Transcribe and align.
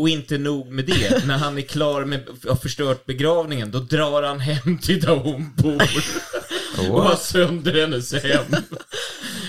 Och 0.00 0.08
inte 0.08 0.38
nog 0.38 0.72
med 0.72 0.84
det, 0.84 1.26
när 1.26 1.38
han 1.38 1.58
är 1.58 1.62
klar 1.62 2.04
med 2.04 2.24
har 2.48 2.56
förstört 2.56 3.06
begravningen, 3.06 3.70
då 3.70 3.78
drar 3.78 4.22
han 4.22 4.40
hem 4.40 4.78
till 4.78 5.00
där 5.00 5.16
hon 5.16 5.52
bor. 5.56 5.82
och 6.90 7.02
har 7.02 7.16
sönder 7.16 7.80
hennes 7.80 8.12
hem. 8.12 8.44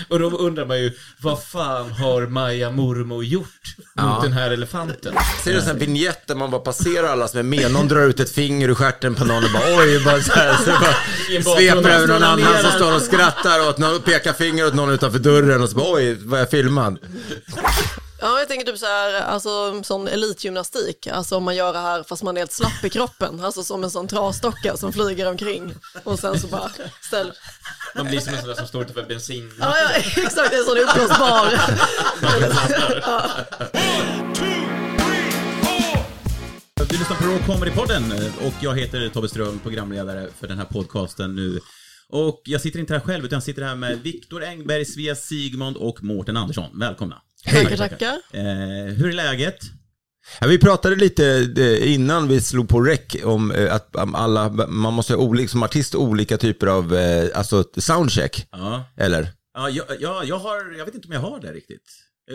Och 0.08 0.18
då 0.18 0.30
undrar 0.30 0.66
man 0.66 0.78
ju, 0.80 0.92
vad 1.18 1.42
fan 1.42 1.90
har 1.90 2.26
Maja 2.26 2.70
mormor 2.70 3.24
gjort 3.24 3.76
mot 3.94 4.22
den 4.22 4.32
här 4.32 4.50
elefanten? 4.50 5.14
Ser 5.44 5.52
du 5.52 5.60
en 5.60 5.78
vignett 5.78 6.26
där 6.26 6.34
man 6.34 6.50
bara 6.50 6.60
passerar 6.60 7.08
alla 7.08 7.28
som 7.28 7.38
är 7.38 7.42
med, 7.42 7.72
någon 7.72 7.88
drar 7.88 8.00
ut 8.02 8.20
ett 8.20 8.30
finger 8.30 8.68
ur 8.68 8.74
stjärten 8.74 9.14
på 9.14 9.24
någon 9.24 9.44
och 9.44 9.50
bara 9.52 9.78
oj, 9.78 10.04
bara 10.04 10.20
så 10.20 10.32
här, 10.32 10.56
så 10.56 10.70
bara 10.70 11.56
sveper 11.56 11.90
över 11.90 12.06
någon 12.06 12.22
annan 12.22 12.62
som 12.62 12.70
står 12.70 12.96
och 12.96 13.02
skrattar 13.02 13.80
någon, 13.80 14.02
pekar 14.02 14.32
finger 14.32 14.66
åt 14.66 14.74
någon 14.74 14.90
utanför 14.90 15.18
dörren 15.18 15.62
och 15.62 15.68
så 15.68 15.76
bara 15.76 15.94
oj, 15.94 16.14
var 16.24 16.38
jag 16.38 16.50
filmad? 16.50 16.98
Ja, 18.22 18.38
jag 18.38 18.48
tänker 18.48 18.66
typ 18.66 18.78
så 18.78 18.86
här, 18.86 19.20
alltså 19.20 19.82
sån 19.82 20.08
elitgymnastik, 20.08 21.06
alltså 21.06 21.36
om 21.36 21.44
man 21.44 21.56
gör 21.56 21.72
det 21.72 21.78
här 21.78 22.02
fast 22.02 22.22
man 22.22 22.36
är 22.36 22.40
helt 22.40 22.52
slapp 22.52 22.84
i 22.84 22.90
kroppen, 22.90 23.44
alltså 23.44 23.62
som 23.64 23.84
en 23.84 23.90
sån 23.90 24.08
trasdocka 24.08 24.76
som 24.76 24.92
flyger 24.92 25.28
omkring 25.28 25.74
och 26.04 26.18
sen 26.18 26.40
så 26.40 26.46
bara 26.46 26.70
ställ. 27.02 27.32
Man 27.94 28.06
blir 28.06 28.20
som 28.20 28.34
en 28.34 28.40
sån 28.40 28.48
där 28.48 28.56
som 28.56 28.66
står 28.66 28.82
utanför 28.82 29.02
bensin. 29.02 29.52
Ja, 29.60 29.74
ja 29.78 29.90
exakt, 30.24 30.54
en 30.54 30.64
sån 30.64 30.78
uppblåsbar. 30.78 31.50
Du 36.88 36.98
lyssnar 36.98 37.16
på 37.16 37.24
Raw 37.24 37.38
Comedy-podden 37.46 38.32
och 38.46 38.54
jag 38.60 38.78
heter 38.78 39.08
Tobbe 39.08 39.28
Ström, 39.28 39.58
programledare 39.58 40.28
för 40.40 40.48
den 40.48 40.58
här 40.58 40.64
podcasten 40.66 41.34
nu. 41.34 41.60
Och 42.08 42.42
jag 42.44 42.60
sitter 42.60 42.80
inte 42.80 42.92
här 42.92 43.00
själv, 43.00 43.24
utan 43.24 43.36
jag 43.36 43.42
sitter 43.42 43.62
här 43.62 43.76
med 43.76 44.02
Viktor 44.02 44.44
Engberg, 44.44 44.84
Svea 44.84 45.14
Sigmund 45.14 45.76
och 45.76 46.02
Mårten 46.02 46.36
Andersson. 46.36 46.78
Välkomna. 46.78 47.22
Tackar, 47.44 47.76
tackar. 47.76 48.18
Eh, 48.32 48.94
hur 48.94 49.08
är 49.08 49.12
läget? 49.12 49.58
Ja, 50.40 50.46
vi 50.46 50.58
pratade 50.58 50.96
lite 50.96 51.46
eh, 51.56 51.92
innan 51.94 52.28
vi 52.28 52.40
slog 52.40 52.68
på 52.68 52.80
rec 52.80 53.00
om 53.24 53.50
eh, 53.52 53.74
att 53.74 53.96
alla, 54.14 54.48
man 54.68 54.92
måste 54.92 55.14
ha 55.14 55.20
olika, 55.22 55.48
som 55.48 55.62
artist 55.62 55.94
olika 55.94 56.38
typer 56.38 56.66
av, 56.66 56.94
eh, 56.94 57.28
alltså 57.34 57.64
soundcheck, 57.76 58.46
Ja. 58.52 58.84
eller? 58.96 59.28
Ja, 59.54 59.70
jag, 59.70 59.86
jag, 60.00 60.24
jag 60.24 60.38
har, 60.38 60.78
jag 60.78 60.84
vet 60.84 60.94
inte 60.94 61.08
om 61.08 61.14
jag 61.14 61.20
har 61.20 61.40
det 61.40 61.52
riktigt. 61.52 61.82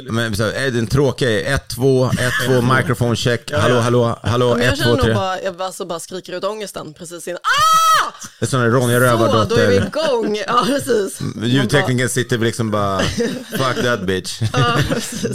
Men 0.10 0.36
så, 0.36 0.44
är 0.44 0.72
den 0.72 0.88
tråkiga 0.88 1.30
är 1.50 1.56
1, 1.56 1.68
2, 1.70 2.06
1, 2.06 2.12
2, 2.46 2.62
microphone 2.62 3.16
check, 3.16 3.52
hallå, 3.52 3.80
hallå, 3.80 4.20
hallå, 4.24 4.56
Men 4.56 4.64
jag 4.66 4.74
1, 4.74 4.80
2, 4.80 4.84
känner 4.84 4.96
nog 4.98 5.06
3. 5.06 5.14
bara, 5.14 5.42
jag 5.42 5.58
bara, 5.58 5.72
så 5.72 5.86
bara 5.86 6.00
skriker 6.00 6.34
ut 6.34 6.44
ångesten 6.44 6.94
precis 6.94 7.28
innan. 7.28 7.40
Ah! 7.44 8.12
Det 8.40 8.46
är 8.46 8.50
sån 8.50 8.60
här 8.62 8.68
Ronja 8.68 9.00
Så, 9.00 9.06
då 9.06 9.06
är 9.06 9.68
vi 9.68 9.80
Rövardotter. 9.80 9.88
igång. 9.88 10.38
Ja, 10.48 10.64
precis. 10.68 11.20
Ljudtekniken 11.44 12.10
sitter 12.10 12.38
liksom 12.38 12.72
bara, 12.72 13.00
fuck 13.52 13.84
that 13.84 14.02
bitch. 14.02 14.42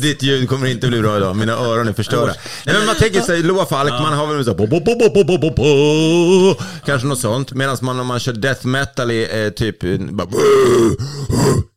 Ditt 0.00 0.22
ljud 0.22 0.48
kommer 0.48 0.66
inte 0.66 0.86
bli 0.88 1.00
bra 1.00 1.16
idag, 1.16 1.36
mina 1.36 1.52
öron 1.52 1.88
är 1.88 1.92
förstörda. 1.92 2.34
Nej 2.66 2.74
men 2.74 2.86
man 2.86 2.96
tänker 2.96 3.20
sig, 3.20 3.42
Loa 3.42 3.66
Falk, 3.66 3.90
man 3.90 4.12
har 4.12 4.26
väl 4.34 4.44
så 4.44 4.54
bo, 4.54 4.66
bo, 4.66 4.80
bo, 4.80 4.94
bo, 4.98 5.10
bo, 5.14 5.24
bo, 5.24 5.38
bo, 5.38 5.50
bo. 5.54 6.54
Kanske 6.86 7.08
något 7.08 7.20
sånt. 7.20 7.52
Medan 7.52 7.76
man 7.80 8.00
om 8.00 8.06
man 8.06 8.20
kör 8.20 8.32
death 8.32 8.66
metal 8.66 9.10
i 9.10 9.44
eh, 9.44 9.50
typ, 9.50 9.78
bara, 10.10 10.28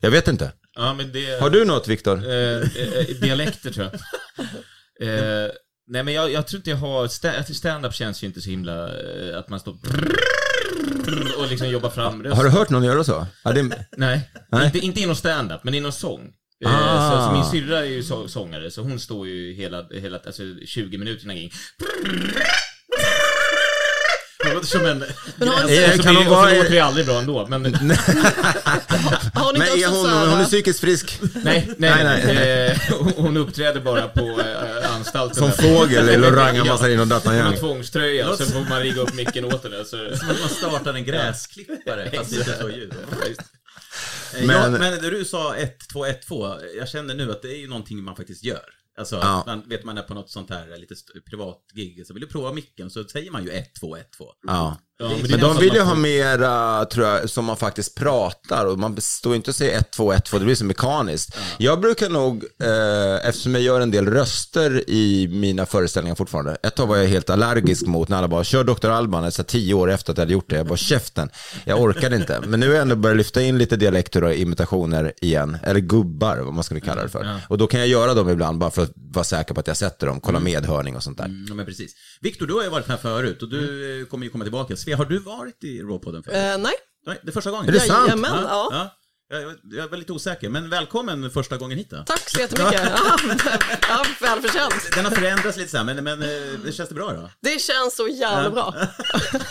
jag 0.01 0.11
vet 0.11 0.27
inte. 0.27 0.51
Ja, 0.75 0.93
men 0.93 1.11
det... 1.11 1.41
Har 1.41 1.49
du 1.49 1.65
något 1.65 1.87
Viktor? 1.87 2.17
Eh, 2.29 2.57
eh, 2.57 3.05
dialekter 3.21 3.71
tror 3.71 3.85
jag. 3.91 3.93
Eh, 5.01 5.51
nej 5.87 6.03
men 6.03 6.13
jag, 6.13 6.31
jag 6.31 6.47
tror 6.47 6.57
inte 6.59 6.69
jag 6.69 6.77
har, 6.77 7.07
sta- 7.07 7.43
stand-up 7.53 7.93
känns 7.93 8.23
ju 8.23 8.27
inte 8.27 8.41
så 8.41 8.49
himla, 8.49 8.87
eh, 8.87 9.37
att 9.39 9.49
man 9.49 9.59
står 9.59 9.77
och 11.37 11.47
liksom 11.49 11.69
jobbar 11.69 11.89
fram 11.89 12.23
rösten. 12.23 12.37
Har 12.37 12.43
du 12.43 12.49
hört 12.49 12.69
någon 12.69 12.83
göra 12.83 13.03
så? 13.03 13.27
Ja, 13.43 13.51
det, 13.51 13.63
Nej, 13.97 14.29
Nej. 14.51 14.65
Inte, 14.65 14.79
inte 14.79 15.01
inom 15.01 15.15
stand-up, 15.15 15.63
men 15.63 15.73
inom 15.73 15.91
sång. 15.91 16.21
Eh, 16.65 16.71
Ah. 16.71 17.11
Så, 17.11 17.25
så 17.27 17.31
min 17.33 17.45
syrra 17.63 17.79
är 17.79 17.85
ju 17.89 18.03
så, 18.03 18.27
sångare, 18.27 18.71
så 18.71 18.81
hon 18.81 18.99
står 18.99 19.27
ju 19.27 19.53
hela, 19.53 19.87
hela 19.91 20.19
alltså 20.25 20.43
20 20.65 20.97
minuter 20.97 21.23
innan 21.23 21.35
gig. 21.35 21.53
Hon 24.45 24.53
låter 24.53 24.67
som 24.67 24.85
en... 24.85 25.03
Men 25.35 25.47
har 25.47 25.63
och 25.63 25.69
inte- 25.71 25.97
så 25.97 26.03
Kan 26.03 26.15
hon 26.15 26.25
vara- 26.25 26.43
Och 26.43 26.49
så 26.49 26.55
låter 26.57 26.71
det 26.71 26.79
aldrig 26.79 27.05
bra 27.05 27.19
ändå, 27.19 27.47
men... 27.47 27.65
Har 29.33 29.53
ni 29.53 29.59
men 29.59 29.67
är 29.67 29.87
hon, 29.87 30.29
hon 30.29 30.39
är 30.41 30.45
psykiskt 30.45 30.79
frisk? 30.79 31.19
Nej, 31.33 31.69
nej, 31.77 32.03
Nej, 32.03 32.21
nej. 32.25 32.67
Eh, 32.71 32.77
hon- 33.17 33.37
uppträder 33.37 33.79
bara 33.81 34.07
på 34.07 34.39
eh, 34.41 34.95
anstalten. 34.95 35.35
Som 35.35 35.51
fågel 35.51 36.09
i 36.09 36.17
Loranga 36.17 36.63
Massarin 36.65 36.99
och 36.99 37.07
Datan 37.07 37.33
Med 37.35 37.41
Young. 37.43 37.53
en 37.53 37.59
tvångströja, 37.59 38.37
så 38.37 38.45
får 38.45 38.69
man 38.69 38.81
rigga 38.81 39.01
upp 39.01 39.13
micken 39.13 39.45
åt 39.45 39.63
henne. 39.63 39.85
Så... 39.85 40.17
som 40.17 40.29
att 40.29 40.39
man 40.39 40.49
startar 40.49 40.93
en 40.93 41.05
gräsklippare, 41.05 42.11
fast 42.17 42.31
inte 42.31 42.57
så 42.61 42.69
ljud. 42.69 42.93
Men- 44.41 44.49
ja, 44.49 44.69
men 44.69 44.81
när 45.01 45.11
du 45.11 45.25
sa 45.25 45.55
1, 45.55 45.87
2, 45.93 46.05
1, 46.05 46.27
2, 46.27 46.55
jag 46.77 46.89
känner 46.89 47.15
nu 47.15 47.31
att 47.31 47.41
det 47.41 47.47
är 47.47 47.57
ju 47.57 47.67
någonting 47.67 48.03
man 48.03 48.15
faktiskt 48.15 48.43
gör. 48.43 48.63
Alltså, 48.97 49.15
Ja. 49.15 49.43
man, 49.45 49.69
vet 49.69 49.83
man 49.83 49.97
är 49.97 50.01
på 50.01 50.13
något 50.13 50.29
sånt 50.29 50.49
här 50.49 50.77
lite 50.77 50.95
privat 51.29 51.65
gig, 51.73 52.07
så 52.07 52.13
vill 52.13 52.21
du 52.21 52.27
prova 52.27 52.53
micken 52.53 52.89
så 52.89 53.03
säger 53.03 53.31
man 53.31 53.43
ju 53.43 53.49
1, 53.49 53.75
2, 53.75 53.95
1, 53.97 54.11
2. 54.11 54.25
Ja. 54.47 54.77
Ja, 54.97 55.09
men 55.09 55.31
Men 55.31 55.39
de 55.39 55.57
vill 55.57 55.73
ju 55.73 55.79
man 55.79 55.87
ha 55.87 55.95
mera, 55.95 56.85
tror 56.85 57.07
jag, 57.07 57.29
som 57.29 57.45
man 57.45 57.57
faktiskt 57.57 57.95
pratar 57.95 58.65
och 58.65 58.79
man 58.79 59.01
står 59.01 59.35
inte 59.35 59.51
och 59.51 59.55
säger 59.55 59.79
1, 59.79 59.91
2, 59.91 60.11
1, 60.13 60.25
2, 60.25 60.39
det 60.39 60.45
blir 60.45 60.55
så 60.55 60.65
mekaniskt. 60.65 61.37
Jag 61.57 61.81
brukar 61.81 62.09
nog, 62.09 62.43
eh, 62.63 63.27
eftersom 63.27 63.53
jag 63.53 63.61
gör 63.63 63.81
en 63.81 63.91
del 63.91 64.07
röster 64.07 64.89
i 64.89 65.27
mina 65.27 65.65
föreställningar 65.65 66.15
fortfarande, 66.15 66.57
ett 66.63 66.75
tag 66.75 66.87
var 66.87 66.97
jag 66.97 67.07
helt 67.07 67.29
allergisk 67.29 67.85
mot 67.85 68.09
när 68.09 68.17
alla 68.17 68.27
bara 68.27 68.43
kör 68.43 68.63
Dr. 68.63 68.89
Alban, 68.89 69.23
alltså 69.23 69.43
tio 69.43 69.73
år 69.73 69.91
efter 69.91 70.11
att 70.11 70.17
jag 70.17 70.21
hade 70.21 70.33
gjort 70.33 70.49
det, 70.49 70.55
jag 70.55 70.67
bara 70.67 70.77
käften, 70.77 71.29
jag 71.65 71.81
orkade 71.81 72.15
inte. 72.15 72.41
Men 72.47 72.59
nu 72.59 72.67
har 72.67 72.73
jag 72.73 72.81
ändå 72.81 72.95
börjat 72.95 73.17
lyfta 73.17 73.41
in 73.41 73.57
lite 73.57 73.75
dialekter 73.75 74.23
och 74.23 74.33
imitationer 74.33 75.13
igen, 75.21 75.57
eller 75.63 75.79
gubbar, 75.79 76.37
vad 76.37 76.53
man 76.53 76.63
skulle 76.63 76.79
kalla 76.79 77.03
det 77.03 77.09
för. 77.09 77.39
Och 77.49 77.57
då 77.57 77.67
kan 77.67 77.79
jag 77.79 77.89
göra 77.89 78.13
dem 78.13 78.29
ibland 78.29 78.57
bara 78.57 78.71
för 78.71 78.83
att 78.83 78.91
vara 78.95 79.23
säker 79.23 79.53
på 79.53 79.59
att 79.59 79.67
jag 79.67 79.77
sätter 79.77 80.07
dem, 80.07 80.19
kolla 80.19 80.39
medhörning 80.39 80.95
och 80.95 81.03
sånt 81.03 81.17
där. 81.17 81.25
Mm, 81.25 81.45
ja, 81.49 81.55
men 81.55 81.65
precis. 81.65 81.91
Viktor, 82.21 82.47
du 82.47 82.53
har 82.53 82.63
ju 82.63 82.69
varit 82.69 82.87
här 82.87 82.97
förut 82.97 83.41
och 83.41 83.49
du 83.49 84.01
eh, 84.01 84.05
kommer 84.05 84.25
ju 84.25 84.29
komma 84.29 84.43
tillbaka. 84.43 84.75
Svea, 84.85 84.97
har 84.97 85.05
du 85.05 85.19
varit 85.19 85.63
i 85.63 85.81
Rawpodden 85.81 86.23
förut? 86.23 86.35
Eh, 86.35 86.57
nej, 86.57 86.73
Nej, 87.05 87.19
det 87.23 87.29
är 87.29 87.33
första 87.33 87.51
gången. 87.51 87.69
Är 87.69 87.71
det 87.71 87.79
sant? 87.79 88.07
Jajamän, 88.07 88.31
ja. 88.43 88.69
ja. 88.71 88.89
Jag, 89.29 89.55
jag 89.63 89.87
var 89.87 89.97
lite 89.97 90.13
osäker, 90.13 90.49
men 90.49 90.69
välkommen 90.69 91.31
första 91.31 91.57
gången 91.57 91.77
hit 91.77 91.89
då. 91.89 92.03
tack 92.05 92.29
så 92.29 92.39
jättemycket. 92.39 92.81
Ja, 92.89 93.19
ja, 93.89 94.05
välförtjänt. 94.27 94.95
Den 94.95 95.05
har 95.05 95.11
förändrats 95.11 95.57
lite 95.57 95.71
så 95.71 95.77
här, 95.77 95.83
men, 95.83 96.03
men 96.03 96.21
eh, 96.21 96.27
det 96.65 96.71
känns 96.71 96.89
det 96.89 96.95
bra 96.95 97.13
då? 97.13 97.29
Det 97.41 97.61
känns 97.61 97.95
så 97.95 98.07
jävla 98.07 98.49
bra. 98.49 98.73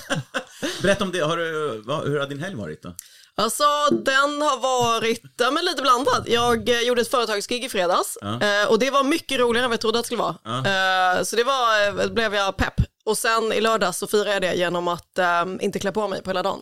Berätta 0.82 1.04
om 1.04 1.12
det, 1.12 1.20
har 1.20 1.36
du, 1.36 1.82
vad, 1.84 2.08
hur 2.08 2.18
har 2.20 2.26
din 2.26 2.40
helg 2.40 2.54
varit 2.56 2.82
då? 2.82 2.94
Alltså 3.36 3.64
den 3.90 4.42
har 4.42 4.60
varit 4.60 5.22
ja, 5.36 5.50
men 5.50 5.64
lite 5.64 5.82
blandad. 5.82 6.24
Jag 6.26 6.68
eh, 6.68 6.80
gjorde 6.80 7.00
ett 7.00 7.10
företagsgig 7.10 7.64
i 7.64 7.68
fredags 7.68 8.16
eh, 8.16 8.68
och 8.68 8.78
det 8.78 8.90
var 8.90 9.04
mycket 9.04 9.38
roligare 9.40 9.64
än 9.64 9.70
vad 9.70 9.74
jag 9.74 9.80
trodde 9.80 9.98
att 9.98 10.04
det 10.04 10.06
skulle 10.06 10.22
vara. 10.22 11.16
Eh, 11.16 11.22
så 11.22 11.36
det 11.36 11.44
var, 11.44 12.02
eh, 12.02 12.12
blev 12.12 12.34
jag 12.34 12.56
pepp. 12.56 12.80
Och 13.06 13.18
sen 13.18 13.52
i 13.52 13.60
lördags 13.60 13.98
så 13.98 14.06
firade 14.06 14.30
jag 14.30 14.42
det 14.42 14.54
genom 14.54 14.88
att 14.88 15.18
eh, 15.18 15.44
inte 15.60 15.78
klä 15.78 15.92
på 15.92 16.08
mig 16.08 16.22
på 16.22 16.30
hela 16.30 16.42
dagen. 16.42 16.60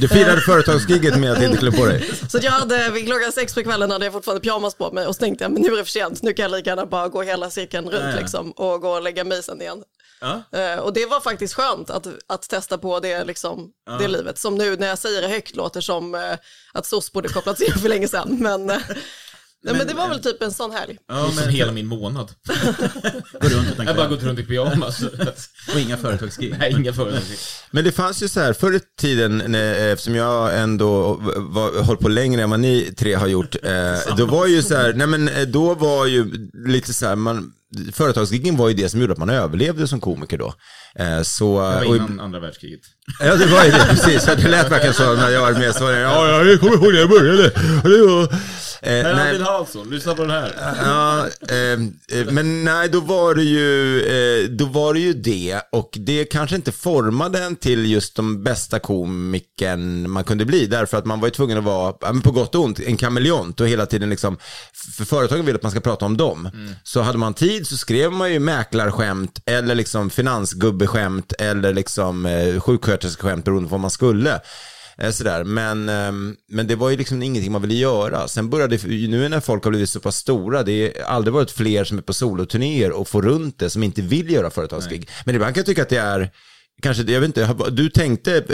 Du 0.00 0.08
firade 0.08 0.40
företagsgiget 0.40 1.18
med 1.18 1.32
att 1.32 1.42
inte 1.42 1.56
klä 1.56 1.72
på 1.72 1.86
dig. 1.86 2.10
Så 2.30 2.38
jag 2.42 2.50
hade, 2.50 2.90
vid 2.90 3.06
klockan 3.06 3.32
sex 3.32 3.54
på 3.54 3.62
kvällen 3.62 3.90
hade 3.90 4.04
jag 4.04 4.12
fortfarande 4.12 4.40
pyjamas 4.40 4.74
på 4.74 4.92
mig 4.92 5.06
och 5.06 5.14
så 5.14 5.18
tänkte 5.20 5.44
jag 5.44 5.52
men 5.52 5.62
nu 5.62 5.68
är 5.72 5.76
det 5.76 5.84
för 5.84 5.90
sent, 5.90 6.22
nu 6.22 6.32
kan 6.32 6.42
jag 6.42 6.52
lika 6.52 6.70
gärna 6.70 6.86
bara 6.86 7.08
gå 7.08 7.22
hela 7.22 7.50
cirkeln 7.50 7.90
runt 7.90 8.04
Ja, 8.04 8.10
ja. 8.10 8.16
liksom 8.16 8.50
och 8.50 8.80
gå 8.80 8.90
och 8.90 9.02
lägga 9.02 9.24
mig 9.24 9.42
sen 9.42 9.60
igen. 9.60 9.82
Ja. 10.20 10.42
Eh, 10.58 10.78
och 10.78 10.92
det 10.92 11.06
var 11.06 11.20
faktiskt 11.20 11.54
skönt 11.54 11.90
att, 11.90 12.06
att 12.26 12.42
testa 12.42 12.78
på 12.78 13.00
det, 13.00 13.24
liksom, 13.24 13.70
det 13.98 14.08
livet. 14.08 14.38
Som 14.38 14.54
nu 14.54 14.76
när 14.76 14.86
jag 14.86 14.98
säger 14.98 15.22
det 15.22 15.28
högt 15.28 15.56
låter 15.56 15.80
som 15.80 16.14
eh, 16.14 16.32
att 16.72 16.86
SOS 16.86 17.12
borde 17.12 17.28
kopplats 17.28 17.60
in 17.60 17.72
för 17.72 17.88
länge 17.88 18.08
sedan. 18.08 18.36
Men, 18.40 18.70
eh, 18.70 18.78
Nej, 19.66 19.74
men 19.78 19.86
det 19.86 19.94
var 19.94 20.08
väl 20.08 20.22
typ 20.22 20.42
en 20.42 20.52
sån 20.52 20.70
helg. 20.70 20.98
Ja, 21.08 21.30
men 21.36 21.48
hela 21.48 21.72
min 21.72 21.86
månad. 21.86 22.30
gå 23.40 23.48
runt 23.48 23.68
utan 23.72 23.86
Jag 23.86 23.92
har 23.92 23.96
bara 23.96 24.08
gått 24.08 24.22
runt 24.22 24.38
i 24.38 24.42
pyjamas. 24.42 25.02
Och 25.74 25.80
inga 25.80 25.96
företagsgig. 25.96 26.56
Nej, 26.58 26.72
inga 26.72 26.92
företag. 26.92 27.22
Men 27.70 27.84
det 27.84 27.92
fanns 27.92 28.22
ju 28.22 28.28
så 28.28 28.40
här, 28.40 28.52
förr 28.52 28.74
i 28.76 28.80
tiden, 29.00 29.42
när, 29.46 29.92
eftersom 29.92 30.14
jag 30.14 30.58
ändå 30.60 31.14
var, 31.36 31.82
hållit 31.82 32.00
på 32.00 32.08
längre 32.08 32.42
än 32.42 32.50
vad 32.50 32.60
ni 32.60 32.94
tre 32.98 33.14
har 33.14 33.26
gjort, 33.26 33.56
eh, 33.62 34.16
då 34.16 34.26
var 34.26 34.46
ju 34.46 34.62
så 34.62 34.74
här, 34.74 34.92
nej 34.92 35.06
men 35.06 35.28
eh, 35.28 35.42
då 35.42 35.74
var 35.74 36.06
ju 36.06 36.48
lite 36.66 36.94
så 36.94 37.06
här, 37.06 37.16
man, 37.16 37.52
företagsgiggen 37.92 38.56
var 38.56 38.68
ju 38.68 38.74
det 38.74 38.88
som 38.88 39.00
gjorde 39.00 39.12
att 39.12 39.18
man 39.18 39.30
överlevde 39.30 39.88
som 39.88 40.00
komiker 40.00 40.38
då. 40.38 40.54
Eh, 40.98 41.22
så, 41.22 41.60
Det 41.60 41.62
var 41.76 41.84
och- 41.88 41.96
innan 41.96 42.20
andra 42.20 42.40
världskriget. 42.40 42.80
Ja, 43.20 43.36
det 43.36 43.46
var 43.46 43.64
ju 43.64 43.70
det, 43.70 43.86
precis. 43.90 44.24
Det 44.24 44.48
lät 44.48 44.70
verkligen 44.70 44.94
så 44.94 45.14
när 45.14 45.30
jag 45.30 45.40
var 45.40 45.52
med. 45.52 45.74
Så 45.74 45.84
ja, 45.84 45.90
ja, 46.28 46.44
jag 46.44 46.60
kommer 46.60 46.74
ihåg 46.74 46.92
när 46.92 47.00
jag 47.00 47.08
började. 47.10 47.42
Det 47.82 48.02
var, 48.06 48.22
eh, 48.82 49.26
Albin 49.28 49.42
Hansson, 49.42 49.90
lyssna 49.90 50.14
på 50.14 50.22
den 50.22 50.30
här. 50.30 50.52
Ja, 50.84 51.26
eh, 51.48 52.18
eh, 52.20 52.26
men 52.32 52.64
nej, 52.64 52.88
då 52.88 53.00
var 53.00 53.34
det 53.34 53.42
ju, 53.42 54.00
eh, 54.00 54.48
då 54.50 54.64
var 54.64 54.94
det 54.94 55.00
ju 55.00 55.12
det 55.12 55.60
och 55.72 55.90
det 56.00 56.24
kanske 56.24 56.56
inte 56.56 56.72
formade 56.72 57.38
en 57.44 57.56
till 57.56 57.90
just 57.90 58.16
de 58.16 58.42
bästa 58.44 58.78
komikern 58.78 60.10
man 60.10 60.24
kunde 60.24 60.44
bli 60.44 60.66
därför 60.66 60.96
att 60.96 61.06
man 61.06 61.20
var 61.20 61.26
ju 61.28 61.32
tvungen 61.32 61.58
att 61.58 61.64
vara, 61.64 61.92
på 62.22 62.30
gott 62.30 62.54
och 62.54 62.64
ont, 62.64 62.80
en 62.80 62.96
kameleont 62.96 63.60
och 63.60 63.68
hela 63.68 63.86
tiden 63.86 64.10
liksom, 64.10 64.36
för 64.96 65.04
företagen 65.04 65.46
vill 65.46 65.54
att 65.54 65.62
man 65.62 65.70
ska 65.72 65.80
prata 65.80 66.04
om 66.04 66.16
dem. 66.16 66.50
Så 66.82 67.00
hade 67.00 67.18
man 67.18 67.34
tid 67.34 67.55
så 67.64 67.76
skrev 67.76 68.12
man 68.12 68.32
ju 68.32 68.38
mäklarskämt 68.38 69.42
eller 69.46 69.74
liksom 69.74 70.10
finansgubbeskämt 70.10 71.32
eller 71.32 71.74
liksom 71.74 72.26
eh, 72.26 72.60
sjuksköterskeskämt 72.60 73.44
beroende 73.44 73.68
på 73.68 73.72
vad 73.72 73.80
man 73.80 73.90
skulle. 73.90 74.40
Eh, 74.98 75.10
Sådär. 75.10 75.44
Men, 75.44 75.88
ehm, 75.88 76.36
men 76.48 76.66
det 76.66 76.76
var 76.76 76.90
ju 76.90 76.96
liksom 76.96 77.22
ingenting 77.22 77.52
man 77.52 77.62
ville 77.62 77.74
göra. 77.74 78.28
Sen 78.28 78.50
började, 78.50 78.78
nu 78.86 79.28
när 79.28 79.40
folk 79.40 79.64
har 79.64 79.70
blivit 79.70 79.90
så 79.90 80.00
pass 80.00 80.16
stora, 80.16 80.62
det 80.62 80.96
har 81.06 81.14
aldrig 81.14 81.34
varit 81.34 81.50
fler 81.50 81.84
som 81.84 81.98
är 81.98 82.02
på 82.02 82.12
soloturnéer 82.12 82.90
och 82.92 83.08
får 83.08 83.22
runt 83.22 83.58
det, 83.58 83.70
som 83.70 83.82
inte 83.82 84.02
vill 84.02 84.30
göra 84.30 84.50
företagsgig. 84.50 85.08
Men 85.24 85.34
ibland 85.34 85.54
kan 85.54 85.60
jag 85.60 85.66
tycka 85.66 85.82
att 85.82 85.88
det 85.88 85.96
är, 85.96 86.30
kanske, 86.82 87.02
jag 87.02 87.20
vet 87.20 87.28
inte, 87.38 87.54
du 87.70 87.90
tänkte, 87.90 88.44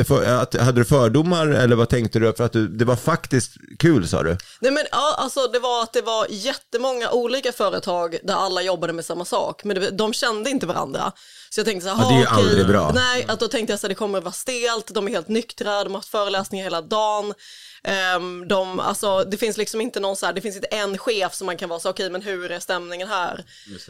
att, 0.41 0.55
hade 0.55 0.81
du 0.81 0.85
fördomar 0.85 1.47
eller 1.47 1.77
vad 1.77 1.89
tänkte 1.89 2.19
du? 2.19 2.33
För 2.33 2.45
att 2.45 2.53
du, 2.53 2.69
det 2.69 2.85
var 2.85 2.97
faktiskt 2.97 3.53
kul 3.79 4.09
sa 4.09 4.23
du? 4.23 4.37
Nej 4.61 4.71
men 4.73 4.85
ja, 4.91 5.15
alltså 5.19 5.47
det 5.47 5.59
var 5.59 5.83
att 5.83 5.93
det 5.93 6.03
var 6.03 6.27
jättemånga 6.31 7.11
olika 7.11 7.53
företag 7.53 8.19
där 8.23 8.35
alla 8.35 8.63
jobbade 8.63 8.93
med 8.93 9.05
samma 9.05 9.25
sak, 9.25 9.65
men 9.65 9.77
det, 9.81 9.91
de 9.91 10.13
kände 10.13 10.51
inte 10.51 10.67
varandra. 10.67 11.13
Så 11.51 11.61
jag 11.61 11.67
tänkte 11.67 11.89
så 11.89 11.95
här, 11.95 12.03
Ja, 12.05 12.09
det 12.09 12.15
är 12.15 12.19
ju 12.19 12.27
"Ha, 12.27 12.37
okej." 12.37 12.49
aldrig 12.49 12.67
bra. 12.67 12.93
Nej, 12.95 13.25
att 13.29 13.41
då 13.41 13.49
tänkte 13.49 13.73
jag 13.73 13.81
så 13.81 13.87
här, 13.87 13.89
det 13.89 13.95
kommer 13.95 14.19
att 14.19 14.25
vara 14.25 14.33
stelt, 14.33 14.95
de 14.95 15.07
är 15.09 15.11
helt 15.13 15.29
nyktra, 15.29 15.85
de 15.85 15.91
har 15.93 15.99
haft 15.99 16.09
föreläsningar 16.09 16.65
hela 16.65 16.81
dagen. 16.81 17.35
Ehm, 17.85 18.49
de, 18.49 18.81
alltså, 18.81 19.25
det 19.25 19.37
finns 19.37 19.57
liksom 19.57 19.81
inte 19.81 20.01
någon 20.01 20.17
så 20.17 20.27
här, 20.27 20.33
det 20.33 20.41
finns 20.41 20.57
inte 20.57 20.69
en 20.69 20.99
chef 20.99 21.35
som 21.35 21.47
man 21.47 21.57
kan 21.57 21.69
vara 21.69 21.81
så 21.81 21.91
okej 21.91 22.11
men 22.11 22.23
hur 22.23 22.51
är 22.51 22.61
stämningen 22.61 23.09
här? 23.09 23.45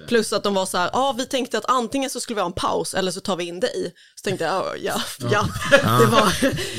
Plus 0.09 0.33
att 0.33 0.43
de 0.43 0.55
var 0.55 0.67
så 0.67 0.79
här, 0.79 0.91
ja 0.93 0.99
ah, 1.09 1.13
vi 1.13 1.27
tänkte 1.27 1.59
att 1.59 1.71
antingen 1.71 2.11
så 2.11 2.21
skulle 2.21 2.35
vi 2.35 2.41
ha 2.41 2.47
en 2.47 2.53
paus 2.53 2.95
eller 2.95 3.11
så 3.11 3.21
tar 3.21 3.37
vi 3.37 3.45
in 3.45 3.61
dig. 3.61 3.95
Så 4.25 4.29
tänkte 4.29 4.45
jag, 4.45 4.79
"Ja, 4.83 5.03
ja, 5.31 5.47
ja, 5.71 5.99
det 5.99 6.07
var 6.07 6.33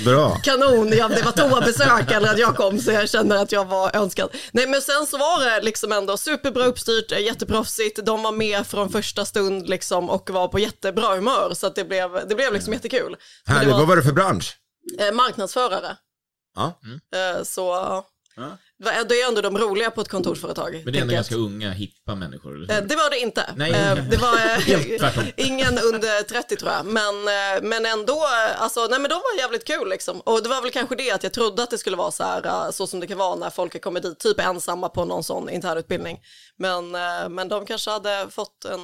Bra. 0.06 0.36
kanon, 0.44 0.94
ja, 0.98 1.08
det 1.08 1.22
var 1.22 1.32
toabesök 1.32 2.12
eller 2.12 2.30
att 2.32 2.40
jag 2.40 2.56
kom 2.56 2.80
så 2.80 2.92
jag 2.92 3.10
kände 3.10 3.40
att 3.40 3.52
jag 3.52 3.66
var 3.66 3.96
önskad. 3.96 4.30
Nej 4.52 4.68
men 4.68 4.82
sen 4.82 5.06
så 5.06 5.18
var 5.18 5.46
det 5.46 5.62
liksom 5.62 5.92
ändå 5.92 6.18
superbra 6.18 6.66
uppstyrt, 6.66 7.12
jätteproffsigt, 7.12 8.06
de 8.06 8.24
var 8.24 8.32
med 8.32 8.68
från 8.68 8.90
första 8.90 9.26
stund 9.26 9.70
liksom 9.70 10.10
och 10.10 10.30
var 10.30 10.48
på 10.48 10.60
jättebra 10.60 11.16
humör 11.16 11.54
så 11.54 11.68
att 11.68 11.76
det 11.76 11.84
blev, 11.86 12.28
det 12.30 12.36
blev 12.36 12.54
liksom 12.54 12.74
jättekul. 12.74 13.16
Härligt, 13.46 13.74
vad 13.74 13.88
var 13.88 13.96
det 13.96 14.04
för 14.04 14.12
bransch? 14.14 14.58
eh, 15.00 15.12
marknadsförare. 15.14 15.98
Ja. 16.56 16.80
Eh, 17.16 17.44
så 17.44 17.66
var- 17.66 18.04
det 18.80 19.22
är 19.22 19.28
ändå 19.28 19.42
de 19.42 19.58
roliga 19.58 19.92
på 19.92 20.02
ett 20.02 20.08
kontorsföretag. 20.08 20.82
Men 20.84 20.94
det 20.94 21.00
är 21.00 21.02
ändå 21.02 21.14
ganska 21.14 21.36
unga, 21.36 21.72
hippa 21.72 22.16
människor. 22.16 22.56
Eller? 22.56 22.74
Eh, 22.74 22.82
hur? 22.82 22.88
Det 22.88 22.96
var 22.96 23.10
det 23.10 23.20
inte. 23.20 23.54
Nej, 23.56 23.72
Eh, 23.72 24.10
det 24.10 24.18
var 24.18 24.36
eh, 24.36 25.30
ingen 25.48 25.78
under 25.94 26.24
30 26.24 26.56
tror 26.56 26.72
jag. 26.72 26.86
Men, 26.86 27.24
men 27.70 27.86
ändå, 27.86 28.24
alltså, 28.58 28.88
nej 28.90 29.00
men 29.00 29.10
de 29.10 29.14
var 29.16 29.38
jävligt 29.40 29.66
kul 29.68 29.90
liksom. 29.90 30.20
Och 30.22 30.44
det 30.44 30.50
var 30.50 30.62
väl 30.62 30.72
kanske 30.72 30.96
det 30.96 31.12
att 31.12 31.24
jag 31.24 31.34
trodde 31.34 31.64
att 31.64 31.70
det 31.72 31.78
skulle 31.78 31.98
vara 31.98 32.12
så 32.12 32.24
här, 32.24 32.72
så 32.72 32.88
som 32.88 33.00
det 33.00 33.08
kan 33.08 33.18
vara 33.18 33.36
när 33.36 33.50
folk 33.50 33.74
har 33.74 33.80
kommit 33.80 34.04
dit, 34.04 34.20
typ 34.20 34.40
ensamma 34.40 34.90
på 34.90 35.06
någon 35.06 35.24
sån 35.24 35.50
internutbildning. 35.50 36.20
Men, 36.58 36.92
men 37.36 37.50
de 37.50 37.66
kanske 37.66 37.92
hade 37.92 38.28
fått 38.30 38.66
en, 38.66 38.80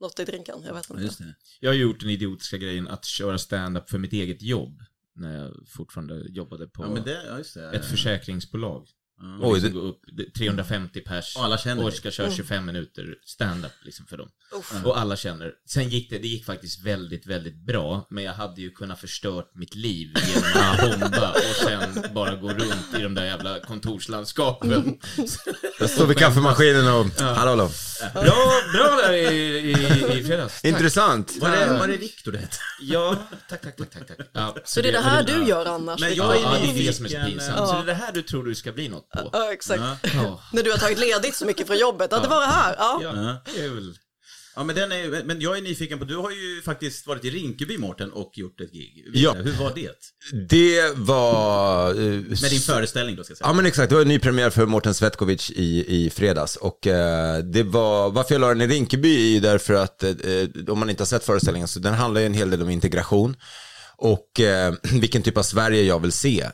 något 0.00 0.20
i 0.20 0.24
drinken, 0.24 0.62
jag 0.66 0.74
vet 0.74 0.90
inte. 0.90 1.02
Just 1.02 1.18
det. 1.18 1.34
Jag 1.60 1.70
har 1.70 1.74
gjort 1.74 2.00
den 2.00 2.10
idiotiska 2.10 2.56
grejen 2.56 2.88
att 2.88 3.04
köra 3.04 3.38
stand-up 3.38 3.90
för 3.90 3.98
mitt 3.98 4.12
eget 4.12 4.42
jobb. 4.42 4.80
När 5.14 5.38
jag 5.38 5.54
fortfarande 5.68 6.22
jobbade 6.28 6.66
på 6.66 6.82
Ja, 6.84 6.88
men 6.88 7.02
det, 7.02 7.22
ja, 7.28 7.38
just 7.38 7.54
det. 7.54 7.70
ett 7.70 7.84
försäkringsbolag. 7.84 8.88
Och 9.42 9.48
Oj, 9.50 9.60
liksom 9.60 9.80
det- 9.82 9.88
upp, 9.88 10.00
det- 10.16 10.34
350 10.38 11.00
pers 11.00 11.36
Och 11.36 11.44
alla 11.44 11.58
känner 11.58 11.90
ska 11.90 12.10
köra 12.10 12.30
25 12.30 12.66
minuter 12.66 13.14
stand-up 13.26 13.72
liksom 13.84 14.06
för 14.06 14.16
dem. 14.16 14.28
Uff. 14.58 14.84
Och 14.84 14.98
alla 15.00 15.16
känner. 15.16 15.52
Sen 15.68 15.88
gick 15.88 16.10
det, 16.10 16.18
det 16.18 16.28
gick 16.28 16.44
faktiskt 16.46 16.86
väldigt, 16.86 17.26
väldigt 17.26 17.66
bra. 17.66 18.06
Men 18.10 18.24
jag 18.24 18.32
hade 18.32 18.60
ju 18.60 18.70
kunnat 18.70 19.00
förstört 19.00 19.50
mitt 19.54 19.74
liv 19.74 20.08
genom 20.34 20.70
att 20.70 21.00
bomba 21.00 21.30
och 21.30 21.56
sen 21.56 22.04
bara 22.14 22.36
gå 22.36 22.48
runt 22.48 22.94
i 22.98 23.02
de 23.02 23.14
där 23.14 23.24
jävla 23.24 23.58
kontorslandskapen. 23.60 24.98
Jag 25.80 25.90
står 25.90 26.06
vid 26.06 26.18
kaffemaskinen 26.18 26.88
och, 26.88 27.06
hallå, 27.20 27.50
hallå. 27.50 27.70
Bra, 28.14 28.60
bra 28.72 28.96
där 29.02 29.12
i, 29.12 29.26
i, 29.26 29.70
i 30.18 30.24
fredags. 30.24 30.62
Tack. 30.62 30.64
Intressant. 30.72 31.36
Var 31.40 31.50
det, 31.50 31.66
var 31.78 31.88
det 31.88 31.96
Viktor 31.96 32.32
det 32.32 32.38
hette? 32.38 32.56
Ja, 32.80 33.16
tack, 33.48 33.60
tack, 33.62 33.76
tack, 33.76 33.90
tack. 33.90 34.06
tack. 34.16 34.26
Ja, 34.32 34.56
Så 34.64 34.80
det 34.80 34.88
är 34.88 34.92
det 34.92 35.00
här 35.00 35.22
du 35.22 35.44
gör 35.48 35.66
annars? 35.66 36.00
Men 36.00 36.14
jag 36.14 36.36
är 36.36 36.40
Ja, 36.40 36.58
det 36.62 36.70
är 36.82 36.86
det 36.86 36.92
som 36.92 37.04
är 37.04 37.08
så 37.08 37.16
pinsamt. 37.26 37.58
ja. 37.58 37.66
Så 37.66 37.72
det 37.72 37.78
är 37.82 37.86
det 37.86 37.94
här 37.94 38.12
du 38.12 38.22
tror 38.22 38.44
du 38.44 38.54
ska 38.54 38.72
bli 38.72 38.88
något 38.88 39.08
på? 39.14 39.30
Ja, 39.32 39.52
exakt. 39.52 39.82
Ja. 40.14 40.42
När 40.52 40.62
du 40.62 40.70
har 40.70 40.78
tagit 40.78 40.98
ledigt 40.98 41.36
så 41.36 41.46
mycket 41.46 41.66
från 41.66 41.78
jobbet, 41.78 42.08
ja 42.10 42.18
det 42.20 42.28
var 42.28 42.40
det 42.40 42.46
här. 42.46 42.74
Ja. 42.78 43.00
Ja, 43.02 43.40
väl... 43.74 43.94
Ja, 44.56 44.64
men, 44.64 44.76
den 44.76 44.92
är, 44.92 45.24
men 45.24 45.40
jag 45.40 45.56
är 45.58 45.62
nyfiken 45.62 45.98
på, 45.98 46.04
du 46.04 46.16
har 46.16 46.30
ju 46.30 46.62
faktiskt 46.64 47.06
varit 47.06 47.24
i 47.24 47.30
Rinkeby, 47.30 47.78
Mårten, 47.78 48.12
och 48.12 48.30
gjort 48.34 48.60
ett 48.60 48.72
gig. 48.72 49.04
Ja. 49.14 49.32
Hur 49.32 49.52
var 49.52 49.72
det? 49.74 49.90
Det 50.48 50.92
var... 50.96 51.90
eh, 51.90 51.96
Med 51.96 52.50
din 52.50 52.60
föreställning 52.60 53.16
då, 53.16 53.24
ska 53.24 53.30
jag 53.30 53.38
säga. 53.38 53.48
Ja 53.48 53.52
men 53.52 53.66
exakt, 53.66 53.88
det 53.88 53.94
var 53.94 54.02
en 54.02 54.08
ny 54.08 54.18
premiär 54.18 54.50
för 54.50 54.66
Mårten 54.66 54.94
Svetkovic 54.94 55.50
i, 55.50 56.04
i 56.06 56.10
fredags. 56.10 56.56
Och 56.56 56.86
eh, 56.86 57.38
det 57.38 57.62
var, 57.62 58.10
varför 58.10 58.34
jag 58.34 58.40
la 58.40 58.48
den 58.48 58.60
i 58.60 58.66
Rinkeby 58.66 59.14
är 59.28 59.34
ju 59.34 59.40
därför 59.40 59.74
att, 59.74 60.02
eh, 60.02 60.10
om 60.68 60.78
man 60.78 60.90
inte 60.90 61.00
har 61.00 61.06
sett 61.06 61.24
föreställningen, 61.24 61.68
så 61.68 61.78
den 61.80 61.94
handlar 61.94 62.20
ju 62.20 62.26
en 62.26 62.34
hel 62.34 62.50
del 62.50 62.62
om 62.62 62.70
integration. 62.70 63.36
Och 64.00 64.40
eh, 64.40 64.74
vilken 65.00 65.22
typ 65.22 65.36
av 65.36 65.42
Sverige 65.42 65.82
jag 65.82 65.98
vill 65.98 66.12
se. 66.12 66.40
Eh, 66.42 66.52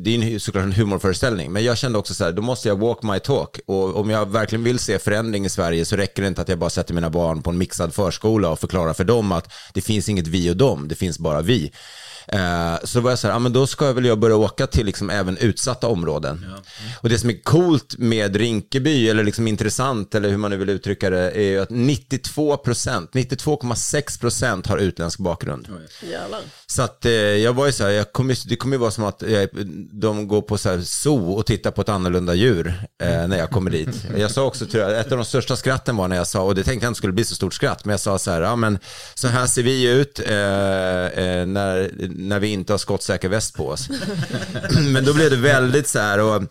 det 0.00 0.14
är 0.14 0.18
ju 0.18 0.38
såklart 0.38 0.64
en 0.64 0.72
humorföreställning, 0.72 1.52
men 1.52 1.64
jag 1.64 1.78
kände 1.78 1.98
också 1.98 2.14
så 2.14 2.24
här, 2.24 2.32
då 2.32 2.42
måste 2.42 2.68
jag 2.68 2.78
walk 2.78 3.02
my 3.02 3.20
talk. 3.20 3.60
Och 3.66 3.96
om 3.96 4.10
jag 4.10 4.32
verkligen 4.32 4.64
vill 4.64 4.78
se 4.78 4.98
förändring 4.98 5.44
i 5.44 5.48
Sverige 5.48 5.84
så 5.84 5.96
räcker 5.96 6.22
det 6.22 6.28
inte 6.28 6.42
att 6.42 6.48
jag 6.48 6.58
bara 6.58 6.70
sätter 6.70 6.94
mina 6.94 7.10
barn 7.10 7.42
på 7.42 7.50
en 7.50 7.58
mixad 7.58 7.94
förskola 7.94 8.50
och 8.50 8.58
förklarar 8.58 8.94
för 8.94 9.04
dem 9.04 9.32
att 9.32 9.52
det 9.74 9.80
finns 9.80 10.08
inget 10.08 10.26
vi 10.26 10.50
och 10.50 10.56
dem, 10.56 10.88
det 10.88 10.94
finns 10.94 11.18
bara 11.18 11.42
vi. 11.42 11.72
Eh, 12.32 12.74
så 12.84 13.00
var 13.00 13.10
jag 13.10 13.18
så 13.18 13.26
här, 13.26 13.34
ja 13.34 13.38
men 13.38 13.52
då 13.52 13.66
ska 13.66 13.86
jag 13.86 13.94
väl 13.94 14.04
jag 14.04 14.18
börja 14.18 14.36
åka 14.36 14.66
till 14.66 14.86
liksom 14.86 15.10
även 15.10 15.36
utsatta 15.36 15.86
områden. 15.86 16.46
Och 17.00 17.08
det 17.08 17.18
som 17.18 17.30
är 17.30 17.42
coolt 17.42 17.98
med 17.98 18.36
Rinkeby, 18.36 19.08
eller 19.08 19.24
liksom 19.24 19.48
intressant, 19.48 20.14
eller 20.14 20.28
hur 20.28 20.36
man 20.36 20.50
nu 20.50 20.56
vill 20.56 20.68
uttrycka 20.68 21.10
det, 21.10 21.30
är 21.30 21.42
ju 21.42 21.60
att 21.60 21.70
92 21.70 22.56
procent, 22.56 23.10
92,6 23.12 24.20
procent 24.20 24.66
har 24.66 24.78
utländsk 24.78 25.18
bakgrund. 25.18 25.68
Jävlar. 26.10 26.40
Så 26.66 26.82
att 26.82 27.04
eh, 27.04 27.12
jag 27.12 27.52
var 27.52 27.66
ju 27.66 27.72
så 27.72 27.84
här, 27.84 27.90
jag 27.90 28.12
kommer, 28.12 28.48
det 28.48 28.56
kommer 28.56 28.76
ju 28.76 28.80
vara 28.80 28.90
som 28.90 29.04
att 29.04 29.22
jag, 29.22 29.48
de 29.92 30.28
går 30.28 30.42
på 30.42 30.58
så 30.58 30.68
här 30.68 30.80
zoo 30.80 31.32
och 31.32 31.46
tittar 31.46 31.70
på 31.70 31.80
ett 31.80 31.88
annorlunda 31.88 32.34
djur 32.34 32.74
eh, 33.02 33.28
när 33.28 33.38
jag 33.38 33.50
kommer 33.50 33.70
dit. 33.70 34.06
Jag 34.16 34.30
sa 34.30 34.44
också, 34.44 34.66
tror 34.66 34.82
jag, 34.82 35.00
ett 35.00 35.12
av 35.12 35.18
de 35.18 35.24
största 35.24 35.56
skratten 35.56 35.96
var 35.96 36.08
när 36.08 36.16
jag 36.16 36.26
sa, 36.26 36.42
och 36.42 36.54
det 36.54 36.64
tänkte 36.64 36.84
jag 36.84 36.90
inte 36.90 36.98
skulle 36.98 37.12
bli 37.12 37.24
så 37.24 37.34
stort 37.34 37.54
skratt, 37.54 37.84
men 37.84 37.90
jag 37.90 38.00
sa 38.00 38.18
så 38.18 38.30
här, 38.30 38.40
ja 38.40 38.56
men 38.56 38.78
så 39.14 39.28
här 39.28 39.46
ser 39.46 39.62
vi 39.62 39.90
ut 39.90 40.20
eh, 40.20 40.34
eh, 40.34 41.46
när, 41.46 41.90
när 42.18 42.40
vi 42.40 42.48
inte 42.48 42.72
har 42.72 42.78
skottsäker 42.78 43.28
väst 43.28 43.54
på 43.54 43.68
oss. 43.68 43.88
men 44.92 45.04
då 45.04 45.14
blev 45.14 45.30
det 45.30 45.36
väldigt 45.36 45.88
så 45.88 45.98
här, 45.98 46.20
och 46.20 46.42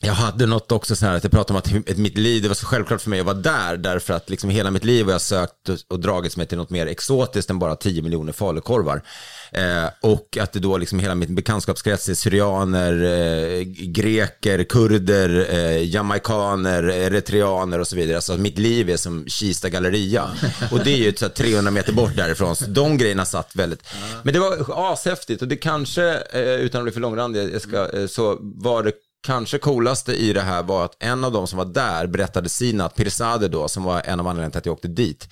jag 0.00 0.12
hade 0.12 0.46
något 0.46 0.72
också 0.72 0.96
så 0.96 1.06
här 1.06 1.14
att 1.14 1.24
jag 1.24 1.32
pratade 1.32 1.58
om 1.58 1.82
att 1.86 1.98
mitt 1.98 2.18
liv, 2.18 2.42
det 2.42 2.48
var 2.48 2.54
så 2.54 2.66
självklart 2.66 3.00
för 3.00 3.10
mig 3.10 3.20
att 3.20 3.26
vara 3.26 3.36
där 3.36 3.76
därför 3.76 4.14
att 4.14 4.30
liksom 4.30 4.50
hela 4.50 4.70
mitt 4.70 4.84
liv 4.84 5.04
har 5.04 5.12
jag 5.12 5.20
sökt 5.20 5.68
och, 5.68 5.78
och 5.88 6.00
dragits 6.00 6.36
mig 6.36 6.46
till 6.46 6.58
något 6.58 6.70
mer 6.70 6.86
exotiskt 6.86 7.50
än 7.50 7.58
bara 7.58 7.76
10 7.76 8.02
miljoner 8.02 8.32
falukorvar. 8.32 9.02
Eh, 9.52 9.90
och 10.00 10.38
att 10.40 10.52
det 10.52 10.58
då 10.58 10.76
liksom 10.76 10.98
hela 10.98 11.14
min 11.14 11.34
bekantskapskrets 11.34 12.08
är 12.08 12.14
syrianer, 12.14 13.04
eh, 13.04 13.62
greker, 13.70 14.64
kurder, 14.64 15.46
eh, 15.50 15.88
jamaikaner, 15.88 16.82
eritreaner 16.82 17.78
och 17.78 17.88
så 17.88 17.96
vidare. 17.96 18.16
Alltså 18.16 18.32
att 18.32 18.40
mitt 18.40 18.58
liv 18.58 18.90
är 18.90 18.96
som 18.96 19.26
Kista 19.26 19.68
galleria. 19.68 20.30
Och 20.72 20.84
det 20.84 20.90
är 20.90 20.96
ju 20.96 21.14
så 21.16 21.24
här 21.24 21.32
300 21.32 21.70
meter 21.70 21.92
bort 21.92 22.16
därifrån. 22.16 22.56
Så 22.56 22.64
de 22.64 22.98
grejerna 22.98 23.24
satt 23.24 23.56
väldigt. 23.56 23.82
Men 24.22 24.34
det 24.34 24.40
var 24.40 24.92
ashäftigt 24.92 25.42
och 25.42 25.48
det 25.48 25.56
kanske, 25.56 26.22
eh, 26.32 26.42
utan 26.42 26.80
att 26.80 26.84
bli 26.84 26.92
för 26.92 27.00
långrandig, 27.00 27.54
jag 27.54 27.62
ska, 27.62 27.98
eh, 27.98 28.06
så 28.06 28.38
var 28.40 28.82
det 28.82 28.92
kanske 29.26 29.58
coolaste 29.58 30.12
i 30.12 30.32
det 30.32 30.40
här 30.40 30.62
var 30.62 30.84
att 30.84 30.96
en 30.98 31.24
av 31.24 31.32
de 31.32 31.46
som 31.46 31.58
var 31.58 31.64
där 31.64 32.06
berättade 32.06 32.48
Sina, 32.48 32.88
Pirzadeh 32.88 33.50
då, 33.50 33.68
som 33.68 33.84
var 33.84 34.02
en 34.04 34.20
av 34.20 34.26
anledningarna 34.26 34.50
till 34.50 34.58
att 34.58 34.66
jag 34.66 34.72
åkte 34.72 34.88
dit. 34.88 35.28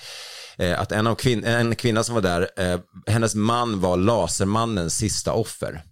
Eh, 0.59 0.81
att 0.81 0.93
en, 0.93 1.07
av 1.07 1.15
kvin- 1.17 1.47
en 1.47 1.77
kvinna 1.77 2.05
som 2.05 2.15
var 2.15 2.23
där, 2.23 2.49
eh, 2.57 2.81
hennes 3.07 3.35
man 3.35 3.81
var 3.81 3.97
Lasermannens 3.97 4.97
sista 4.97 5.33
offer. 5.33 5.83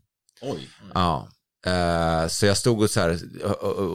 Oj. 0.42 0.68
Ja. 0.94 1.28
Eh, 1.66 2.28
så 2.28 2.46
jag 2.46 2.56
stod 2.56 2.82
och, 2.82 2.90
så 2.90 3.00
här, 3.00 3.18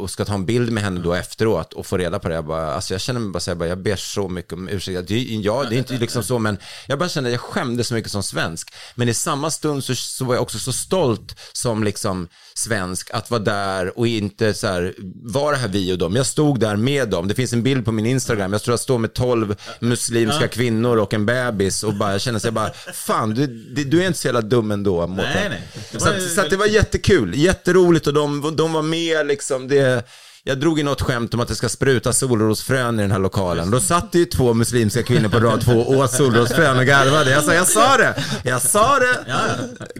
och, 0.01 0.09
ska 0.11 0.25
ta 0.25 0.33
en 0.33 0.45
bild 0.45 0.71
med 0.71 0.83
henne 0.83 0.99
då 1.01 1.13
efteråt 1.13 1.73
och 1.73 1.85
få 1.85 1.97
reda 1.97 2.19
på 2.19 2.29
det. 2.29 2.35
Jag, 2.35 2.45
bara, 2.45 2.73
alltså 2.73 2.93
jag 2.93 3.01
känner 3.01 3.19
mig 3.19 3.29
bara 3.29 3.39
så 3.39 3.51
här, 3.51 3.55
bara, 3.55 3.69
jag 3.69 3.77
ber 3.77 3.95
så 3.95 4.27
mycket 4.27 4.53
om 4.53 4.69
ursäkt. 4.69 5.07
Det, 5.07 5.13
är- 5.15 5.41
ja, 5.45 5.65
det 5.69 5.75
är 5.75 5.77
inte 5.77 5.93
liksom 5.93 6.23
så, 6.23 6.39
men 6.39 6.57
jag 6.87 6.99
bara 6.99 7.09
kände 7.09 7.27
att 7.29 7.31
jag 7.31 7.41
skämdes 7.41 7.87
så 7.87 7.93
mycket 7.93 8.11
som 8.11 8.23
svensk. 8.23 8.73
Men 8.95 9.09
i 9.09 9.13
samma 9.13 9.51
stund 9.51 9.83
så, 9.83 9.95
så 9.95 10.25
var 10.25 10.35
jag 10.35 10.41
också 10.41 10.59
så 10.59 10.73
stolt 10.73 11.35
som 11.53 11.83
liksom 11.83 12.27
svensk 12.53 13.09
att 13.13 13.31
vara 13.31 13.41
där 13.41 13.99
och 13.99 14.07
inte 14.07 14.53
så 14.53 14.67
här, 14.67 14.93
vara 15.23 15.51
det 15.51 15.57
här 15.61 15.67
vi 15.67 15.93
och 15.93 15.97
dem. 15.97 16.15
Jag 16.15 16.25
stod 16.25 16.59
där 16.59 16.75
med 16.75 17.09
dem. 17.09 17.27
Det 17.27 17.35
finns 17.35 17.53
en 17.53 17.63
bild 17.63 17.85
på 17.85 17.91
min 17.91 18.05
Instagram. 18.05 18.53
Jag 18.53 18.61
tror 18.63 18.73
jag 18.73 18.79
står 18.79 18.97
med 18.97 19.13
tolv 19.13 19.55
muslimska 19.79 20.47
kvinnor 20.47 20.97
och 20.97 21.13
en 21.13 21.25
bebis 21.25 21.83
och 21.83 21.93
bara 21.93 22.11
jag 22.11 22.21
känner 22.21 22.39
sig 22.39 22.51
bara, 22.51 22.71
fan, 22.93 23.29
du, 23.33 23.47
du, 23.83 24.03
är 24.03 24.07
inte 24.07 24.19
så 24.19 24.27
jävla 24.27 24.41
dum 24.41 24.71
ändå. 24.71 25.07
Mårten." 25.07 25.31
Nej, 25.35 25.49
nej. 25.49 25.61
Det 25.91 25.99
Så, 25.99 26.05
var 26.05 26.19
så 26.19 26.41
att 26.41 26.49
det 26.49 26.57
var 26.57 26.65
jättekul, 26.65 27.35
jätteroligt 27.59 28.07
och 28.07 28.13
de, 28.13 28.55
de 28.55 28.73
var 28.73 28.81
med 28.81 29.27
liksom. 29.27 29.67
Det, 29.67 30.03
jag 30.43 30.59
drog 30.59 30.79
i 30.79 30.83
något 30.83 31.01
skämt 31.01 31.33
om 31.33 31.39
att 31.39 31.47
det 31.47 31.55
ska 31.55 31.69
spruta 31.69 32.13
solrosfrön 32.13 32.99
i 32.99 33.01
den 33.01 33.11
här 33.11 33.19
lokalen. 33.19 33.71
Då 33.71 33.79
satt 33.79 34.11
det 34.11 34.19
ju 34.19 34.25
två 34.25 34.53
muslimska 34.53 35.03
kvinnor 35.03 35.29
på 35.29 35.39
rad 35.39 35.61
två 35.61 35.71
och 35.71 35.95
åt 35.95 36.11
solrosfrön 36.11 36.77
och 36.77 36.85
garvade. 36.85 37.31
Jag 37.31 37.43
sa, 37.43 37.53
jag 37.53 37.67
sa 37.67 37.97
det, 37.97 38.23
jag 38.43 38.61
sa 38.61 38.99
det. 38.99 39.25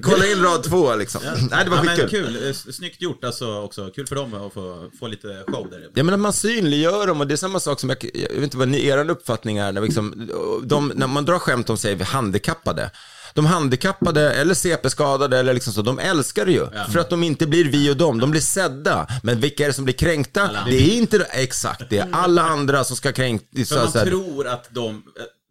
Kolla 0.02 0.26
in 0.28 0.44
rad 0.44 0.64
två 0.64 0.96
liksom. 0.96 1.22
Nej, 1.52 1.64
det 1.64 1.70
var 1.70 1.78
ja, 1.78 1.84
skitkul. 1.84 2.10
kul. 2.10 2.48
Eh, 2.48 2.54
Snyggt 2.54 3.02
gjort 3.02 3.24
alltså 3.24 3.62
också. 3.62 3.92
Kul 3.96 4.08
för 4.08 4.16
dem 4.16 4.34
att 4.34 4.54
få, 4.54 4.90
få 5.00 5.08
lite 5.08 5.28
show 5.48 5.70
där. 5.72 5.90
Ja 5.94 6.04
men 6.04 6.14
att 6.14 6.20
man 6.20 6.34
synliggör 6.34 7.08
dem 7.08 7.22
och 7.22 7.28
det 7.28 7.34
är 7.34 7.38
samma 7.38 7.60
sak 7.60 7.80
som, 7.80 7.90
jag, 7.90 7.98
jag 8.14 8.30
vet 8.30 8.44
inte 8.44 8.58
vad 8.58 8.68
ni, 8.68 8.88
er 8.88 9.10
uppfattning 9.10 9.58
är, 9.58 9.72
när, 9.72 9.82
liksom, 9.82 10.30
de, 10.64 10.92
när 10.96 11.08
man 11.08 11.26
drar 11.26 11.40
skämt 11.40 11.70
om 11.70 11.78
sig 11.78 12.04
handikappade. 12.04 12.92
De 13.34 13.46
handikappade 13.46 14.34
eller 14.34 14.54
CP-skadade 14.54 15.38
eller 15.40 15.54
liksom 15.54 15.74
så, 15.74 15.82
de 15.82 16.00
älskar 16.00 16.46
det 16.46 16.52
ju. 16.52 16.68
För 16.92 17.00
att 17.00 17.10
de 17.10 17.24
inte 17.24 17.48
blir 17.48 17.66
vi 17.66 17.92
och 17.92 17.98
dem, 17.98 18.20
de 18.20 18.32
blir 18.32 18.42
sedda. 18.42 19.08
Men 19.24 19.40
vilka 19.40 19.64
är 19.64 19.68
det 19.68 19.74
som 19.74 19.84
blir 19.86 19.96
kränkta? 19.96 20.50
Det 20.70 20.76
är 20.76 20.98
inte, 20.98 21.28
exakt, 21.32 21.84
det 21.90 21.98
är 21.98 22.10
alla 22.12 22.42
andra 22.44 22.84
som 22.84 22.96
ska 22.96 23.12
kränka. 23.12 23.46
För 23.56 23.64
Så, 23.64 23.76
man 23.76 23.92
så 23.92 24.00
här, 24.00 24.06
tror 24.06 24.48
att 24.48 24.68
de, 24.74 25.04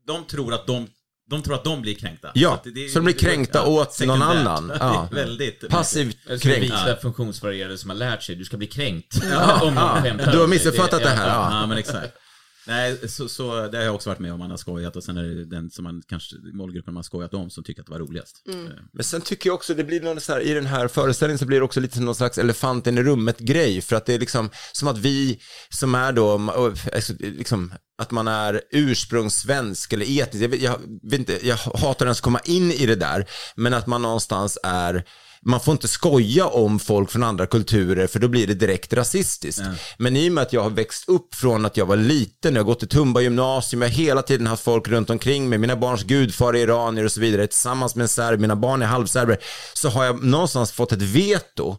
de 0.07 0.25
tror 0.25 0.55
att 0.55 0.67
de, 0.67 0.87
de 1.31 1.43
tror 1.43 1.55
att 1.55 1.65
de 1.65 1.83
blir 1.83 1.95
kränkta. 1.95 2.29
Ja, 2.35 2.55
att 2.55 2.65
det- 2.65 2.89
så 2.93 2.99
de 2.99 3.05
blir 3.05 3.15
kränkta 3.15 3.63
åt 3.67 3.79
någon 3.79 3.93
sekundärt. 3.93 4.29
annan. 4.47 4.73
Ja. 4.81 5.09
Det 5.13 5.21
är 5.21 5.25
Väldigt. 5.25 5.69
passivt 5.69 6.17
Jag 6.29 6.39
skulle 6.39 6.55
kränkt. 6.55 6.73
visa 6.75 6.97
funktionsvarierade 7.03 7.79
som 7.79 7.91
har 7.91 7.97
lärt 7.97 8.23
sig, 8.23 8.35
du 8.35 8.45
ska 8.45 8.57
bli 8.57 8.67
kränkt. 8.67 9.21
om 9.63 9.75
någon 9.75 10.03
skämtar 10.03 10.33
Du 10.33 10.37
har 10.39 10.45
om 10.45 10.51
missuppfattat 10.51 11.03
det 11.03 11.09
här. 11.09 11.29
ja. 11.29 11.49
Ja. 11.51 11.61
Ja, 11.61 11.67
men 11.67 11.79
exakt. 11.79 12.13
Nej, 12.69 13.09
så, 13.09 13.29
så 13.29 13.67
det 13.69 13.77
har 13.79 13.85
jag 13.85 13.95
också 13.95 14.11
varit 14.11 14.19
med 14.19 14.33
om. 14.33 14.39
Man 14.39 14.51
har 14.51 14.57
skojat 14.57 14.97
och 14.97 15.05
sen 15.05 15.17
är 15.17 15.23
det 15.23 15.45
den 15.45 15.71
som 15.71 15.85
man 15.85 16.03
kanske, 16.09 16.37
målgruppen 16.55 16.95
man 16.95 16.99
har 16.99 17.03
skojat 17.03 17.35
om 17.35 17.51
som 17.51 17.65
tycker 17.65 17.81
att 17.83 17.87
det 17.87 17.93
var 17.93 17.99
roligast. 17.99 18.43
Eh, 18.49 18.55
Men 18.93 19.05
sen 19.05 19.21
tycker 19.21 19.49
jag 19.51 19.55
också, 19.55 19.75
det 19.75 19.85
blir 19.85 20.01
någon 20.01 20.21
så 20.21 20.33
här, 20.33 20.41
i 20.41 20.53
den 20.55 20.67
här 20.67 20.89
föreställningen 20.89 21.39
så 21.39 21.47
blir 21.47 21.59
det 21.59 21.65
också 21.65 21.81
lite 21.81 22.01
någon 22.01 22.15
slags 22.15 22.39
elefanten 22.39 22.99
i 22.99 23.03
rummet-grej. 23.03 23.81
För 23.81 23.97
att 23.97 24.07
det 24.07 24.15
är 24.15 24.19
liksom 24.19 24.51
som 24.73 24.89
att 24.89 24.99
vi 24.99 25.39
som 25.71 25.95
är 25.95 26.13
då, 26.13 26.33
alltså, 26.95 27.13
liksom, 27.19 27.73
att 28.03 28.11
man 28.11 28.29
är 28.29 28.61
ursprungssvensk 28.71 29.93
eller 29.93 30.21
etnisk, 30.23 30.45
jag, 30.45 30.49
vet- 30.49 30.63
jag, 30.63 30.79
vet 31.11 31.19
inte, 31.21 31.47
jag 31.47 31.57
hatar 31.57 32.07
ens 32.07 32.19
att 32.19 32.23
komma 32.25 32.41
in 32.45 32.73
i 32.73 32.87
det 32.87 32.95
där, 32.97 33.27
men 33.57 33.75
att 33.75 33.87
man 33.87 34.03
någonstans 34.03 34.59
är 34.63 35.05
man 35.43 35.61
får 35.61 35.73
inte 35.73 35.89
skoja 35.89 36.47
om 36.47 36.79
folk 36.79 37.11
från 37.11 37.23
andra 37.23 37.47
kulturer 37.47 38.07
för 38.07 38.19
då 38.19 38.29
blir 38.29 38.47
det 38.47 38.55
direkt 38.55 38.93
rasistiskt. 38.93 39.63
Men 39.99 40.17
i 40.17 40.29
och 40.29 40.33
med 40.33 40.43
att 40.43 40.53
jag 40.53 40.63
har 40.63 40.71
växt 40.71 41.09
upp 41.09 41.35
från 41.35 41.67
att 41.67 41.77
jag 41.77 41.87
var 41.87 41.97
liten, 41.97 42.55
jag 42.55 42.63
har 42.63 42.67
gått 42.67 42.83
i 42.83 42.87
Tumba 42.87 43.21
gymnasium, 43.21 43.83
jag 43.83 43.89
har 43.89 43.95
hela 43.95 44.23
tiden 44.23 44.47
haft 44.47 44.65
folk 44.65 44.89
runt 44.89 45.11
omkring 45.11 45.49
mig, 45.49 45.59
mina 45.59 45.77
barns 45.77 46.03
gudfar 46.05 46.55
är 46.55 46.59
iranier 46.59 47.05
och 47.05 47.13
så 47.13 47.21
vidare, 47.21 47.47
tillsammans 47.47 47.95
med 47.95 48.03
en 48.03 48.09
serb, 48.09 48.41
mina 48.41 48.57
barn 48.57 48.83
är 48.83 48.87
halvserber, 48.87 49.39
så 49.75 49.89
har 49.89 50.05
jag 50.05 50.25
någonstans 50.25 50.73
fått 50.73 50.93
ett 50.93 51.03
veto. 51.03 51.79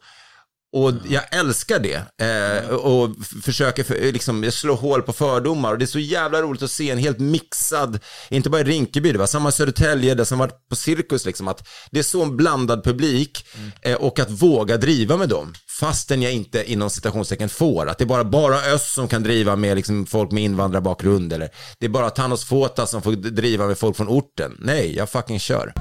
Och 0.72 0.94
jag 1.10 1.24
älskar 1.32 1.80
det. 1.80 2.24
Eh, 2.26 2.70
och 2.70 3.16
försöker 3.44 3.84
för, 3.84 4.12
liksom, 4.12 4.52
slå 4.52 4.76
hål 4.76 5.02
på 5.02 5.14
fördomar. 5.14 5.72
Och 5.72 5.78
det 5.78 5.86
är 5.86 5.88
så 5.88 6.00
jävla 6.00 6.42
roligt 6.42 6.62
att 6.62 6.72
se 6.72 6.90
en 6.90 6.98
helt 6.98 7.20
mixad, 7.20 8.00
inte 8.30 8.50
bara 8.50 8.62
i 8.62 8.64
Rinkeby, 8.64 9.12
det 9.12 9.18
var 9.18 9.28
samma 9.28 9.52
Södertälje, 9.52 10.16
det 10.16 10.26
som 10.26 10.40
var 10.40 10.52
på 10.70 10.76
Cirkus, 10.76 11.26
liksom, 11.26 11.48
att 11.48 11.68
det 11.92 12.00
är 12.00 12.04
så 12.04 12.24
en 12.24 12.38
blandad 12.38 12.84
publik 12.84 13.46
eh, 13.82 13.96
och 13.96 14.20
att 14.20 14.30
våga 14.30 14.78
driva 14.78 15.18
med 15.18 15.30
dem. 15.30 15.54
Fastän 15.80 16.22
jag 16.22 16.34
inte 16.34 16.72
inom 16.72 16.90
citationstecken 16.90 17.50
får. 17.50 17.90
Att 17.90 17.98
det 17.98 18.04
är 18.04 18.06
bara, 18.06 18.24
bara 18.24 18.56
Öst 18.56 18.94
som 18.94 19.08
kan 19.08 19.24
driva 19.24 19.56
med 19.56 19.76
liksom, 19.76 20.06
folk 20.06 20.32
med 20.32 20.44
invandrarbakgrund. 20.44 21.34
Eller 21.34 21.50
det 21.80 21.86
är 21.86 21.90
bara 21.90 22.10
Thanos 22.10 22.46
Fota 22.46 22.86
som 22.86 23.02
får 23.02 23.12
driva 23.12 23.68
med 23.68 23.78
folk 23.78 23.98
från 23.98 24.08
orten. 24.08 24.58
Nej, 24.60 24.96
jag 24.96 25.10
fucking 25.10 25.40
kör. 25.40 25.74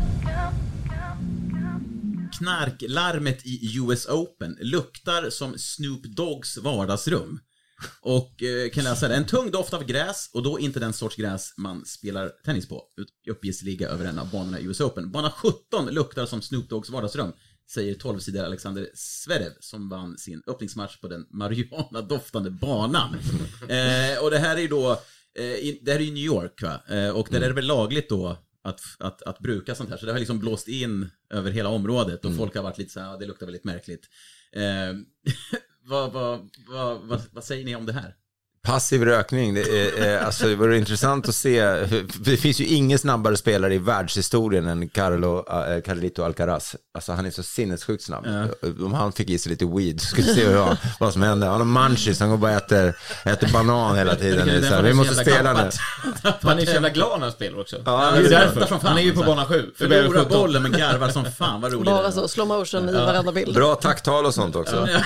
Knarklarmet 2.38 3.46
i 3.46 3.78
US 3.78 4.08
Open 4.08 4.58
luktar 4.60 5.30
som 5.30 5.58
Snoop 5.58 6.02
Doggs 6.02 6.58
vardagsrum. 6.58 7.40
Och 8.00 8.42
eh, 8.42 8.70
kan 8.70 8.84
läsa 8.84 9.08
det. 9.08 9.14
En 9.14 9.26
tung 9.26 9.50
doft 9.50 9.74
av 9.74 9.84
gräs 9.84 10.30
och 10.34 10.42
då 10.42 10.60
inte 10.60 10.80
den 10.80 10.92
sorts 10.92 11.16
gräs 11.16 11.54
man 11.56 11.84
spelar 11.84 12.32
tennis 12.44 12.68
på. 12.68 12.82
Uppges 13.30 13.62
ligga 13.62 13.88
över 13.88 14.04
en 14.04 14.18
av 14.18 14.30
banorna 14.30 14.60
i 14.60 14.64
US 14.64 14.80
Open. 14.80 15.10
Bana 15.10 15.30
17 15.30 15.86
luktar 15.86 16.26
som 16.26 16.42
Snoop 16.42 16.68
Doggs 16.68 16.90
vardagsrum. 16.90 17.32
Säger 17.70 17.94
12-sidare 17.94 18.46
Alexander 18.46 18.88
Zverev 18.94 19.52
som 19.60 19.88
vann 19.88 20.18
sin 20.18 20.42
öppningsmatch 20.46 21.00
på 21.00 21.08
den 21.08 21.26
marijuana-doftande 21.30 22.50
banan. 22.50 23.16
Eh, 23.68 24.24
och 24.24 24.30
det 24.30 24.38
här 24.38 24.56
är 24.56 24.60
ju 24.60 24.68
då, 24.68 24.90
eh, 25.38 25.44
i, 25.44 25.80
det 25.82 25.92
här 25.92 25.98
är 25.98 26.04
ju 26.04 26.12
New 26.12 26.24
York 26.24 26.62
va? 26.62 26.82
Eh, 26.88 27.10
och 27.10 27.28
där 27.30 27.40
är 27.40 27.48
det 27.48 27.54
väl 27.54 27.66
lagligt 27.66 28.08
då 28.08 28.47
att, 28.62 28.80
att, 28.98 29.22
att 29.22 29.38
bruka 29.38 29.74
sånt 29.74 29.90
här. 29.90 29.96
Så 29.96 30.06
det 30.06 30.12
har 30.12 30.18
liksom 30.18 30.38
blåst 30.38 30.68
in 30.68 31.10
över 31.30 31.50
hela 31.50 31.68
området 31.68 32.24
och 32.24 32.36
folk 32.36 32.54
har 32.54 32.62
varit 32.62 32.78
lite 32.78 32.92
så 32.92 33.00
här, 33.00 33.10
"Ja, 33.10 33.16
det 33.16 33.26
luktar 33.26 33.46
väldigt 33.46 33.64
märkligt. 33.64 34.08
Eh, 34.52 34.62
vad, 35.82 36.12
vad, 36.12 36.48
vad, 36.68 37.22
vad 37.32 37.44
säger 37.44 37.64
ni 37.64 37.76
om 37.76 37.86
det 37.86 37.92
här? 37.92 38.14
Passiv 38.68 39.04
rökning, 39.04 39.54
det, 39.54 39.60
är, 39.98 40.18
alltså, 40.18 40.46
det 40.46 40.54
vore 40.54 40.78
intressant 40.78 41.28
att 41.28 41.34
se. 41.34 41.62
Det 42.14 42.36
finns 42.36 42.60
ju 42.60 42.64
ingen 42.64 42.98
snabbare 42.98 43.36
spelare 43.36 43.74
i 43.74 43.78
världshistorien 43.78 44.66
än 44.66 44.88
Carlo, 44.88 45.38
äh, 45.38 45.82
Carlito 45.82 46.22
Alcaraz. 46.22 46.76
Alltså 46.94 47.12
han 47.12 47.26
är 47.26 47.30
så 47.30 47.42
sinnessjukt 47.42 48.02
snabb. 48.04 48.26
Om 48.80 48.94
han 48.94 49.12
fick 49.12 49.30
i 49.30 49.38
sig 49.38 49.50
lite 49.50 49.66
weed, 49.66 50.00
så 50.00 50.06
skulle 50.06 50.26
vi 50.26 50.34
se 50.34 50.46
hur 50.46 50.58
han, 50.58 50.76
vad 51.00 51.12
som 51.12 51.22
händer. 51.22 51.48
Han 51.48 51.60
har 51.60 51.88
munchies, 51.88 52.20
han 52.20 52.30
går 52.30 52.36
bara 52.36 52.50
och 52.50 52.56
äter, 52.56 52.94
äter 53.24 53.52
banan 53.52 53.96
hela 53.96 54.14
tiden. 54.14 54.46
Det 54.46 54.68
är 54.68 54.82
vi 54.82 54.92
måste 54.92 55.14
spela 55.14 55.52
nu. 55.52 55.70
Han 56.42 56.58
är 56.58 56.66
så 56.66 56.72
jävla 56.72 56.88
glad 56.90 57.20
när 57.20 57.26
han 57.26 57.32
spelar 57.32 57.60
också. 57.60 57.76
Ja, 57.84 58.10
det 58.10 58.18
är 58.18 58.22
ju 58.22 58.28
det 58.28 58.36
är 58.36 58.40
därför. 58.40 58.66
fan, 58.66 58.80
Han 58.82 58.98
är 58.98 59.02
ju 59.02 59.12
på 59.12 59.22
bana 59.22 59.44
7. 59.44 59.70
Förlorar 59.78 60.24
bollen 60.24 60.62
men 60.62 60.72
garvar 60.72 61.08
som 61.08 61.24
fan, 61.24 61.60
vad 61.60 61.72
roligt 61.72 61.86
Bara 61.86 62.12
så, 62.12 62.28
slow 62.28 62.48
motion 62.48 62.88
i 62.88 62.92
varenda 62.92 63.32
bild. 63.32 63.54
Bra 63.54 63.74
tacktal 63.74 64.26
och 64.26 64.34
sånt 64.34 64.56
också. 64.56 64.88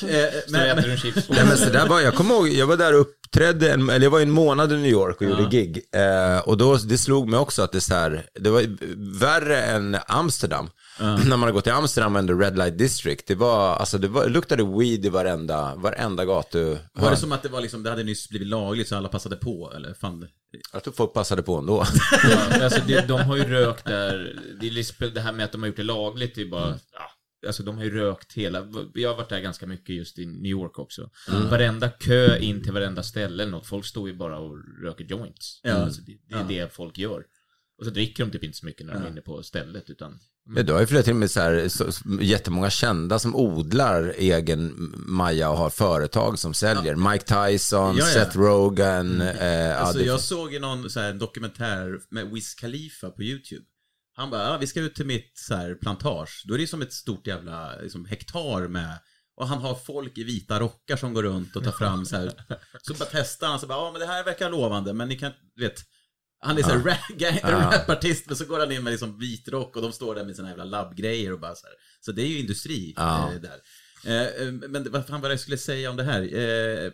Eh, 0.00 0.06
Så 0.46 0.52
men, 0.52 0.60
äter 0.70 0.82
du 0.82 0.90
en 0.90 0.96
chips. 0.98 1.28
Nej, 1.28 1.44
men 1.44 1.56
kommer 2.26 2.40
ihåg, 2.40 2.48
jag 2.48 2.66
var 2.66 2.76
där 2.76 2.94
och 2.94 3.00
uppträdde, 3.00 3.72
en, 3.72 3.90
eller 3.90 4.06
jag 4.06 4.10
var 4.10 4.20
en 4.20 4.30
månad 4.30 4.72
i 4.72 4.76
New 4.76 4.90
York 4.90 5.20
och 5.20 5.26
gjorde 5.26 5.48
gig. 5.50 5.82
Eh, 5.94 6.38
och 6.38 6.56
då, 6.56 6.76
det 6.76 6.98
slog 6.98 7.28
mig 7.28 7.40
också 7.40 7.62
att 7.62 7.72
det, 7.72 7.80
så 7.80 7.94
här, 7.94 8.26
det 8.34 8.50
var 8.50 8.62
värre 9.18 9.62
än 9.62 9.96
Amsterdam. 10.06 10.70
När 11.00 11.36
man 11.36 11.42
har 11.42 11.52
gått 11.52 11.64
till 11.64 11.72
Amsterdam 11.72 12.16
and 12.16 12.28
the 12.28 12.34
Red 12.34 12.58
Light 12.58 12.78
District. 12.78 13.26
Det, 13.26 13.34
var, 13.34 13.76
alltså, 13.76 13.98
det, 13.98 14.08
var, 14.08 14.24
det 14.24 14.30
luktade 14.30 14.62
weed 14.62 15.06
i 15.06 15.08
varenda, 15.08 15.74
varenda 15.76 16.24
gatu. 16.24 16.76
var 16.92 17.10
det 17.10 17.16
som 17.16 17.32
att 17.32 17.42
det 17.42 17.48
var 17.48 17.60
liksom, 17.60 17.82
det 17.82 17.90
hade 17.90 18.02
nyss 18.02 18.28
blivit 18.28 18.48
lagligt 18.48 18.88
så 18.88 18.96
alla 18.96 19.08
passade 19.08 19.36
på 19.36 19.72
eller 19.76 19.94
fan? 19.94 20.28
Jag 20.72 20.84
tror 20.84 20.94
folk 20.94 21.12
passade 21.12 21.42
på 21.42 21.56
ändå. 21.56 21.84
Ja, 22.30 22.64
alltså 22.64 22.80
det, 22.86 23.08
de 23.08 23.20
har 23.20 23.36
ju 23.36 23.44
rökt 23.44 23.84
där, 23.84 24.40
det, 24.60 24.66
är 24.66 24.70
liksom, 24.70 25.10
det 25.14 25.20
här 25.20 25.32
med 25.32 25.44
att 25.44 25.52
de 25.52 25.62
har 25.62 25.66
gjort 25.66 25.76
det 25.76 25.82
lagligt, 25.82 26.34
det 26.34 26.40
är 26.40 26.50
bara, 26.50 26.68
ja, 26.68 26.76
alltså 27.46 27.62
de 27.62 27.76
har 27.76 27.84
ju 27.84 27.90
rökt 27.90 28.32
hela, 28.32 28.66
jag 28.94 29.08
har 29.08 29.16
varit 29.16 29.28
där 29.28 29.40
ganska 29.40 29.66
mycket 29.66 29.96
just 29.96 30.18
i 30.18 30.26
New 30.26 30.50
York 30.50 30.78
också. 30.78 31.10
Varenda 31.50 31.88
kö 31.88 32.38
in 32.38 32.62
till 32.62 32.72
varenda 32.72 33.02
ställe 33.02 33.42
eller 33.42 33.52
något, 33.52 33.66
folk 33.66 33.86
står 33.86 34.08
ju 34.08 34.14
bara 34.14 34.38
och 34.38 34.58
röker 34.82 35.04
joints. 35.04 35.60
Ja. 35.62 35.72
Alltså 35.72 36.02
det, 36.02 36.18
det 36.28 36.34
är 36.34 36.44
det 36.64 36.74
folk 36.74 36.98
gör. 36.98 37.24
Och 37.78 37.84
så 37.84 37.90
dricker 37.90 38.24
de 38.24 38.30
typ 38.30 38.44
inte 38.44 38.58
så 38.58 38.66
mycket 38.66 38.86
när 38.86 38.94
de 38.94 39.02
är 39.02 39.08
inne 39.08 39.20
på 39.20 39.42
stället, 39.42 39.90
utan 39.90 40.18
Ja, 40.54 40.62
du 40.62 40.72
har 40.72 40.80
ju 40.80 40.86
flera 40.86 41.02
till 41.02 41.12
och 41.12 41.16
med 41.16 41.30
så 41.30 41.40
här, 41.40 41.68
så, 41.68 41.92
så, 41.92 42.02
jättemånga 42.20 42.70
kända 42.70 43.18
som 43.18 43.36
odlar 43.36 44.14
egen 44.16 44.94
maja 45.06 45.50
och 45.50 45.56
har 45.56 45.70
företag 45.70 46.38
som 46.38 46.54
säljer. 46.54 46.94
Mike 46.94 47.24
Tyson, 47.24 47.96
Ja, 47.96 48.04
ja. 48.08 48.14
Seth 48.14 48.38
Rogen. 48.38 49.20
Eh, 49.20 49.46
ja, 49.46 49.74
Alltså, 49.74 49.98
det, 49.98 50.04
jag 50.04 50.20
såg 50.20 50.54
i 50.54 50.58
någon 50.58 50.90
så 50.90 51.00
här, 51.00 51.12
dokumentär 51.12 52.00
med 52.10 52.30
Wiz 52.30 52.54
Khalifa 52.54 53.10
på 53.10 53.22
YouTube. 53.22 53.64
Han 54.16 54.30
bara, 54.30 54.42
ja, 54.42 54.58
vi 54.58 54.66
ska 54.66 54.80
ut 54.80 54.94
till 54.94 55.06
mitt 55.06 55.32
så 55.38 55.54
här, 55.54 55.74
plantage. 55.74 56.42
Då 56.48 56.54
är 56.54 56.58
det 56.58 56.66
som 56.66 56.82
ett 56.82 56.92
stort 56.92 57.26
jävla 57.26 57.76
liksom, 57.80 58.04
hektar 58.04 58.68
med 58.68 58.98
och 59.36 59.48
han 59.48 59.58
har 59.58 59.74
folk 59.74 60.18
i 60.18 60.24
vita 60.24 60.60
rockar 60.60 60.96
som 60.96 61.14
går 61.14 61.22
runt 61.22 61.56
och 61.56 61.64
tar 61.64 61.72
fram 61.72 62.06
så 62.06 62.16
här. 62.16 62.32
Så 62.82 62.94
bara 62.94 63.08
testar 63.12 63.46
han, 63.48 63.60
så 63.60 63.66
bara, 63.66 63.78
ja 63.78 63.90
men 63.92 64.00
det 64.00 64.06
här 64.06 64.24
verkar 64.24 64.50
lovande, 64.50 64.92
men 64.92 65.08
ni 65.08 65.18
kan, 65.18 65.32
vet. 65.60 65.74
Han 66.40 66.58
är 66.58 66.62
så 66.62 66.68
här 66.68 66.78
rap, 66.78 67.08
gang- 67.18 67.40
rapartist, 67.50 68.26
men 68.26 68.36
så 68.36 68.44
går 68.44 68.58
han 68.58 68.72
in 68.72 68.82
med 68.84 68.90
liksom 68.90 69.18
vit 69.18 69.48
rock 69.48 69.76
och 69.76 69.82
de 69.82 69.92
står 69.92 70.14
där 70.14 70.24
med 70.24 70.36
sina 70.36 70.48
jävla 70.48 70.64
labbgrejer 70.64 71.32
och 71.32 71.40
bara 71.40 71.54
så 71.54 71.66
här. 71.66 71.74
Så 72.00 72.12
det 72.12 72.22
är 72.22 72.26
ju 72.26 72.38
industri 72.38 72.92
Ja. 72.96 73.32
eh, 73.32 73.40
där. 73.40 73.60
Eh, 74.06 74.26
eh, 74.46 74.52
men 74.52 74.92
vad 74.92 75.06
fan 75.06 75.20
var 75.20 75.28
det 75.28 75.32
jag 75.32 75.40
skulle 75.40 75.58
säga 75.58 75.90
om 75.90 75.96
det 75.96 76.04
här? 76.04 76.22
Eh, 76.22 76.90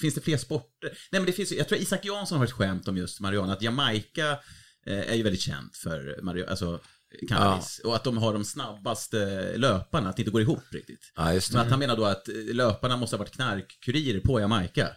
finns 0.00 0.14
det 0.14 0.20
fler 0.20 0.36
sporter? 0.36 0.88
Nej 1.12 1.20
men 1.20 1.24
det 1.24 1.32
finns 1.32 1.52
jag 1.52 1.68
tror 1.68 1.80
Isak 1.80 2.04
Jansson 2.04 2.38
har 2.38 2.44
ett 2.44 2.52
skämt 2.52 2.88
om 2.88 2.96
just 2.96 3.20
Mariana, 3.20 3.52
att 3.52 3.62
Jamaica 3.62 4.38
är 4.86 5.14
ju 5.14 5.22
väldigt 5.22 5.40
känt 5.40 5.76
för 5.76 6.18
Mariana, 6.22 6.50
alltså 6.50 6.80
cannabis. 7.28 7.80
Och 7.84 7.96
att 7.96 8.04
de 8.04 8.18
har 8.18 8.32
de 8.32 8.44
snabbaste 8.44 9.52
löparna, 9.56 10.08
att 10.08 10.16
det 10.16 10.22
inte 10.22 10.32
går 10.32 10.42
ihop 10.42 10.62
riktigt. 10.70 11.12
Ja, 11.16 11.34
just 11.34 11.52
det. 11.52 11.56
Men 11.56 11.66
att 11.66 11.70
han 11.70 11.78
menar 11.78 11.96
då 11.96 12.04
att 12.04 12.28
eh, 12.28 12.34
löparna 12.54 12.96
måste 12.96 13.16
ha 13.16 13.18
varit 13.18 13.34
knarkkurirer 13.34 14.20
på 14.20 14.40
Jamaica. 14.40 14.88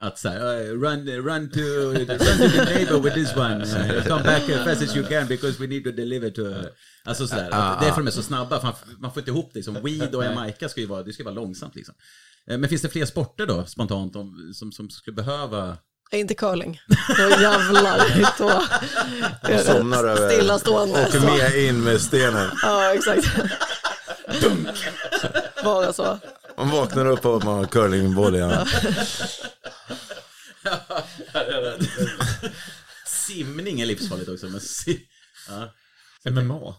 Att 0.00 0.18
såhär, 0.18 0.64
run, 0.64 1.06
run, 1.06 1.50
to, 1.50 1.58
run 1.58 2.06
to 2.06 2.18
the 2.48 2.64
neighbor 2.64 3.00
with 3.00 3.14
this 3.14 3.36
one. 3.36 3.64
Come 4.08 4.22
back 4.22 4.50
as 4.50 4.64
fast 4.64 4.82
as 4.82 4.96
you 4.96 5.06
can 5.06 5.26
because 5.26 5.60
we 5.60 5.66
need 5.66 5.84
to 5.84 5.90
deliver 5.90 6.30
to... 6.30 6.68
Alltså 7.04 7.26
sådär, 7.26 7.50
att 7.50 7.80
därför 7.80 8.00
de 8.00 8.06
är 8.06 8.10
så 8.10 8.22
snabba. 8.22 8.60
För 8.60 8.74
man, 8.98 9.12
får 9.12 9.20
inte 9.20 9.30
ihop 9.30 9.50
det. 9.54 9.62
Som 9.62 9.74
weed 9.74 10.14
och 10.14 10.24
Jamaica 10.24 10.68
ska 10.68 10.80
ju 10.80 10.86
vara, 10.86 11.02
det 11.02 11.12
ska 11.12 11.24
vara 11.24 11.34
långsamt 11.34 11.74
liksom. 11.74 11.94
Eh, 12.46 12.58
Men 12.58 12.68
finns 12.68 12.82
det 12.82 12.88
fler 12.88 13.06
sporter 13.06 13.46
då, 13.46 13.64
spontant, 13.66 14.16
om, 14.16 14.52
som, 14.54 14.72
som 14.72 14.90
skulle 14.90 15.14
behöva... 15.14 15.78
Inte 16.10 16.34
curling. 16.34 16.80
Då 17.16 17.30
jävlar. 17.30 17.98
Då 18.38 18.64
det 19.42 19.64
Somnar 19.64 20.04
över- 20.04 20.30
stillastående. 20.30 21.06
Åker 21.06 21.20
med 21.20 21.56
in 21.56 21.84
med 21.84 22.00
stenen. 22.00 22.50
Ja, 22.62 22.94
exakt. 22.94 23.26
Bara 25.64 25.92
så. 25.92 26.18
Man 26.56 26.70
vaknar 26.70 27.06
upp 27.06 27.24
att 27.24 27.44
man 27.44 27.58
har 27.58 27.66
curlingboll 27.66 28.36
i 28.36 28.40
handen. 28.40 28.66
Simning 33.06 33.80
är 33.80 33.86
livsfarligt 33.86 34.28
också. 34.30 34.46
Men 34.46 34.60
si... 34.60 35.00
ja. 35.48 35.72
MMA. 36.30 36.74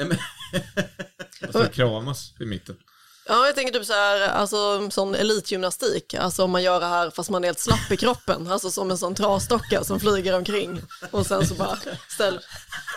Men- 0.00 0.18
Alltså 1.42 1.66
kramas 1.72 2.34
i 2.40 2.44
mitten. 2.44 2.76
Ja, 3.30 3.46
jag 3.46 3.54
tänker 3.54 3.72
typ 3.72 3.86
så 3.86 3.92
här, 3.92 4.28
alltså 4.28 4.90
sån 4.90 5.14
elitgymnastik, 5.14 6.14
alltså 6.14 6.44
om 6.44 6.50
man 6.50 6.62
gör 6.62 6.80
det 6.80 6.86
här 6.86 7.10
fast 7.10 7.30
man 7.30 7.44
är 7.44 7.48
helt 7.48 7.58
slapp 7.58 7.90
i 7.90 7.96
kroppen, 7.96 8.52
alltså 8.52 8.70
som 8.70 8.90
en 8.90 8.98
sån 8.98 9.14
trasdocka 9.14 9.84
som 9.84 10.00
flyger 10.00 10.34
omkring 10.34 10.82
och 11.10 11.26
sen 11.26 11.46
så 11.46 11.54
bara 11.54 11.78
ställ. 12.08 12.40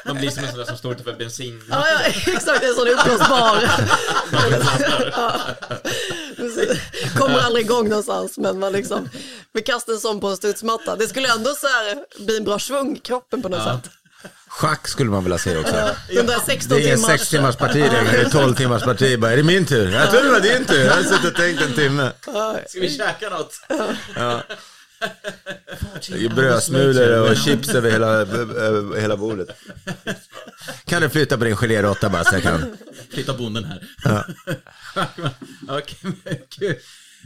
Man 0.05 0.15
blir 0.15 0.29
som 0.29 0.43
en 0.43 0.49
sån 0.49 0.59
där 0.59 0.65
som 0.65 0.77
står 0.77 0.91
utanför 0.91 1.13
bensin. 1.13 1.63
Ja, 1.69 1.85
ja 1.89 1.99
exakt, 2.33 2.63
en 2.63 2.75
sån 2.75 2.87
uppblåsbar. 2.87 3.69
ja. 5.11 5.33
Kommer 7.17 7.39
aldrig 7.39 7.65
igång 7.65 7.89
någonstans, 7.89 8.37
men 8.37 8.59
man 8.59 8.71
liksom, 8.71 9.09
vi 9.53 9.61
kastar 9.61 9.93
en 9.93 9.99
sån 9.99 10.19
på 10.19 10.27
en 10.27 10.37
studsmatta. 10.37 10.95
Det 10.95 11.07
skulle 11.07 11.33
ändå 11.33 11.49
så 11.55 11.67
här 11.67 12.05
bli 12.25 12.37
en 12.37 12.43
bra 12.43 12.59
svung 12.59 12.97
i 12.97 12.99
kroppen 12.99 13.41
på 13.41 13.49
något 13.49 13.63
sätt. 13.63 13.91
Schack 14.51 14.87
skulle 14.87 15.09
man 15.09 15.23
vilja 15.23 15.37
se 15.37 15.57
också. 15.57 15.95
16 16.45 16.77
Det 16.77 16.89
är 16.89 16.95
timmars... 16.95 17.19
6 17.19 17.29
timmars 17.29 17.55
parti 17.55 17.75
längre, 17.75 18.11
det 18.11 18.21
är 18.21 18.29
12 18.29 18.55
timmars 18.55 18.83
parti. 18.83 19.19
Bara, 19.19 19.31
är 19.31 19.37
det 19.37 19.43
min 19.43 19.65
tur? 19.65 19.91
Jag 19.91 20.11
tror 20.11 20.23
det 20.23 20.29
var 20.29 20.39
din 20.39 20.65
tur. 20.65 20.79
Jag 20.85 20.93
har 20.93 21.03
suttit 21.03 21.25
och 21.31 21.35
tänkt 21.35 21.61
en 21.61 21.73
timme. 21.73 22.11
Ska 22.67 22.79
vi 22.79 22.97
käka 22.97 23.29
något? 23.29 23.53
Det 26.09 26.25
är 26.25 26.29
Brödsmulor 26.35 27.29
och 27.31 27.37
chips 27.37 27.69
över 27.69 27.91
hela, 27.91 28.07
över 28.07 28.99
hela 29.01 29.17
bordet. 29.17 29.47
Kan 30.85 31.01
du 31.01 31.09
flytta 31.09 31.37
på 31.37 31.43
din 31.43 31.55
geléråtta 31.55 32.09
bara 32.09 32.23
så 32.23 32.35
jag 32.35 32.43
kan? 32.43 32.77
Flytta 33.13 33.33
bonden 33.33 33.63
här. 33.63 33.81
Okej, 35.69 35.97
kul. 36.49 36.75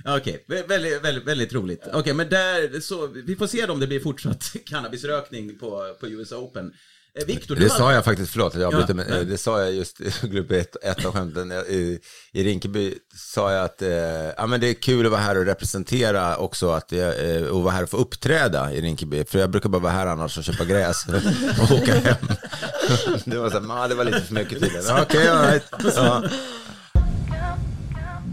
Okej, 0.06 0.46
vä- 0.48 0.68
väldigt, 0.68 1.02
väldigt, 1.04 1.24
väldigt 1.28 1.54
roligt. 1.54 1.84
Okej, 1.94 2.14
men 2.14 2.30
där, 2.30 2.80
så, 2.80 3.08
vi 3.08 3.36
får 3.36 3.48
se 3.48 3.66
om 3.66 3.80
det 3.80 3.88
blir 3.88 4.00
fortsatt 4.00 4.56
cannabisrökning 4.66 5.60
på, 5.60 5.96
på 6.00 6.08
US 6.08 6.32
Open. 6.32 6.74
Eh, 7.20 7.26
Viktor, 7.26 7.56
du 7.56 7.62
Det 7.62 7.68
hade- 7.68 7.80
sa 7.80 7.94
jag 7.94 8.06
faktiskt, 8.06 8.32
förlåt 8.32 8.56
att 8.56 8.62
jag 8.62 8.74
Ja, 8.74 8.86
men 8.88 8.98
nej. 8.98 9.20
eh, 9.20 9.26
det 9.26 9.38
sa 9.38 9.62
jag 9.62 9.74
just 9.74 10.02
i 10.02 10.12
grupp 10.28 10.52
ett, 10.52 11.06
av 11.06 11.12
skämten. 11.14 11.52
I, 11.52 12.00
I 12.34 12.44
Rinkeby 12.44 12.94
sa 13.16 13.52
jag 13.52 13.66
att 13.66 13.82
eh, 13.82 13.90
ja, 14.38 14.46
men 14.48 14.60
det 14.60 14.68
är 14.68 14.74
kul 14.74 15.06
att 15.06 15.12
vara 15.12 15.22
här 15.22 15.38
och 15.38 15.46
representera 15.46 16.38
också, 16.38 16.70
att 16.72 16.92
jag, 16.92 17.36
eh, 17.36 17.44
och 17.44 17.64
vara 17.64 17.74
här 17.74 17.84
och 17.84 17.90
få 17.90 17.98
uppträda 17.98 18.74
i 18.74 18.82
Rinkeby. 18.82 19.26
För 19.26 19.40
jag 19.40 19.50
brukar 19.50 19.70
bara 19.70 19.82
vara 19.82 19.94
här 19.94 20.08
annars 20.08 20.38
och 20.38 20.44
köpa 20.44 20.66
gräs 20.66 21.06
och 21.62 21.72
åka 21.72 21.94
hem. 21.96 22.16
Det 23.26 23.38
var 23.38 23.50
så 23.50 23.54
här, 23.60 23.62
"Ma, 23.62 23.88
det 23.88 23.96
var 23.96 24.04
lite 24.04 24.22
för 24.22 24.34
mycket 24.34 24.60
tydligen. 24.60 24.98
Okej, 25.02 25.28
all 25.28 25.46
right. 25.46 25.64
ja. 25.96 26.24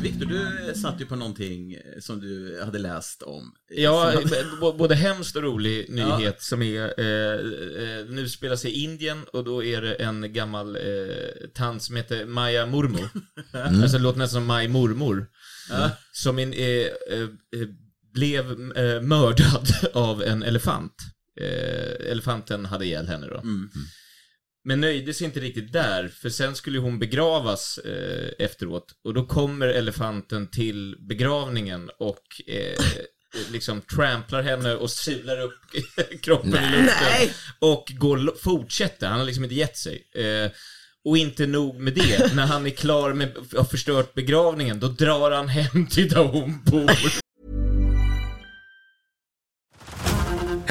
Viktor, 0.03 0.27
du 0.27 0.75
satt 0.75 1.01
ju 1.01 1.07
på 1.07 1.17
någonting 1.17 1.73
eh, 1.75 1.81
som 2.01 2.21
du 2.21 2.61
hade 2.65 2.79
läst 2.79 3.23
om. 3.23 3.55
Ja, 3.71 4.13
Som- 4.13 4.31
b- 4.61 4.79
både 4.79 4.95
hemskt 4.95 5.37
och 5.37 5.43
rolig 5.43 5.87
nyhet 5.91 6.43
som 6.43 6.63
är, 6.63 7.01
eh, 7.01 7.33
eh, 7.85 8.07
nu 8.09 8.29
spelar 8.29 8.57
sig 8.57 8.71
i 8.71 8.85
Indien 8.85 9.25
och 9.33 9.45
då 9.45 9.65
är 9.65 9.83
det 9.83 9.95
en 9.95 10.33
gammal 10.33 10.77
eh, 10.77 10.83
tant 11.55 11.83
som 11.83 11.97
heter 11.97 12.27
Maja 12.27 12.67
Murmo. 12.67 13.09
Alltså 13.53 13.97
det 13.97 14.03
låter 14.03 14.19
nästan 14.19 14.41
som 14.41 14.47
Maj 14.47 14.69
Mormor. 14.69 15.27
Som 16.13 16.39
en, 16.39 16.53
eh, 16.53 16.61
eh, 16.61 17.21
eh, 17.21 17.69
blev 18.15 18.51
eh, 18.77 19.01
mördad 19.03 19.69
av 19.93 20.23
en 20.23 20.43
elefant. 20.43 20.95
Eh, 21.41 22.11
elefanten 22.11 22.65
hade 22.67 22.85
ihjäl 22.85 23.09
henne 23.09 23.27
då. 23.27 23.41
Men 24.65 24.81
nöjde 24.81 25.15
sig 25.15 25.25
inte 25.25 25.41
riktigt 25.41 25.73
där, 25.73 26.09
för 26.09 26.31
sen 26.31 26.55
skulle 26.55 26.79
hon 26.79 26.99
begravas 26.99 27.79
eh, 27.79 28.45
efteråt. 28.45 28.93
Och 29.05 29.15
då 29.15 29.27
kommer 29.27 29.69
elefanten 29.69 30.47
till 30.51 30.97
begravningen 31.09 31.91
och 31.99 32.23
eh, 32.47 32.85
liksom 33.51 33.81
tramplar 33.81 34.43
henne 34.43 34.75
och 34.75 34.91
sular 34.91 35.41
upp 35.41 35.61
kroppen 36.23 36.51
i 36.51 36.71
luften. 36.71 37.09
Nej. 37.11 37.33
Och 37.59 37.93
går, 37.99 38.37
fortsätter, 38.43 39.09
han 39.09 39.19
har 39.19 39.27
liksom 39.27 39.45
inte 39.45 39.57
gett 39.57 39.77
sig. 39.77 40.11
Eh, 40.15 40.51
och 41.05 41.17
inte 41.19 41.47
nog 41.47 41.81
med 41.81 41.95
det, 41.95 42.35
när 42.35 42.47
han 42.47 42.67
är 42.67 42.71
klar 42.71 43.13
med, 43.13 43.37
har 43.57 43.65
förstört 43.65 44.15
begravningen, 44.15 44.81
då 44.81 44.89
drar 44.89 45.31
han 45.31 45.49
hem 45.49 45.87
till 45.87 46.09
där 46.09 46.25
hon 46.25 46.65
bor. 46.65 47.22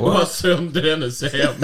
och 0.00 0.12
har 0.12 0.24
sönder 0.24 0.90
hennes 0.90 1.22
hem. 1.32 1.54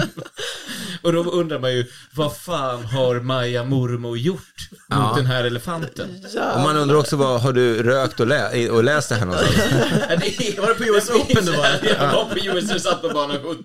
Och 1.02 1.12
då 1.12 1.22
undrar 1.22 1.58
man 1.58 1.72
ju, 1.72 1.86
vad 2.14 2.36
fan 2.36 2.84
har 2.84 3.20
Maja 3.20 3.64
mormor 3.64 4.18
gjort 4.18 4.68
mot 4.88 5.16
den 5.16 5.26
här 5.26 5.44
elefanten? 5.44 6.26
Och 6.54 6.60
man 6.60 6.76
undrar 6.76 6.96
också, 6.96 7.16
vad, 7.16 7.40
har 7.40 7.52
du 7.52 7.82
rökt 7.82 8.20
och, 8.20 8.26
lä 8.26 8.70
och 8.70 8.84
läst 8.84 9.08
det 9.08 9.14
här 9.14 9.26
någonstans? 9.26 9.58
var 10.58 10.68
det 10.68 10.74
på 10.74 10.84
US 10.84 11.10
Open 11.10 11.44
du 11.44 11.52
var? 11.52 11.66
Jag 11.82 12.12
var 12.12 12.24
på 12.24 12.38
US 12.38 12.74
och 12.74 12.80
satt 12.80 13.02
på 13.02 13.08
bana 13.08 13.34
17. 13.34 13.64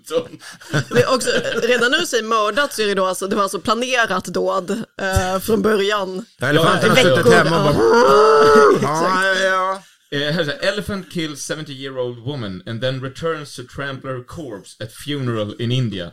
Det 0.88 1.02
är 1.02 1.14
också, 1.14 1.30
redan 1.62 1.90
när 1.90 1.98
du 1.98 2.06
säger 2.06 2.24
mördat 2.24 2.72
så 2.72 2.82
är 2.82 2.86
det 2.86 2.94
då 2.94 3.06
alltså, 3.06 3.26
det 3.26 3.36
var 3.36 3.42
alltså 3.42 3.60
planerat 3.60 4.24
dåd 4.24 4.70
eh, 5.00 5.40
från 5.40 5.62
början. 5.62 6.24
Ja, 6.38 6.46
elefanten 6.46 6.90
har 6.90 6.96
suttit 6.96 7.32
hemma 7.32 7.68
och 7.68 7.74
bara... 7.74 7.84
Exakt. 8.76 9.40
Ja, 9.42 9.48
ja. 9.48 9.82
Uh, 10.10 10.16
Är 10.16 10.58
Elephant 10.62 11.10
kills 11.10 11.42
70 11.42 11.74
year 11.74 11.98
old 11.98 12.24
woman 12.24 12.62
and 12.66 12.80
then 12.80 13.00
returns 13.00 13.54
to 13.54 13.64
trample 13.64 14.10
her 14.10 14.22
corpse 14.22 14.74
at 14.80 14.90
funeral 14.90 15.52
in 15.54 15.70
India. 15.70 16.12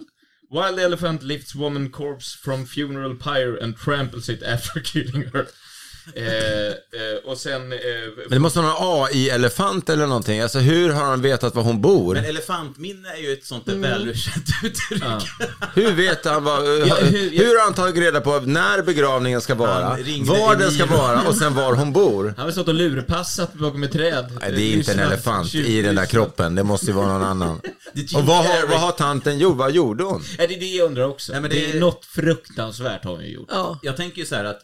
Wild 0.50 0.80
elephant 0.80 1.24
lifts 1.24 1.56
woman 1.56 1.90
corpse 1.90 2.34
from 2.34 2.66
funeral 2.66 3.16
pyre 3.16 3.56
and 3.56 3.78
tramples 3.78 4.28
it 4.28 4.44
after 4.44 4.80
killing 4.82 5.30
her. 5.34 5.48
Eh, 6.16 6.26
eh, 6.68 6.74
och 7.26 7.38
sen... 7.38 7.72
Eh, 7.74 7.78
Men 8.18 8.30
det 8.30 8.40
måste 8.40 8.60
vara 8.60 8.74
någon 8.74 9.04
AI-elefant 9.06 9.90
eller 9.90 10.08
någonting. 10.08 10.40
Alltså 10.42 10.60
hur 10.60 10.90
har 10.90 11.04
han 11.06 11.22
vetat 11.22 11.56
var 11.56 11.64
hon 11.64 11.82
bor? 11.82 12.14
Men 12.16 12.26
elefantminne 12.26 13.10
är 13.10 13.18
ju 13.22 13.34
ett 13.34 13.46
sånt 13.46 13.66
där 13.66 13.76
välkänt 13.76 14.46
uttryck. 14.64 15.04
Hur 15.74 15.92
vet 15.92 16.26
han 16.26 16.44
vad, 16.44 16.66
Ja, 16.88 16.96
hur, 16.96 17.12
hur- 17.12 17.30
hur 17.30 17.58
har 17.60 17.64
han 17.64 17.74
tagit 17.74 17.96
reda 17.98 18.22
på 18.22 18.40
när 18.40 18.82
begravningen 18.82 19.42
ska 19.42 19.56
vara, 19.56 19.90
var 20.20 20.56
den 20.56 20.72
ska 20.72 20.86
vara 20.86 21.22
och 21.28 21.36
sen 21.36 21.56
var 21.56 21.74
hon 21.74 21.94
bor? 21.94 22.24
han 22.26 22.34
har 22.38 22.44
väl 22.46 22.54
stått 22.54 22.68
och 22.68 22.74
lurpassat 22.74 23.54
bakom 23.54 23.84
ett 23.84 23.92
träd. 23.92 24.38
Nej, 24.42 24.52
det 24.52 24.62
är 24.62 24.74
inte 24.74 24.92
en 24.92 25.00
elefant 25.00 25.56
i 25.56 25.82
den 25.82 25.96
där 25.96 26.06
kroppen. 26.06 26.56
Det 26.56 26.64
måste 26.64 26.86
ju 26.86 26.92
vara 26.94 27.08
någon 27.08 27.24
annan. 27.24 27.62
Och 28.16 28.26
vad 28.26 28.46
har, 28.46 28.68
vad 28.68 28.80
har 28.80 28.92
tanten 28.92 29.38
gjort? 29.40 29.58
Vad 29.58 29.72
gjorde 29.72 30.04
hon? 30.04 30.24
Nej, 30.38 30.48
det 30.48 30.56
är 30.56 30.60
det 30.60 30.66
jag 30.66 30.86
undrar 30.86 31.04
också. 31.04 31.32
Nej, 31.32 31.42
men 31.42 31.50
det... 31.50 31.56
det 31.56 31.70
är 31.72 31.76
är- 31.76 31.80
något 31.80 32.06
fruktansvärt 32.06 33.04
har 33.04 33.12
hon 33.12 33.22
ju 33.24 33.32
gjort. 33.32 33.48
Ja. 33.52 33.80
Jag 33.82 33.98
tänker 33.98 34.18
ju 34.20 34.26
så 34.26 34.36
här 34.36 34.46
att 34.46 34.62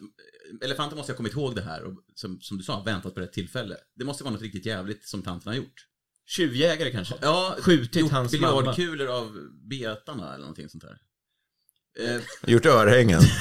elefanten 0.62 0.98
måste 0.98 1.12
ha 1.12 1.18
kommit 1.18 1.34
ihåg 1.34 1.56
det 1.56 1.62
här 1.62 1.84
och 1.84 1.94
som, 2.16 2.42
som 2.42 2.58
du 2.58 2.64
sa, 2.64 2.84
väntat 2.84 3.14
på 3.14 3.20
rätt 3.22 3.34
tillfälle. 3.34 3.78
Det 3.96 4.06
måste 4.06 4.24
vara 4.24 4.34
något 4.34 4.42
riktigt 4.42 4.66
jävligt 4.66 5.08
som 5.08 5.22
tanten 5.22 5.48
har 5.48 5.58
gjort. 5.58 5.88
Tjuvjägare 6.28 6.92
kanske? 6.92 7.16
Ja, 7.22 7.56
Skjutit 7.60 7.96
gjort 7.96 8.12
hans 8.12 8.32
biljardkulor 8.32 9.08
av 9.08 9.38
betarna 9.70 10.30
eller 10.30 10.42
någonting 10.42 10.70
sånt 10.70 10.84
där. 10.84 10.98
Eh, 12.00 12.22
Gjort 12.46 12.66
örhängen? 12.66 13.22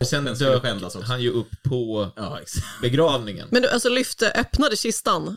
Sen 0.00 0.24
Den 0.24 0.36
skulle 0.36 0.50
dök 0.50 1.02
han 1.02 1.22
ju 1.22 1.30
upp 1.30 1.62
på 1.62 2.12
ja, 2.16 2.40
begravningen. 2.82 3.48
Men 3.50 3.62
du, 3.62 3.68
alltså 3.68 3.88
lyfte, 3.88 4.30
öppnade 4.30 4.76
kistan. 4.76 5.36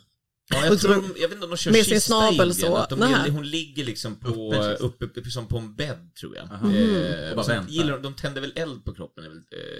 Ja, 0.49 0.65
jag, 0.65 0.79
tror, 0.79 0.93
de- 0.95 1.13
jag 1.21 1.27
vet 1.27 1.31
inte 1.35 1.43
om 1.45 1.49
de 1.51 1.57
kör 1.57 1.71
med 1.71 1.85
sin 1.85 2.01
snabel 2.01 2.53
så. 2.53 2.85
De, 2.89 3.31
hon 3.31 3.49
ligger 3.49 3.83
liksom 3.85 4.15
på, 4.15 4.53
Uppe 4.79 5.05
uppe, 5.05 5.19
uppe, 5.19 5.29
som 5.31 5.47
på 5.47 5.57
en 5.57 5.75
bädd, 5.75 6.09
tror 6.19 6.35
jag. 6.35 6.45
Eh, 6.45 7.37
Och 7.37 7.45
sen 7.45 7.55
väntar. 7.55 7.71
gillar 7.73 7.91
de, 7.91 8.01
de 8.01 8.13
tänder 8.13 8.41
väl 8.41 8.53
eld 8.55 8.85
på 8.85 8.93
kroppen, 8.93 9.23
eh, 9.25 9.31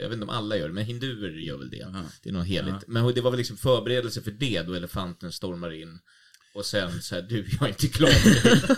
jag 0.01 0.09
vet 0.09 0.13
inte 0.13 0.23
om 0.23 0.29
alla 0.29 0.57
gör 0.57 0.67
det, 0.67 0.73
men 0.73 0.85
hinduer 0.85 1.29
gör 1.29 1.57
väl 1.57 1.69
det. 1.69 1.81
Aha. 1.83 2.03
Det 2.23 2.29
är 2.29 2.33
något 2.33 2.47
heligt. 2.47 2.73
Ja. 2.79 2.83
Men 2.87 3.13
det 3.13 3.21
var 3.21 3.31
väl 3.31 3.37
liksom 3.37 3.57
förberedelse 3.57 4.21
för 4.21 4.31
det, 4.31 4.61
då 4.67 4.73
elefanten 4.73 5.31
stormar 5.31 5.71
in. 5.81 5.99
Och 6.57 6.65
sen 6.65 7.01
så 7.01 7.15
här, 7.15 7.21
du, 7.21 7.47
jag 7.51 7.61
är 7.61 7.67
inte 7.67 7.87
klar 7.87 8.09
med 8.09 8.43
dig. 8.43 8.77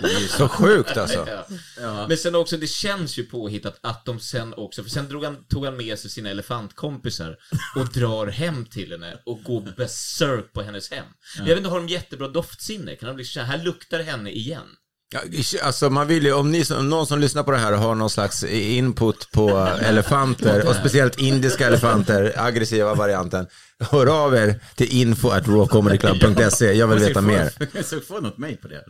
Det 0.00 0.06
är 0.06 0.38
så 0.38 0.48
sjukt 0.48 0.96
alltså. 0.96 1.26
Ja. 1.28 1.46
Ja. 1.80 2.08
Men 2.08 2.16
sen 2.16 2.34
också, 2.34 2.56
det 2.56 2.66
känns 2.66 3.18
ju 3.18 3.24
påhittat 3.24 3.78
att 3.80 4.04
de 4.04 4.20
sen 4.20 4.54
också, 4.54 4.82
för 4.82 4.90
sen 4.90 5.08
drog 5.08 5.24
han, 5.24 5.44
tog 5.44 5.64
han 5.64 5.76
med 5.76 5.98
sig 5.98 6.10
sina 6.10 6.30
elefantkompisar 6.30 7.36
och 7.76 7.92
drar 7.92 8.26
hem 8.26 8.66
till 8.66 8.90
henne 8.92 9.18
och 9.26 9.42
går 9.42 9.74
berserk 9.76 10.52
på 10.52 10.62
hennes 10.62 10.90
hem. 10.90 11.04
Jag 11.38 11.44
vet 11.44 11.58
inte, 11.58 11.70
har 11.70 11.78
de 11.78 11.88
jättebra 11.88 12.28
doftsinne? 12.28 12.96
Kan 12.96 13.06
de 13.06 13.16
bli 13.16 13.24
så 13.24 13.40
här, 13.40 13.46
här 13.46 13.64
luktar 13.64 13.98
det 13.98 14.04
henne 14.04 14.30
igen? 14.30 14.66
Ja, 15.14 15.20
Alltså 15.62 15.90
man 15.90 16.06
vill 16.06 16.24
ju, 16.24 16.32
om, 16.32 16.50
ni, 16.50 16.64
om 16.78 16.88
någon 16.90 17.06
som 17.06 17.18
lyssnar 17.18 17.42
på 17.42 17.50
det 17.50 17.58
här 17.58 17.72
har 17.72 17.94
någon 17.94 18.10
slags 18.10 18.44
input 18.44 19.30
på 19.32 19.50
elefanter, 19.82 20.68
och 20.68 20.74
speciellt 20.74 21.18
indiska 21.18 21.66
elefanter, 21.66 22.32
aggressiva 22.36 22.94
varianten, 22.94 23.46
hör 23.80 24.06
av 24.24 24.34
er 24.34 24.60
till 24.76 24.92
info 25.00 25.28
at 25.30 25.48
rawcomedyclub.se. 25.48 26.72
Jag 26.72 26.86
vill 26.88 26.98
veta 26.98 27.20
mer. 27.20 27.52
Jag 27.72 27.84
ska 27.84 28.00
få 28.00 28.20
något 28.20 28.38
mejl 28.38 28.56
på 28.56 28.68
det. 28.68 28.84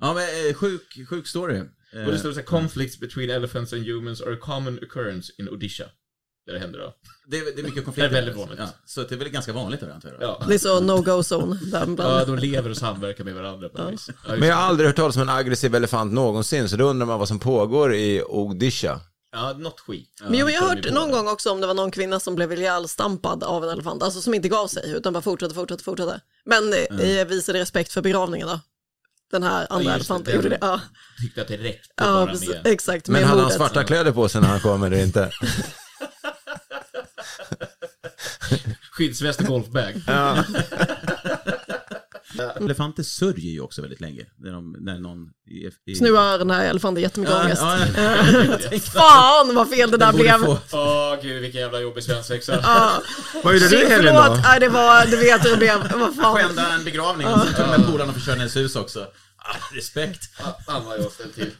Ja, 0.00 0.14
men 0.14 0.22
eh, 0.48 0.54
sjuk, 0.54 0.82
sjuk 1.10 1.26
story. 1.26 1.56
Eh, 1.56 2.04
Och 2.06 2.12
det 2.12 2.18
står 2.18 2.30
så 2.32 2.38
här, 2.38 2.46
conflicts 2.46 3.00
between 3.00 3.30
elephants 3.30 3.72
and 3.72 3.82
humans 3.86 4.20
are 4.20 4.34
a 4.34 4.38
common 4.40 4.78
occurrence 4.82 5.32
in 5.38 5.48
Odisha. 5.48 5.84
Där 6.46 6.52
det 6.52 6.58
händer 6.58 6.78
då. 6.78 6.92
det, 7.26 7.38
är- 7.38 7.44
det 7.44 7.50
är 7.50 7.54
mycket 7.54 7.74
Det 7.74 7.80
är 7.80 7.84
konflikter. 7.84 8.10
väldigt 8.10 8.36
vanligt. 8.36 8.58
Ja, 8.58 8.66
så 8.86 9.02
det 9.02 9.14
är 9.14 9.18
väl 9.18 9.28
ganska 9.28 9.52
vanligt 9.52 9.80
där 9.80 9.90
antar 9.90 10.08
jag. 10.20 10.22
Ja. 10.28 10.44
Det 10.48 10.54
är 10.54 10.58
så 10.58 10.80
no-go-zone 10.80 11.58
där 11.70 11.94
Ja, 11.98 12.24
de 12.24 12.36
lever 12.38 12.70
och 12.70 12.76
samverkar 12.76 13.24
med 13.24 13.34
varandra 13.34 13.68
på 13.68 13.78
något 13.82 13.92
vis. 13.92 14.08
Ja, 14.28 14.36
Men 14.38 14.48
jag 14.48 14.56
har 14.56 14.62
aldrig 14.62 14.86
hört 14.88 14.96
talas 14.96 15.16
om 15.16 15.22
en 15.22 15.28
aggressiv 15.28 15.74
elefant 15.74 16.12
någonsin, 16.12 16.68
så 16.68 16.76
då 16.76 16.84
undrar 16.84 17.06
man 17.06 17.18
vad 17.18 17.28
som 17.28 17.38
pågår 17.38 17.94
i 17.94 18.22
Odisha. 18.22 19.00
Ja, 19.32 19.52
något 19.58 19.80
skit. 19.80 20.20
Men 20.28 20.38
jo, 20.38 20.48
jag 20.50 20.60
har 20.60 20.68
hört 20.76 20.92
någon 20.92 21.10
gång 21.10 21.28
också 21.28 21.50
om 21.50 21.60
det 21.60 21.66
var 21.66 21.74
någon 21.74 21.90
kvinna 21.90 22.20
som 22.20 22.34
blev 22.34 22.52
ihjälstampad 22.52 23.44
av 23.44 23.64
en 23.64 23.70
elefant, 23.70 24.02
alltså 24.02 24.20
som 24.20 24.34
inte 24.34 24.48
gav 24.48 24.66
sig 24.66 24.92
utan 24.92 25.12
bara 25.12 25.22
fortsatte, 25.22 25.54
fortsatte, 25.54 25.84
fortsatte. 25.84 26.20
Men 26.44 26.72
eh, 27.00 27.24
visade 27.26 27.58
respekt 27.58 27.92
för 27.92 28.00
begravningen 28.02 28.48
då. 28.48 28.60
Den 29.30 29.42
här 29.42 29.66
andra 29.70 29.90
det, 29.90 29.94
elefanten 29.96 30.34
gjorde 30.34 30.48
det. 30.48 30.58
Ja, 30.60 30.80
Tyckte 31.22 31.42
att 31.42 31.48
det 31.48 31.56
räckte 31.56 31.88
ja 31.96 32.04
bara 32.04 32.26
med... 32.26 32.60
exakt. 32.66 33.08
Men 33.08 33.20
med 33.20 33.30
hade 33.30 33.42
han 33.42 33.50
svarta 33.50 33.84
kläder 33.84 34.12
på 34.12 34.28
sig 34.28 34.40
när 34.40 34.48
han 34.48 34.60
kom 34.60 34.82
eller 34.82 34.96
inte? 35.02 35.30
Skyddsväst 39.02 39.40
och 39.40 39.46
golfbag. 39.46 39.94
Elefanter 42.56 43.02
sörjer 43.02 43.52
ju 43.52 43.60
också 43.60 43.82
väldigt 43.82 44.00
länge. 44.00 44.26
När, 44.36 44.52
de, 44.52 44.76
när 44.80 44.98
någon... 44.98 45.28
I, 45.46 45.70
i, 45.92 45.94
Så 45.94 46.04
nu 46.04 46.12
har 46.12 46.38
den 46.38 46.50
här 46.50 46.64
elefanten 46.64 47.02
jättemycket 47.02 47.34
Ja, 47.34 47.42
ångest. 47.44 47.62
ja, 47.62 47.78
ja. 48.72 48.78
Fan 48.80 49.54
vad 49.54 49.70
fel 49.70 49.90
det 49.90 49.96
där 49.96 50.12
blev. 50.12 50.44
Åh 50.72 51.16
gud, 51.22 51.42
vilken 51.42 51.60
jävla 51.60 51.80
jobbig 51.80 52.04
svensexa. 52.04 52.58
Ja. 52.62 53.02
Vad 53.44 53.54
gjorde 53.54 53.68
du 53.68 53.82
i 53.82 53.88
helgen 53.88 54.14
då? 54.14 54.36
Nej, 54.44 54.60
det 54.60 54.68
var, 54.68 55.06
du 55.06 55.16
vet 55.16 55.44
hur 55.44 55.50
det 55.50 55.56
blev. 55.56 55.92
Vad 55.98 56.16
fan. 56.16 56.34
Skända 56.36 56.72
en 56.72 56.84
begravning 56.84 57.26
och 57.26 57.40
sen 57.40 57.54
tog 57.54 57.66
med 57.66 57.86
polarna 57.86 58.10
och 58.10 58.14
försörjde 58.18 58.38
hennes 58.40 58.56
hus 58.56 58.76
också. 58.76 59.00
Ah, 59.36 59.56
respekt. 59.74 60.22
Fan 60.66 60.84
vad 60.84 60.98
jag 60.98 61.12
ställt 61.12 61.34
till. 61.34 61.50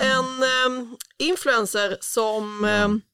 En 0.00 0.42
ehm, 0.42 0.96
influencer 1.18 1.96
som 2.00 2.64
ehm, 2.64 2.92
Just 2.92 3.04
det. 3.04 3.11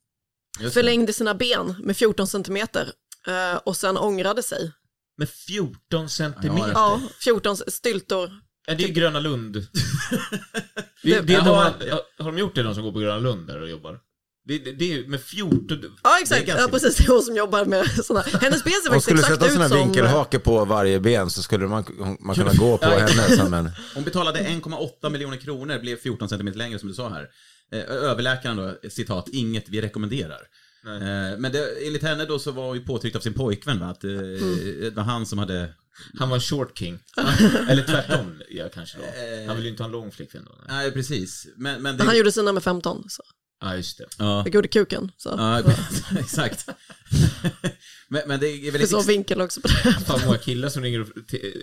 Förlängde 0.73 1.13
sina 1.13 1.35
ben 1.35 1.75
med 1.85 1.97
14 1.97 2.27
centimeter 2.27 2.93
eh, 3.27 3.57
och 3.65 3.77
sen 3.77 3.97
ångrade 3.97 4.43
sig. 4.43 4.73
Med 5.19 5.29
14 5.31 6.09
centimeter. 6.09 6.71
Ja, 6.75 7.01
14 7.25 7.57
styltor. 7.57 8.31
Ja, 8.67 8.75
det 8.79 8.85
är 8.85 8.89
Gröna 8.89 9.21
Lund. 9.21 9.67
det, 11.03 11.21
Det- 11.21 11.35
har, 11.35 11.73
har 12.19 12.33
de 12.33 12.39
gjort 12.39 12.55
det, 12.55 12.63
de 12.63 12.75
som 12.75 12.85
går 12.85 12.93
på 12.93 12.99
Gröna 12.99 13.19
Lund 13.19 13.47
där 13.47 13.63
och 13.63 13.69
jobbar? 13.69 13.99
Det, 14.49 14.59
det, 14.59 14.73
det 14.73 14.93
är 14.93 15.07
med 15.09 15.21
14... 15.21 15.79
Ja 16.03 16.11
Det 16.11 16.17
är 16.19 16.23
exakt, 16.23 16.49
ja, 16.49 16.69
precis. 16.71 16.97
Det 16.97 17.05
är 17.05 17.09
hon 17.09 17.23
som 17.23 17.37
jobbar 17.37 17.65
med 17.65 18.05
sådana. 18.05 18.25
Hennes 18.41 18.65
ben 18.65 18.73
ser 18.73 18.91
Hon 18.91 19.01
faktiskt 19.01 19.03
skulle 19.05 19.21
exakt 19.21 19.43
sätta 19.43 19.65
ut 19.65 19.69
som... 19.71 19.79
vinkelhake 19.79 20.39
på 20.39 20.65
varje 20.65 21.01
ben 21.01 21.31
så 21.31 21.43
skulle 21.43 21.67
man, 21.67 21.85
man 22.21 22.35
kunna 22.37 22.53
gå 22.55 22.79
på 22.79 22.87
henne 22.87 23.37
som 23.37 23.55
en... 23.55 23.71
Hon 23.95 24.05
betalade 24.05 24.39
1,8 24.41 25.11
miljoner 25.11 25.37
kronor, 25.37 25.79
blev 25.79 25.97
14 25.97 26.29
centimeter 26.29 26.59
längre 26.59 26.79
som 26.79 26.89
du 26.89 26.95
sa 26.95 27.09
här. 27.09 27.27
Eh, 27.73 27.81
överläkaren 27.81 28.57
då, 28.57 28.77
citat, 28.91 29.29
inget 29.29 29.69
vi 29.69 29.83
rekommenderar. 29.83 30.41
Eh, 30.87 31.39
men 31.39 31.53
det, 31.53 31.87
enligt 31.87 32.03
henne 32.03 32.25
då 32.25 32.39
så 32.39 32.51
var 32.51 32.75
ju 32.75 32.81
påtryckt 32.81 33.17
av 33.17 33.21
sin 33.21 33.35
pojkvän 33.35 33.81
va? 33.81 33.87
Att 33.87 34.05
eh, 34.05 34.11
det 34.11 34.97
var 34.97 35.03
han 35.03 35.27
som 35.27 35.39
hade... 35.39 35.75
Han 36.19 36.29
var 36.29 36.41
short 36.41 36.79
king. 36.79 36.99
Eller 37.69 37.83
tvärtom, 37.83 38.43
ja 38.51 38.69
kanske 38.75 38.99
då. 38.99 39.05
Han 39.47 39.57
vill 39.57 39.65
ju 39.65 39.71
inte 39.71 39.83
ha 39.83 39.87
en 39.87 39.93
lång 39.93 40.11
flickvän 40.13 40.45
då. 40.45 40.53
Nej. 40.59 40.77
Nej, 40.77 40.93
precis. 40.93 41.47
Men, 41.57 41.83
men 41.83 41.97
det... 41.97 42.05
Han 42.05 42.17
gjorde 42.17 42.33
sina 42.33 42.53
med 42.53 42.63
15, 42.63 43.05
så. 43.09 43.23
Ja, 43.61 43.77
just 43.77 43.99
det. 43.99 44.07
Ja, 44.19 44.43
Jag 44.45 44.55
gjorde 44.55 44.69
kuken. 44.69 45.13
Så. 45.17 45.29
ja 45.29 45.63
exakt. 46.19 46.69
Men, 48.09 48.23
men 48.27 48.41
det 48.41 48.49
är 48.49 48.71
väldigt... 48.71 48.91
så 48.91 49.03
vinkel 49.03 49.41
också 49.41 49.61
på 49.61 49.69
det. 49.69 49.75
Fan 50.07 50.21
många 50.27 50.39
killar 50.39 50.69
som 50.69 50.83
ringer 50.83 51.01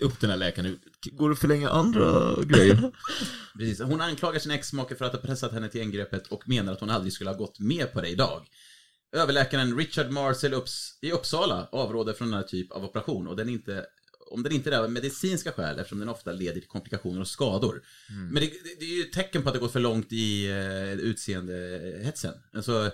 upp- 0.02 0.20
den 0.20 0.30
här 0.30 0.36
läkaren 0.36 0.70
nu. 0.70 0.78
Går 1.12 1.28
det 1.28 1.32
att 1.32 1.38
förlänga 1.38 1.70
andra 1.70 2.36
grejer? 2.42 2.92
Precis. 3.58 3.80
Hon 3.80 4.00
anklagar 4.00 4.38
sin 4.38 4.52
exmake 4.52 4.94
för 4.94 5.04
att 5.04 5.12
ha 5.12 5.20
pressat 5.20 5.52
henne 5.52 5.68
till 5.68 5.80
ingreppet 5.80 6.26
och 6.26 6.48
menar 6.48 6.72
att 6.72 6.80
hon 6.80 6.90
aldrig 6.90 7.12
skulle 7.12 7.30
ha 7.30 7.36
gått 7.36 7.60
med 7.60 7.92
på 7.92 8.00
det 8.00 8.08
idag. 8.08 8.46
Överläkaren 9.16 9.76
Richard 9.76 10.10
Marcel 10.10 10.54
Upps 10.54 10.98
i 11.02 11.12
Uppsala 11.12 11.68
avråder 11.72 12.12
från 12.12 12.30
den 12.30 12.36
här 12.36 12.46
typ 12.46 12.72
av 12.72 12.84
operation 12.84 13.26
och 13.26 13.36
den 13.36 13.48
inte 13.48 13.84
om 14.30 14.42
den 14.42 14.52
inte 14.52 14.70
är 14.70 14.78
av 14.78 14.92
medicinska 14.92 15.52
skäl 15.52 15.78
eftersom 15.78 15.98
den 15.98 16.08
ofta 16.08 16.32
leder 16.32 16.60
till 16.60 16.68
komplikationer 16.68 17.20
och 17.20 17.28
skador. 17.28 17.82
Men 18.08 18.34
det, 18.34 18.40
det, 18.40 18.80
det 18.80 18.84
är 18.84 18.96
ju 18.96 19.02
ett 19.02 19.12
tecken 19.12 19.42
på 19.42 19.48
att 19.48 19.54
det 19.54 19.60
gått 19.60 19.72
för 19.72 19.80
långt 19.80 20.12
i 20.12 20.48
uh, 20.48 20.92
utseendehetsen. 20.92 22.34
Alltså, 22.54 22.90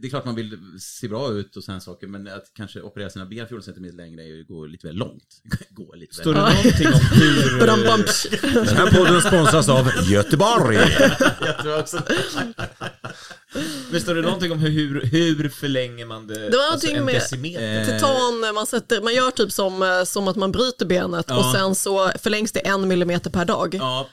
det 0.00 0.06
är 0.06 0.10
klart 0.10 0.24
man 0.24 0.34
vill 0.34 0.58
se 0.80 1.08
bra 1.08 1.32
ut 1.32 1.56
och 1.56 1.64
sådana 1.64 1.80
saker, 1.80 2.06
men 2.06 2.28
att 2.28 2.44
kanske 2.56 2.80
operera 2.80 3.10
sina 3.10 3.26
ben 3.26 3.48
14 3.48 3.62
cm 3.74 3.96
längre 3.96 4.22
är 4.22 4.26
ju 4.26 4.44
gå 4.44 4.66
lite 4.66 4.86
väl 4.86 4.96
långt. 4.96 5.42
gå 5.70 5.94
lite 5.94 6.14
Står 6.14 6.34
väl 6.34 6.42
det 6.42 6.54
någonting 6.54 6.86
om 6.86 7.00
hur... 7.12 7.66
Den 8.66 8.76
här 8.76 8.90
podden 8.90 9.20
sponsras 9.22 9.68
av 9.68 9.90
Göteborg. 10.10 10.76
Jag 11.40 11.58
tror 11.62 11.78
också 11.80 12.02
Men 13.90 14.00
står 14.00 14.14
det 14.14 14.22
någonting 14.22 14.52
om 14.52 14.58
hur, 14.58 15.00
hur, 15.04 15.48
förlänger 15.48 16.06
man 16.06 16.26
det? 16.26 16.34
Det 16.50 16.56
var 16.56 16.64
någonting 16.64 16.96
en 16.96 17.04
med- 17.04 17.14
decimeter? 17.14 17.80
Eh, 17.80 17.86
Titan, 17.86 18.54
man, 18.54 18.66
sätter, 18.66 19.02
man 19.02 19.14
gör 19.14 19.30
typ 19.30 19.52
som, 19.52 19.82
eh, 19.82 20.04
som 20.04 20.28
att 20.28 20.36
man 20.36 20.52
bryter 20.52 20.86
benet 20.86 21.26
Ja. 21.28 21.36
och 21.38 21.52
sen 21.56 21.74
så 21.74 22.10
förlängs 22.18 22.52
det 22.52 22.60
en 22.60 22.88
millimeter 22.88 23.30
per 23.30 23.44
dag. 23.44 23.74
Ja, 23.74 24.08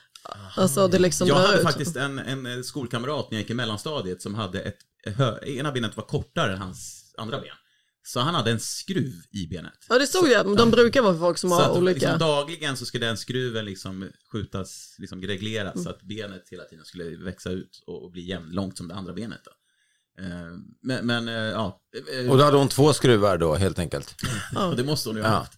Alltså 0.55 0.87
det 0.87 0.99
liksom 0.99 1.27
Jag 1.27 1.35
hade 1.35 1.57
ut. 1.57 1.63
faktiskt 1.63 1.95
en, 1.95 2.19
en 2.19 2.63
skolkamrat 2.63 3.31
när 3.31 3.37
jag 3.37 3.41
gick 3.41 3.49
i 3.51 3.53
mellanstadiet 3.53 4.21
som 4.21 4.35
hade 4.35 4.59
ett, 4.61 4.77
hö, 5.17 5.39
ena 5.45 5.71
benet 5.71 5.97
var 5.97 6.03
kortare 6.03 6.53
än 6.53 6.57
hans 6.61 7.13
andra 7.17 7.39
ben. 7.41 7.55
Så 8.05 8.19
han 8.19 8.35
hade 8.35 8.51
en 8.51 8.59
skruv 8.59 9.13
i 9.31 9.47
benet. 9.47 9.73
Ja 9.89 9.99
det 9.99 10.07
stod 10.07 10.27
ju, 10.29 10.43
men 10.43 10.55
de 10.55 10.71
brukar 10.71 11.01
vara 11.01 11.13
för 11.13 11.19
folk 11.19 11.37
som 11.37 11.49
Så 11.49 11.55
har 11.55 11.61
att 11.71 11.77
olika. 11.77 11.93
liksom 11.93 12.19
dagligen 12.19 12.77
så 12.77 12.85
skulle 12.85 13.05
den 13.05 13.17
skruven 13.17 13.65
liksom 13.65 14.09
skjutas, 14.31 14.95
liksom 14.99 15.21
regleras 15.21 15.73
Mm. 15.73 15.83
så 15.83 15.89
att 15.89 16.01
benet 16.01 16.43
hela 16.51 16.63
tiden 16.63 16.85
skulle 16.85 17.03
växa 17.23 17.49
ut 17.49 17.83
och, 17.87 18.03
och 18.03 18.11
bli 18.11 18.21
jämnlångt 18.21 18.77
som 18.77 18.87
det 18.87 18.95
andra 18.95 19.13
benet. 19.13 19.39
Då. 19.45 19.51
Eh, 20.23 20.29
Men, 20.81 21.05
men 21.07 21.27
eh, 21.27 21.33
ja. 21.35 21.81
Eh, 22.23 22.31
Och 22.31 22.37
då 22.37 22.43
hade 22.43 22.57
hon 22.57 22.67
två 22.67 22.93
skruvar 22.93 23.37
då 23.37 23.55
helt 23.55 23.79
enkelt. 23.79 24.15
och 24.69 24.75
det 24.75 24.83
måste 24.83 25.09
hon 25.09 25.15
ju 25.15 25.21
ha 25.23 25.29
Ja. 25.29 25.35
haft. 25.35 25.53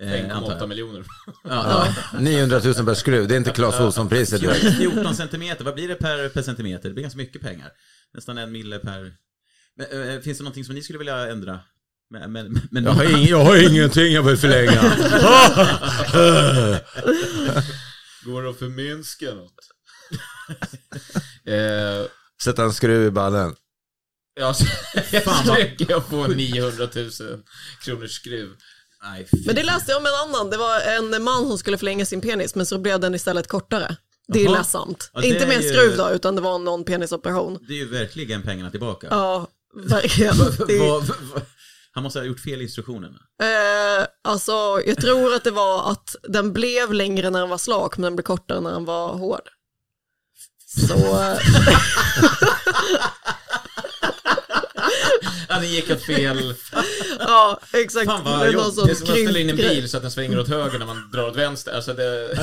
Eh, 0.00 0.36
antar 0.36 0.52
1,8 0.52 0.56
jag. 0.58 0.68
miljoner. 0.68 1.04
Ja, 1.44 1.94
ja. 2.12 2.18
900 2.18 2.60
000 2.64 2.74
per 2.74 2.94
skruv, 2.94 3.28
det 3.28 3.34
är 3.34 3.36
inte 3.36 3.50
Clas 3.50 3.80
Ohlson-priset 3.80 4.40
direkt. 4.40 4.76
14 4.76 5.14
centimeter, 5.14 5.64
vad 5.64 5.74
blir 5.74 5.88
det 5.88 5.94
per, 5.94 6.28
per 6.28 6.42
centimeter? 6.42 6.88
Det 6.88 6.94
blir 6.94 7.02
ganska 7.02 7.18
mycket 7.18 7.42
pengar. 7.42 7.70
Nästan 8.14 8.38
en 8.38 8.52
mille 8.52 8.78
per... 8.78 9.12
Men, 9.76 10.10
äh, 10.10 10.20
finns 10.20 10.38
det 10.38 10.44
någonting 10.44 10.64
som 10.64 10.74
ni 10.74 10.82
skulle 10.82 10.98
vilja 10.98 11.30
ändra? 11.30 11.60
Men, 12.10 12.32
men, 12.32 12.60
men, 12.70 12.84
Jag 12.84 12.92
har, 12.92 13.04
ing, 13.04 13.26
jag 13.26 13.44
har 13.44 13.70
ingenting 13.70 14.12
jag 14.12 14.22
vill 14.22 14.36
förlänga. 14.36 14.82
Går 18.24 18.42
det 18.42 18.50
att 18.50 18.58
förminska 18.58 19.34
något? 19.34 19.54
eh, 21.44 22.10
Sätta 22.42 22.64
en 22.64 22.72
skruv 22.72 23.06
i 23.06 23.10
ballen. 23.10 23.54
ja, 24.40 24.54
jag 25.88 26.06
få 26.06 26.26
900 26.26 26.88
000 26.94 27.10
kronors 27.84 28.10
skruv. 28.10 28.56
Nej. 29.02 29.28
Men 29.46 29.54
det 29.54 29.62
läste 29.62 29.90
jag 29.92 29.98
om 30.00 30.06
en 30.06 30.14
annan. 30.14 30.50
Det 30.50 30.56
var 30.56 30.80
en 30.80 31.22
man 31.22 31.48
som 31.48 31.58
skulle 31.58 31.78
förlänga 31.78 32.06
sin 32.06 32.20
penis 32.20 32.54
men 32.54 32.66
så 32.66 32.78
blev 32.78 33.00
den 33.00 33.14
istället 33.14 33.46
kortare. 33.48 33.96
Det 34.28 34.40
är 34.40 34.44
Jaha. 34.44 34.56
ledsamt. 34.58 35.10
Ja, 35.14 35.22
Inte 35.22 35.44
en 35.44 35.62
ju- 35.62 35.68
skruv 35.68 35.96
då, 35.96 36.10
utan 36.10 36.34
det 36.36 36.40
var 36.42 36.58
någon 36.58 36.84
penisoperation. 36.84 37.58
Det 37.68 37.72
är 37.72 37.76
ju 37.76 37.88
verkligen 37.88 38.42
pengarna 38.42 38.70
tillbaka. 38.70 39.06
Ja, 39.10 39.46
verkligen. 39.74 40.34
Det, 40.66 41.02
Han 41.92 42.02
måste 42.02 42.18
ha 42.18 42.26
gjort 42.26 42.40
fel 42.40 42.60
i 42.60 42.64
instruktionerna. 42.64 43.18
eh, 43.42 44.06
alltså, 44.24 44.80
jag 44.86 44.96
tror 45.00 45.34
att 45.34 45.44
det 45.44 45.50
var 45.50 45.90
att 45.90 46.16
den 46.22 46.52
blev 46.52 46.92
längre 46.92 47.30
när 47.30 47.40
den 47.40 47.48
var 47.48 47.58
slak, 47.58 47.96
men 47.96 48.02
den 48.02 48.16
blev 48.16 48.22
kortare 48.24 48.60
när 48.60 48.70
den 48.72 48.84
var 48.84 49.08
hård. 49.14 49.48
Så, 50.88 50.94
Ja, 55.50 55.56
den 55.60 55.70
gick 55.70 55.90
åt 55.90 56.02
fel. 56.02 56.54
ja, 57.18 57.60
exakt. 57.72 58.06
Fan, 58.06 58.24
vad 58.24 58.46
Det 58.46 58.52
sån 58.52 58.86
Det 58.86 58.92
är 58.92 58.94
som 58.94 59.04
att 59.04 59.18
ställa 59.20 59.38
in 59.38 59.50
en 59.50 59.56
bil 59.56 59.88
så 59.88 59.96
att 59.96 60.02
den 60.02 60.12
svänger 60.12 60.38
åt 60.38 60.48
höger 60.48 60.78
när 60.78 60.86
man 60.86 61.10
drar 61.12 61.28
åt 61.28 61.36
vänster. 61.36 61.72
Alltså 61.72 61.92
det, 61.92 62.34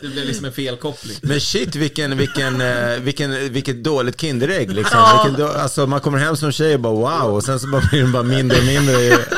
det 0.00 0.08
blev 0.08 0.24
liksom 0.24 0.44
en 0.44 0.52
felkoppling. 0.52 1.16
Men 1.22 1.40
shit 1.40 1.76
vilken, 1.76 2.18
vilken, 2.18 2.60
eh, 2.60 2.98
vilken, 3.00 3.52
vilket 3.52 3.84
dåligt 3.84 4.20
Kinderägg 4.20 4.72
liksom. 4.72 4.98
Ja. 4.98 5.22
Vilken 5.24 5.46
då, 5.46 5.52
alltså 5.52 5.86
man 5.86 6.00
kommer 6.00 6.18
hem 6.18 6.36
som 6.36 6.52
tjej 6.52 6.74
och 6.74 6.80
bara 6.80 6.94
wow 7.22 7.34
och 7.34 7.44
sen 7.44 7.60
så 7.60 7.66
bara 7.66 7.82
blir 7.90 8.00
den 8.00 8.12
bara 8.12 8.22
mindre 8.22 8.58
och 8.58 8.64
mindre. 8.64 9.18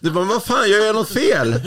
Du 0.00 0.10
bara, 0.10 0.24
vad 0.24 0.44
fan, 0.44 0.70
gör 0.70 0.86
jag 0.86 0.94
något 0.94 1.08
fel? 1.08 1.54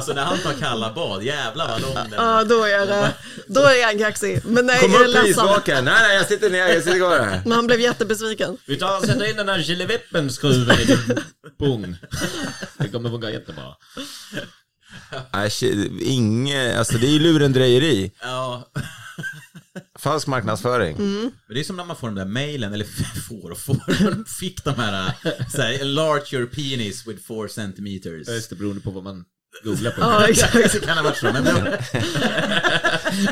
Alltså 0.00 0.12
när 0.12 0.24
han 0.24 0.38
tar 0.38 0.52
kalla 0.52 0.92
bad, 0.92 1.22
jävlar 1.22 1.68
vad 1.68 1.80
lång 1.80 1.94
den 1.94 2.12
Ja, 2.12 2.44
då 2.44 2.64
är 2.64 2.86
det, 2.86 3.14
då 3.46 3.60
är 3.60 3.74
jag 3.74 3.98
kaxig. 3.98 4.40
Men 4.44 4.66
nej, 4.66 4.80
Kom 4.80 4.92
jag 4.92 5.02
är 5.02 5.18
upp 5.18 5.26
isvaken. 5.26 5.84
Nej, 5.84 5.94
nej, 6.02 6.16
jag 6.16 6.26
sitter 6.26 6.50
ner, 6.50 6.66
jag 6.66 6.82
sitter 6.84 6.98
kvar 6.98 7.18
här. 7.18 7.42
Men 7.44 7.52
han 7.52 7.66
blev 7.66 7.80
jättebesviken. 7.80 8.56
Vi 8.66 8.76
tar 8.76 8.98
och 8.98 9.04
sätter 9.04 9.30
in 9.30 9.36
den 9.36 9.48
här 9.48 9.58
Gilleveppen-skruven 9.58 10.80
i 10.80 10.84
din 10.84 11.18
pung. 11.58 11.96
Det 12.78 12.88
kommer 12.88 13.10
funka 13.10 13.30
jättebra. 13.30 13.74
Shit, 15.50 15.92
inget, 16.00 16.76
alltså 16.76 16.98
det 16.98 17.06
är 17.06 17.12
ju 17.12 17.18
lurendrejeri. 17.18 18.12
Ja. 18.22 18.70
Falsk 19.98 20.26
marknadsföring. 20.26 20.96
Mm. 20.96 21.20
Men 21.46 21.54
det 21.54 21.60
är 21.60 21.64
som 21.64 21.76
när 21.76 21.84
man 21.84 21.96
får 21.96 22.06
de 22.06 22.14
där 22.14 22.24
mailen, 22.24 22.72
eller 22.74 22.84
får 23.28 23.50
och 23.50 23.58
får, 23.58 24.14
de 24.14 24.24
fick 24.24 24.64
de 24.64 24.74
här, 24.74 25.12
så 25.50 25.62
här, 25.62 25.80
enlarge 25.80 26.34
your 26.34 26.46
penis 26.46 27.06
with 27.06 27.22
four 27.26 27.48
centimeters. 27.48 28.28
Just 28.28 28.50
det, 28.50 28.56
beroende 28.56 28.80
på 28.80 28.90
vad 28.90 29.04
man 29.04 29.24
googlar 29.64 29.90
på. 29.90 30.00
Ja, 30.00 30.28
exakt. 30.28 30.52
Det 30.72 30.80
kan 30.86 30.96
ha 30.96 31.04
varit 31.04 31.16
så, 31.16 31.26
men 31.26 31.44
det, 31.44 31.82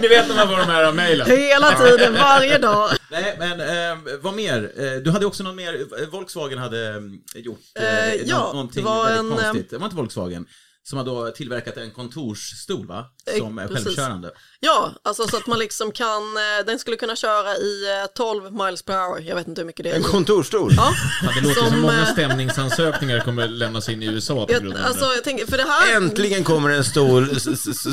Ni 0.01 0.09
vet 0.09 0.29
när 0.29 0.35
man 0.37 0.49
får 0.49 0.57
de 0.57 0.63
här 0.73 0.93
mejlen. 0.93 1.27
Hela 1.27 1.73
tiden, 1.79 2.15
varje 2.15 2.59
dag. 2.59 2.91
Nej, 3.11 3.37
men 3.39 3.61
eh, 3.61 3.99
vad 4.21 4.35
mer? 4.35 4.71
Eh, 4.77 4.93
du 4.93 5.11
hade 5.11 5.27
också 5.27 5.43
någon 5.43 5.57
mer, 5.57 5.75
eh, 6.03 6.09
Volkswagen 6.09 6.59
hade 6.59 6.89
eh, 7.35 7.41
gjort 7.43 7.61
eh, 7.81 8.09
Eh, 8.09 8.15
ja, 8.15 8.39
nå- 8.39 8.53
någonting 8.53 8.85
det 8.85 8.91
var 8.91 9.05
väldigt 9.05 9.33
en, 9.33 9.39
konstigt. 9.39 9.71
Det 9.71 9.79
var 9.79 9.85
inte 9.85 9.97
Volkswagen. 9.97 10.47
Som 10.85 10.99
har 10.99 11.05
då 11.05 11.31
tillverkat 11.31 11.77
en 11.77 11.91
kontorsstol, 11.91 12.87
va? 12.87 13.05
Eh, 13.33 13.39
Som 13.39 13.59
är 13.59 13.69
precis. 13.69 13.85
självkörande. 13.85 14.31
Ja, 14.61 14.93
alltså 15.03 15.29
så 15.29 15.37
att 15.37 15.47
man 15.47 15.59
liksom 15.59 15.93
kan, 15.93 16.23
eh, 16.37 16.67
den 16.67 16.79
skulle 16.79 16.97
kunna 16.97 17.17
köra 17.17 17.57
i 17.57 18.01
eh, 18.03 18.07
12 18.15 18.53
miles 18.53 18.83
per 18.83 18.95
hour. 18.95 19.21
Jag 19.21 19.37
vet 19.37 19.49
inte 19.49 19.61
hur 19.61 19.67
mycket 19.67 19.85
det 19.85 19.91
är. 19.91 19.97
En 19.97 20.03
kontorsstol. 20.03 20.73
Ja, 20.77 20.93
Ja, 21.23 21.31
det 21.35 21.41
låter 21.49 21.61
som, 21.61 21.71
Som, 21.71 21.81
många 21.81 22.01
eh, 22.03 22.13
stämningsansökningar 22.13 23.21
kommer 23.21 23.49
lämnas 23.49 23.89
in 23.89 24.03
i 24.03 24.07
USA 24.07 24.47
på 24.47 24.53
grund 24.53 24.77
av 24.77 24.85
alltså 24.85 25.05
det. 25.09 25.15
jag 25.15 25.25
tänker, 25.25 25.47
för 25.47 25.57
det 25.57 25.63
här, 25.69 25.97
Äntligen 25.97 26.45
kommer 26.45 26.71
en 26.71 26.85
stol 26.85 27.41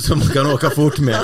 som 0.01 0.19
man 0.19 0.27
kan 0.29 0.47
åka 0.47 0.69
fort 0.69 0.97
med. 0.99 1.23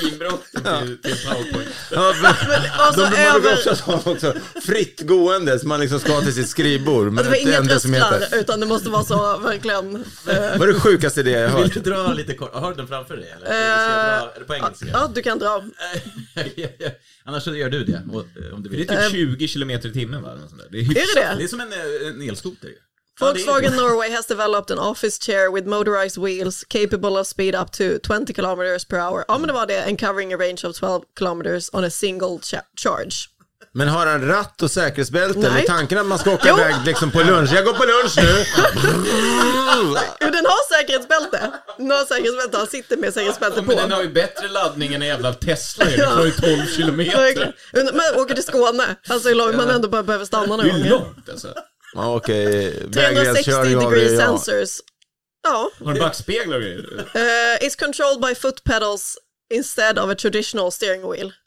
Svinbråttom 0.00 0.86
till, 0.86 0.98
till 1.02 1.26
powerpoint. 1.28 1.68
Ja, 1.90 2.14
men, 2.22 2.34
alltså, 2.78 3.00
de, 3.00 3.10
brukar 3.10 3.52
också 3.72 3.84
ha 3.84 4.12
också 4.12 4.34
fritt 4.66 5.00
gående 5.00 5.58
så 5.58 5.66
man 5.68 5.80
liksom 5.80 6.00
ska 6.00 6.20
till 6.20 6.34
sitt 6.34 6.48
skrivbord. 6.48 7.12
Men 7.12 7.24
det 7.24 7.30
var 7.30 7.36
inga 7.36 7.56
som 7.56 7.68
trösklar, 7.68 8.38
utan 8.40 8.60
det 8.60 8.66
måste 8.66 8.90
vara 8.90 9.04
så 9.04 9.38
verkligen. 9.38 9.96
eh, 9.96 10.02
Vad 10.58 10.62
är 10.62 10.66
det 10.66 10.80
sjukaste 10.80 11.22
det 11.22 11.30
jag 11.30 11.48
har 11.48 11.56
Vill 11.62 11.72
hört? 11.74 11.84
du 11.84 11.90
dra 11.90 12.12
lite 12.12 12.34
kort? 12.34 12.54
Har 12.54 12.70
du 12.70 12.76
den 12.76 12.88
framför 12.88 13.16
dig 13.16 13.30
eller? 13.36 13.46
Ska 13.46 13.54
jag 13.54 14.20
dra, 14.20 14.32
är 14.36 14.38
det 14.38 14.44
på 14.44 14.54
engelska? 14.54 14.86
Ja, 14.92 15.10
du 15.14 15.22
kan 15.22 15.38
dra. 15.38 15.64
Annars 17.24 17.42
så 17.42 17.54
gör 17.54 17.70
du 17.70 17.84
det, 17.84 18.02
om 18.52 18.62
du 18.62 18.68
Det 18.68 18.76
vill. 18.76 18.90
är 18.90 19.02
typ 19.02 19.10
20 19.12 19.48
kilometer 19.48 19.88
i 19.88 19.92
timmen 19.92 20.22
va? 20.22 20.34
Något 20.34 20.48
sånt 20.50 20.62
där. 20.62 20.68
Det 20.70 20.78
är 20.78 20.82
hyfsat. 20.82 20.96
Är 20.96 21.14
det 21.20 21.28
det? 21.28 21.34
Det 21.38 21.44
är 21.44 21.48
som 21.48 21.60
en, 21.60 21.72
eh, 21.72 22.08
en 22.08 22.28
elskoter 22.28 22.70
Volkswagen 23.20 23.76
Norway 23.76 24.10
has 24.10 24.26
developed 24.26 24.70
an 24.78 24.78
office 24.90 25.18
chair 25.26 25.50
with 25.54 25.66
motorized 25.68 26.18
wheels 26.24 26.64
capable 26.68 27.20
of 27.20 27.26
speed 27.26 27.54
up 27.54 27.70
to 27.72 27.98
20 27.98 28.32
kilometers 28.34 28.84
per 28.84 28.98
hour. 28.98 29.24
Ja, 29.28 29.38
men 29.38 29.46
det 29.48 29.52
var 29.52 29.66
det. 29.66 29.84
And 29.88 30.00
covering 30.00 30.32
a 30.34 30.36
range 30.36 30.64
of 30.68 30.76
12 30.76 31.02
kilometers 31.18 31.70
on 31.72 31.84
a 31.84 31.90
single 31.90 32.38
cha- 32.42 32.64
charge. 32.76 33.14
Men 33.72 33.88
har 33.88 34.06
han 34.06 34.26
ratt 34.28 34.62
och 34.62 34.70
säkerhetsbälte? 34.70 35.38
Nej. 35.40 35.50
Med 35.52 35.66
tanken 35.66 35.98
att 35.98 36.06
man 36.06 36.18
ska 36.18 36.30
åka 36.34 36.48
iväg 36.48 36.74
liksom 36.86 37.10
på 37.10 37.18
lunch. 37.22 37.50
Jag 37.52 37.64
går 37.64 37.72
på 37.72 37.84
lunch 37.84 38.16
nu. 38.16 38.44
Den 40.20 40.46
har 40.46 40.78
säkerhetsbälte. 40.78 41.52
Den 41.78 41.90
har 41.90 42.04
säkerhetsbälte. 42.04 42.56
Han 42.58 42.66
sitter 42.66 42.96
med 42.96 43.14
säkerhetsbälte 43.14 43.56
Ja, 43.58 43.62
på. 43.62 43.68
men 43.68 43.76
den 43.76 43.92
har 43.92 44.02
ju 44.02 44.08
bättre 44.12 44.48
laddning 44.48 44.94
än 44.94 45.02
en 45.02 45.08
jävla 45.08 45.32
Tesla. 45.34 45.84
Den 45.84 46.16
får 46.16 46.24
ju 46.26 46.30
12 46.32 46.52
Ja, 46.58 46.66
kilometer. 46.76 47.54
Men 47.72 48.20
åker 48.22 48.34
till 48.34 48.44
Skåne. 48.44 48.96
Alltså 49.08 49.28
man 49.34 49.70
ändå 49.70 49.88
bara 49.88 50.02
behöver 50.02 50.24
stanna 50.24 50.46
några 50.46 50.62
Det 50.62 50.70
är 50.70 50.90
långt 50.90 51.28
alltså. 51.30 51.54
Ja, 51.94 52.16
okej. 52.16 52.72
360 52.72 53.00
Vägränskörning 53.00 53.74
har 53.76 53.90
degree 53.90 54.12
ja. 54.14 54.26
sensors. 54.26 54.78
Ja. 55.42 55.70
Har 55.84 55.92
den 55.94 56.02
backspeglar 56.02 56.56
och 56.56 56.62
grejer? 56.62 56.78
Uh, 57.14 57.66
it's 57.68 57.78
controlled 57.78 58.20
by 58.20 58.34
foot 58.34 58.64
pedals 58.64 59.18
instead 59.54 59.98
of 59.98 60.10
a 60.10 60.14
traditional 60.14 60.72
steering 60.72 61.10
wheel. 61.12 61.32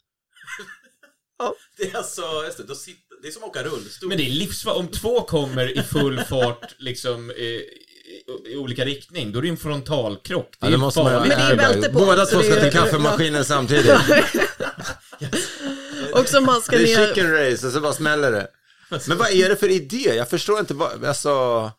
Det 1.76 1.90
är 1.92 1.96
alltså, 1.96 2.22
just 2.44 2.56
det, 2.56 2.62
då 2.64 2.74
sitter, 2.74 3.22
det 3.22 3.28
är 3.28 3.32
som 3.32 3.42
att 3.42 3.48
åka 3.48 3.62
rullstol. 3.62 4.08
Men 4.08 4.18
det 4.18 4.24
är 4.26 4.30
livsfarligt. 4.30 4.80
Om 4.80 4.88
två 4.88 5.20
kommer 5.20 5.78
i 5.78 5.82
full 5.82 6.20
fart 6.20 6.74
liksom 6.78 7.30
i, 7.30 7.34
i, 7.44 8.52
i 8.52 8.56
olika 8.56 8.84
riktning, 8.84 9.32
då 9.32 9.38
är 9.38 9.42
det 9.42 9.48
en 9.48 9.56
frontalkrock. 9.56 10.50
Det 10.50 10.56
Ja, 10.60 10.66
är 10.66 10.70
det 10.70 10.74
ju 10.74 10.78
måste 10.80 11.02
man 11.02 11.12
farligt. 11.12 11.28
Men 11.28 11.38
det 11.38 11.44
är 11.44 11.50
airbag. 11.50 11.72
bälte 11.74 11.88
på, 11.92 11.98
Båda 11.98 12.26
så 12.26 12.32
två 12.32 12.38
det 12.42 12.44
ska 12.50 12.56
är- 12.56 12.62
till 12.70 12.72
kaffemaskinen 12.78 13.44
samtidigt. 13.44 13.92
Och 16.12 16.28
som 16.28 16.44
man 16.44 16.60
ska 16.62 16.76
Det 16.76 16.92
är 16.92 16.98
ner... 16.98 17.06
chicken 17.06 17.32
race 17.32 17.66
och 17.66 17.72
så 17.72 17.80
bara 17.80 17.92
smäller 17.92 18.32
det. 18.32 18.48
Men 18.88 19.18
vad 19.18 19.30
är 19.30 19.48
det 19.48 19.56
för 19.56 19.70
idé? 19.70 20.14
Jag 20.14 20.30
förstår 20.30 20.60
inte 20.60 20.74
vad, 20.74 21.04
alltså... 21.04 21.70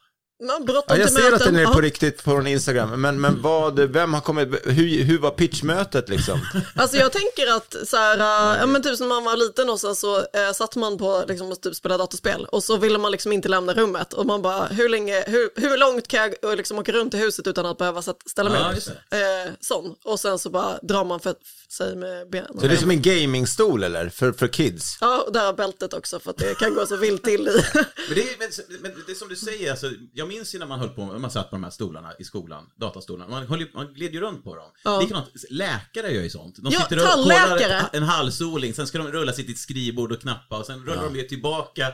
Man 0.43 0.67
Ja, 0.87 0.97
jag 0.97 1.11
ser 1.11 1.31
att 1.31 1.43
den 1.43 1.55
är 1.55 1.65
på 1.65 1.81
riktigt 1.81 2.23
på 2.23 2.31
en 2.31 2.47
Instagram, 2.47 3.01
men, 3.01 3.21
men 3.21 3.41
vad, 3.41 3.79
vem 3.79 4.13
har 4.13 4.21
kommit, 4.21 4.49
hur, 4.63 5.03
hur 5.03 5.19
var 5.19 5.31
pitchmötet 5.31 6.09
liksom? 6.09 6.39
Alltså 6.75 6.97
jag 6.97 7.11
tänker 7.11 7.55
att 7.55 7.75
så 7.87 7.97
här, 7.97 8.17
äh, 8.17 8.59
ja 8.59 8.65
men 8.65 8.81
typ 8.83 8.97
som 8.97 9.07
när 9.07 9.15
man 9.15 9.23
var 9.23 9.37
liten 9.37 9.69
och 9.69 9.79
sen 9.79 9.95
så 9.95 10.17
äh, 10.17 10.51
satt 10.55 10.75
man 10.75 10.97
på 10.97 11.25
liksom 11.27 11.51
och 11.51 11.61
typ 11.61 11.75
spela 11.75 11.97
datorspel 11.97 12.45
och 12.45 12.63
så 12.63 12.77
ville 12.77 12.97
man 12.97 13.11
liksom 13.11 13.31
inte 13.31 13.49
lämna 13.49 13.73
rummet 13.73 14.13
och 14.13 14.25
man 14.25 14.41
bara 14.41 14.65
hur 14.65 14.89
länge, 14.89 15.23
hur, 15.27 15.49
hur 15.55 15.77
långt 15.77 16.07
kan 16.07 16.19
jag 16.19 16.51
äh, 16.51 16.57
liksom 16.57 16.79
åka 16.79 16.91
runt 16.91 17.13
i 17.13 17.17
huset 17.17 17.47
utan 17.47 17.65
att 17.65 17.77
behöva 17.77 18.01
sätt- 18.01 18.29
ställa 18.29 18.49
mig 18.49 18.75
just 18.75 18.89
Eh, 18.89 19.51
sån. 19.59 19.95
Och 20.03 20.19
sen 20.19 20.39
så 20.39 20.49
bara 20.49 20.79
drar 20.81 21.05
man 21.05 21.19
för 21.19 21.35
sig 21.69 21.95
med 21.95 22.29
benen. 22.29 22.59
Så 22.59 22.67
det 22.67 22.73
är 22.73 22.77
som 22.77 22.91
en 22.91 23.01
gamingstol 23.01 23.83
eller? 23.83 24.09
För, 24.09 24.31
för 24.31 24.47
kids? 24.47 24.97
Ja, 25.01 25.21
och 25.27 25.33
där 25.33 25.45
har 25.45 25.53
bältet 25.53 25.93
också 25.93 26.19
för 26.19 26.29
att 26.29 26.37
det 26.37 26.59
kan 26.59 26.73
gå 26.73 26.85
så 26.85 26.95
vilt 26.95 27.23
till 27.23 27.47
i. 27.47 27.63
Men 27.73 28.15
det, 28.15 28.21
är, 28.21 28.37
men, 28.39 28.81
men 28.81 29.03
det 29.05 29.11
är 29.11 29.15
som 29.15 29.27
du 29.29 29.35
säger, 29.35 29.71
alltså, 29.71 29.87
jag 30.13 30.24
minns 30.27 30.55
ju 30.55 30.59
när 30.59 30.65
man 30.65 30.79
höll 30.79 30.89
på, 30.89 31.05
man 31.05 31.31
satt 31.31 31.49
på 31.49 31.55
de 31.55 31.63
här 31.63 31.71
stolarna 31.71 32.13
i 32.19 32.23
skolan, 32.23 32.69
datastolarna, 32.75 33.31
man, 33.31 33.47
höll, 33.47 33.65
man 33.73 33.93
gled 33.93 34.13
ju 34.13 34.19
runt 34.21 34.43
på 34.43 34.55
dem. 34.55 34.65
Ja. 34.83 34.99
Likadant, 34.99 35.29
läkare 35.49 36.11
gör 36.11 36.23
ju 36.23 36.29
sånt. 36.29 36.55
De 36.55 36.71
Ja, 36.71 36.79
sitter 36.79 36.97
och 36.97 37.09
kollar 37.11 37.89
en 37.93 38.03
halsoling, 38.03 38.73
sen 38.73 38.87
ska 38.87 38.97
de 38.97 39.07
rulla 39.11 39.33
sig 39.33 39.43
till 39.43 39.53
ett 39.53 39.59
skrivbord 39.59 40.11
och 40.11 40.21
knappa 40.21 40.57
och 40.57 40.65
sen 40.65 40.85
rullar 40.85 41.03
de 41.03 41.15
ju 41.15 41.21
tillbaka 41.23 41.93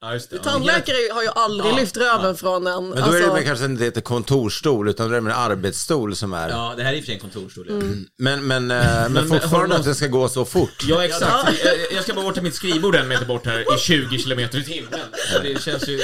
Ja, 0.00 0.12
just 0.14 0.30
det. 0.30 0.36
Ja. 0.36 0.42
Tandläkare 0.42 0.96
har 1.12 1.22
ju 1.22 1.28
aldrig 1.28 1.72
Ja, 1.72 1.76
lyft 1.76 1.96
röven 1.96 2.36
från 2.36 2.66
en. 2.66 2.88
Men 2.88 2.98
då 3.02 3.12
är 3.12 3.20
det 3.20 3.26
alltså- 3.26 3.44
kanske 3.44 3.64
inte 3.64 3.86
ett 3.86 4.04
kontorstol, 4.04 4.88
utan 4.88 5.10
det 5.10 5.16
är 5.16 5.18
en 5.18 5.26
arbetsstol 5.26 6.16
som 6.16 6.32
är... 6.32 6.48
Ja, 6.48 6.74
det 6.76 6.82
här 6.82 6.92
är 6.92 6.96
i 6.96 7.00
och 7.00 7.02
för 7.02 7.06
sig 7.06 7.14
en 7.14 7.20
kontorsstol. 7.20 7.66
ja. 7.68 7.74
Men, 8.18 8.46
men, 8.46 8.70
eh, 8.70 8.78
men, 8.86 9.12
Men- 9.12 9.28
fortfarande 9.28 9.68
men- 9.68 9.80
att 9.80 9.84
det 9.86 9.94
ska 9.94 10.06
gå 10.06 10.28
så 10.28 10.44
fort. 10.44 10.84
Ja, 10.88 11.04
exakt. 11.04 11.64
Jag- 11.64 11.92
Jag 11.92 12.02
ska 12.02 12.14
bara 12.14 12.24
bort 12.24 12.34
till 12.34 12.42
mitt 12.42 12.54
skrivbord 12.54 12.94
en 12.96 13.08
meter 13.08 13.26
bort 13.26 13.46
här 13.46 13.74
i 13.74 13.78
20 13.78 14.18
kilometer 14.18 14.58
i 14.58 14.64
timmen. 14.64 14.92
Det 15.42 15.62
känns 15.62 15.88
ju 15.88 15.98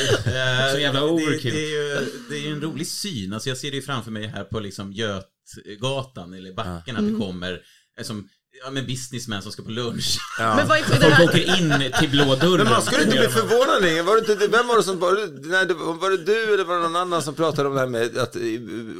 så 0.72 0.78
jävla 0.78 1.00
det, 1.00 1.07
overkill. 1.07 1.55
det, 1.55 1.61
är 1.64 1.70
ju, 2.00 2.07
det 2.31 2.37
är 2.37 2.40
ju 2.40 2.52
en 2.52 2.61
rolig 2.61 2.87
syn. 2.87 3.33
Alltså 3.33 3.48
jag 3.48 3.59
ser 3.59 3.70
det 3.70 3.76
ju 3.76 3.83
framför 3.83 4.11
mig 4.11 4.26
här 4.26 4.44
på 4.44 4.61
liksom 4.61 4.92
Götgatan 4.92 6.35
eller 6.35 6.52
backen 6.55 6.96
att 6.96 7.12
det 7.12 7.24
kommer 7.26 7.61
eh, 7.98 8.05
som 8.05 8.28
ja, 8.65 8.71
men 8.71 8.87
businessmän 8.87 9.43
som 9.43 9.53
ska 9.53 9.62
på 9.62 9.71
lunch. 9.71 10.19
Men 10.38 10.69
vad 10.69 10.79
är 10.79 10.83
det 10.83 10.88
Folk 10.88 11.03
här? 11.03 11.25
åker 11.25 11.59
in 11.59 11.93
till 11.99 12.11
blå 12.11 12.35
dörren. 12.37 12.57
Men 12.65 12.69
man 12.73 12.83
skulle 12.83 13.03
inte 13.05 13.17
bli 13.19 13.29
förvånad 13.29 13.85
Inge. 13.93 14.03
var 14.03 14.15
det 14.21 14.33
inte, 14.33 14.47
vem 14.47 14.67
var 14.67 14.77
det 14.77 14.83
som, 14.83 14.99
var 14.99 15.12
det, 15.12 15.49
nej, 15.49 15.67
det, 15.67 15.75
var 15.75 16.11
det 16.11 16.17
du 16.17 16.55
eller 16.55 16.65
var 16.65 16.75
det 16.77 16.83
någon 16.83 16.97
annan 16.97 17.23
som 17.23 17.35
pratade 17.35 17.69
om 17.69 17.75
det 17.75 17.81
här 17.81 17.87
med 17.88 18.19
att 18.19 18.37
eh, 18.37 18.43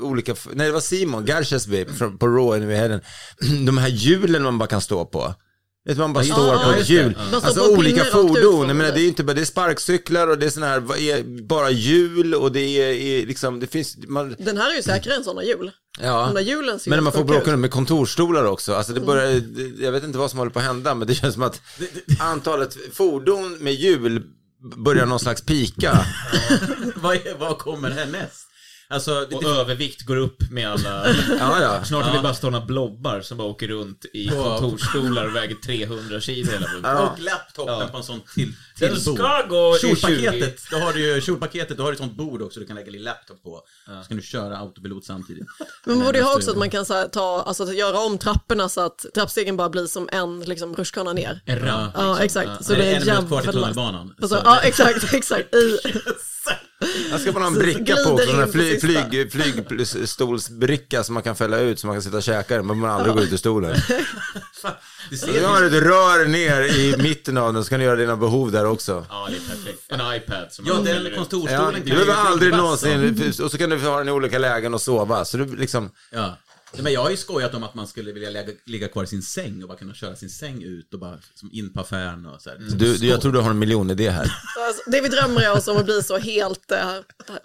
olika, 0.03 0.35
nej 0.53 0.67
det 0.67 0.73
var 0.73 0.81
Simon 0.81 1.25
Garchesby 1.25 1.85
från- 1.99 2.19
på 2.19 2.27
Raw 2.29 2.73
i 2.75 2.77
Heden. 2.77 3.01
De 3.67 3.79
här 3.79 3.89
hjulen 3.89 4.43
man 4.43 4.59
bara 4.59 4.69
kan 4.69 4.81
stå 4.81 5.05
på. 5.05 5.35
Vet 5.85 5.99
man 5.99 6.13
bara 6.13 6.25
står 6.25 6.47
ja, 6.55 6.63
på 6.65 6.71
ett 6.81 6.89
hjul. 6.89 7.15
Står 7.29 7.47
Alltså 7.47 7.71
olika 7.77 8.05
fordon. 8.05 8.69
Jag 8.69 8.77
menar, 8.77 8.93
det. 8.93 8.99
är 8.99 9.03
ju 9.03 9.09
inte 9.09 9.25
bara, 9.25 9.35
det 9.35 9.41
är 9.41 9.45
sparkcyklar 9.45 10.29
och 10.29 10.39
det 10.39 10.47
är 10.47 10.51
såna 10.51 10.67
här, 10.67 10.81
bara 11.47 11.71
hjul 11.71 12.35
och 12.35 12.53
det 12.53 12.61
är, 12.61 12.93
är 13.23 13.27
liksom, 13.27 13.61
det 13.61 13.67
finns, 13.67 13.97
man, 14.09 14.37
Den 14.39 14.57
här 14.57 14.71
är 14.71 14.77
ju 14.77 14.83
säkrare 14.83 15.17
än 15.17 15.25
sådana 15.25 15.45
hjul. 15.45 15.71
Ja. 16.01 16.25
De 16.27 16.35
där 16.35 16.41
hjulen 16.43 16.79
ser 16.81 16.91
Men 16.91 17.05
man 17.05 17.13
får 17.13 17.25
bråka 17.25 17.57
med 17.57 17.71
kontorstolar 17.71 18.45
också. 18.45 18.75
Alltså 18.75 18.93
det 18.93 19.01
börjar, 19.01 19.41
det- 19.41 19.85
jag 19.85 19.93
vet 19.93 20.05
inte 20.05 20.19
vad 20.19 20.31
som 20.31 20.39
håller 20.39 20.53
på 20.53 20.59
att 20.59 20.65
hända, 20.65 20.95
men 20.95 21.07
det 21.09 21.15
känns 21.15 21.35
som 21.35 21.43
att 21.43 21.61
antalet 22.19 22.77
fordon 22.93 23.53
med 23.61 23.75
hjul 23.75 24.23
börjar 24.77 25.07
någon 25.07 25.21
slags 25.21 25.43
pika. 25.43 26.07
vad, 26.97 27.17
är- 27.17 27.39
vad 27.39 27.59
kommer 27.59 27.91
härnäst? 27.91 28.42
Alltså, 28.93 29.27
det, 29.31 29.37
Och 29.37 29.45
övervikt 29.45 30.03
går 30.03 30.17
upp 30.17 30.51
med 30.51 30.69
alla... 30.73 31.07
Ja, 31.39 31.63
ja. 31.63 31.85
Snart 31.85 32.05
har 32.05 32.13
vi 32.17 32.19
bara 32.23 32.35
sådana 32.35 32.61
blobbar 32.67 33.21
som 33.21 33.39
bara 33.39 33.49
åker 33.49 33.69
runt 33.69 34.05
i 34.13 34.29
kontorsstolar 34.29 35.27
och 35.27 35.37
väger 35.37 35.55
300 35.55 36.21
kilo 36.21 36.51
hela 36.53 36.67
tiden. 36.67 36.97
och 36.97 37.19
laptopen 37.21 37.75
Ja. 37.81 37.89
på 37.91 37.97
en 37.97 38.03
sån 38.05 38.21
till, 38.35 38.53
Den 38.79 38.95
till 38.95 39.05
bord. 39.05 39.15
ska 39.19 39.43
gå 39.49 39.77
i 39.77 39.81
20. 39.81 39.97
Kjolpaketet, 39.97 40.61
då 40.71 40.77
har 40.77 40.93
du 40.93 41.15
ju 41.15 41.21
kjolpaketet, 41.21 41.77
då 41.77 41.83
har 41.83 41.91
du 41.91 41.93
ett 41.95 41.99
sånt 42.01 42.17
bord 42.17 42.43
också 42.43 42.61
du 42.61 42.67
kan 42.67 42.77
lägga 42.77 42.91
din 42.93 43.03
laptop 43.03 43.43
på. 43.43 43.61
Så 44.03 44.09
kan 44.09 44.17
du 44.17 44.23
köra 44.23 44.57
autopilot 44.59 45.05
samtidigt. 45.05 45.47
Men 45.85 45.97
man 45.97 46.07
borde 46.07 46.19
ju 46.19 46.25
ha 46.25 46.37
också 46.37 46.51
att 46.51 46.57
man 46.57 46.71
kan 46.71 46.87
så 46.87 46.95
här, 46.95 47.09
ta, 47.09 47.43
alltså 47.43 47.63
att 47.63 47.77
göra 47.77 47.99
om 47.99 48.19
trapporna 48.19 48.69
så 48.69 48.81
att 48.81 49.07
trappstegen 49.15 49.57
bara 49.57 49.69
blir 49.69 49.87
som 49.87 50.09
en 50.13 50.41
liksom, 50.41 50.75
rutschkana 50.77 51.13
ner. 51.13 51.41
En 51.47 51.59
ramp. 51.59 51.93
Ja, 51.97 52.19
liksom. 52.21 52.43
exakt. 52.43 52.65
Så 52.65 52.73
Det 52.73 52.79
det 52.79 52.85
är 52.93 53.01
en 53.01 53.07
minut 53.07 53.29
kvar 53.29 53.41
till 53.43 53.53
tunnelbanan. 53.53 54.15
Och 54.23 54.29
Så 54.29 54.37
så, 54.37 54.41
ja, 54.45 54.59
det- 54.63 54.69
exakt, 54.69 55.15
exakt. 55.15 55.55
I, 55.55 55.79
Jag 57.11 57.21
ska 57.21 57.33
bara 57.33 57.45
ha 57.45 57.47
en 57.47 57.59
bricka 57.59 57.97
på 58.07 58.11
också, 58.11 58.33
på 58.33 58.53
fly, 58.53 58.81
flyg, 58.81 59.33
flygstolsbricka 59.33 61.05
som 61.05 61.15
man 61.15 61.23
kan 61.23 61.37
fälla 61.37 61.59
ut 61.59 61.81
så 61.81 61.87
man 61.87 61.97
kan 61.97 62.03
sitta 62.03 62.17
och 62.17 62.23
käka 62.23 62.57
den, 62.57 62.67
men 62.67 62.79
man 62.79 62.91
aldrig 62.91 63.15
går 63.15 63.23
ut 63.25 63.33
ur 63.33 63.37
stolen. 63.37 63.77
Du 65.11 65.45
har 65.45 65.63
ett 65.63 65.73
rör 65.73 66.27
ner 66.27 66.63
i 66.63 66.97
mitten 66.99 67.37
av 67.39 67.55
den 67.55 67.65
så 67.65 67.71
kan 67.71 67.79
du 67.81 67.85
göra 67.87 67.97
dina 67.97 68.17
behov 68.17 68.53
där 68.53 68.67
också. 68.67 69.07
Ja, 69.09 69.29
det 69.31 69.37
är 69.37 69.57
perfekt. 69.57 69.83
En 69.89 70.17
iPad 70.17 70.53
som 70.53 70.67
Ja, 70.67 70.75
man 70.75 70.85
den 70.85 71.15
kontorsstolen 71.17 71.65
Ja, 71.65 71.71
kan 71.73 71.83
du 71.85 71.91
behöver 71.91 72.15
aldrig 72.15 72.53
någonsin, 72.53 73.33
och 73.43 73.51
så 73.51 73.59
kan 73.59 73.71
du 73.71 73.79
ha 73.79 73.99
den 73.99 74.09
i 74.09 74.13
olika 74.13 74.39
lägen 74.39 74.75
och 74.75 74.81
sova. 74.81 75.25
Så 75.25 75.37
du 75.37 75.57
liksom, 75.57 75.91
Ja. 76.11 76.37
Men 76.79 76.93
jag 76.93 77.03
har 77.03 77.11
ju 77.11 77.17
skojat 77.17 77.55
om 77.55 77.63
att 77.63 77.75
man 77.75 77.87
skulle 77.87 78.13
vilja 78.13 78.31
lägga, 78.31 78.53
ligga 78.65 78.89
kvar 78.89 79.05
i 79.05 79.07
sin 79.07 79.23
säng 79.23 79.63
och 79.63 79.69
bara 79.69 79.79
kunna 79.79 79.95
köra 79.95 80.17
sin 80.17 80.31
säng 80.31 80.63
ut 80.63 80.95
och 80.95 81.01
bara 81.01 81.19
som 81.35 81.51
in 81.53 81.73
på 81.73 81.81
affären 81.81 82.27
och 82.27 82.43
så 82.43 82.51
här. 82.51 82.59
du, 82.59 82.97
du, 82.97 83.07
jag 83.07 83.21
tror 83.21 83.33
du 83.33 83.41
har 83.41 83.51
en 83.51 83.59
miljon 83.59 83.91
idé 83.91 84.11
här. 84.11 84.23
alltså, 84.59 84.91
det 84.91 85.01
vi 85.01 85.09
drömmer 85.09 85.41
är 85.41 85.53
oss 85.53 85.69
om 85.69 85.77
att 85.77 85.85
bli 85.85 86.03
så 86.03 86.19
helt 86.19 86.73
äh, 86.73 86.95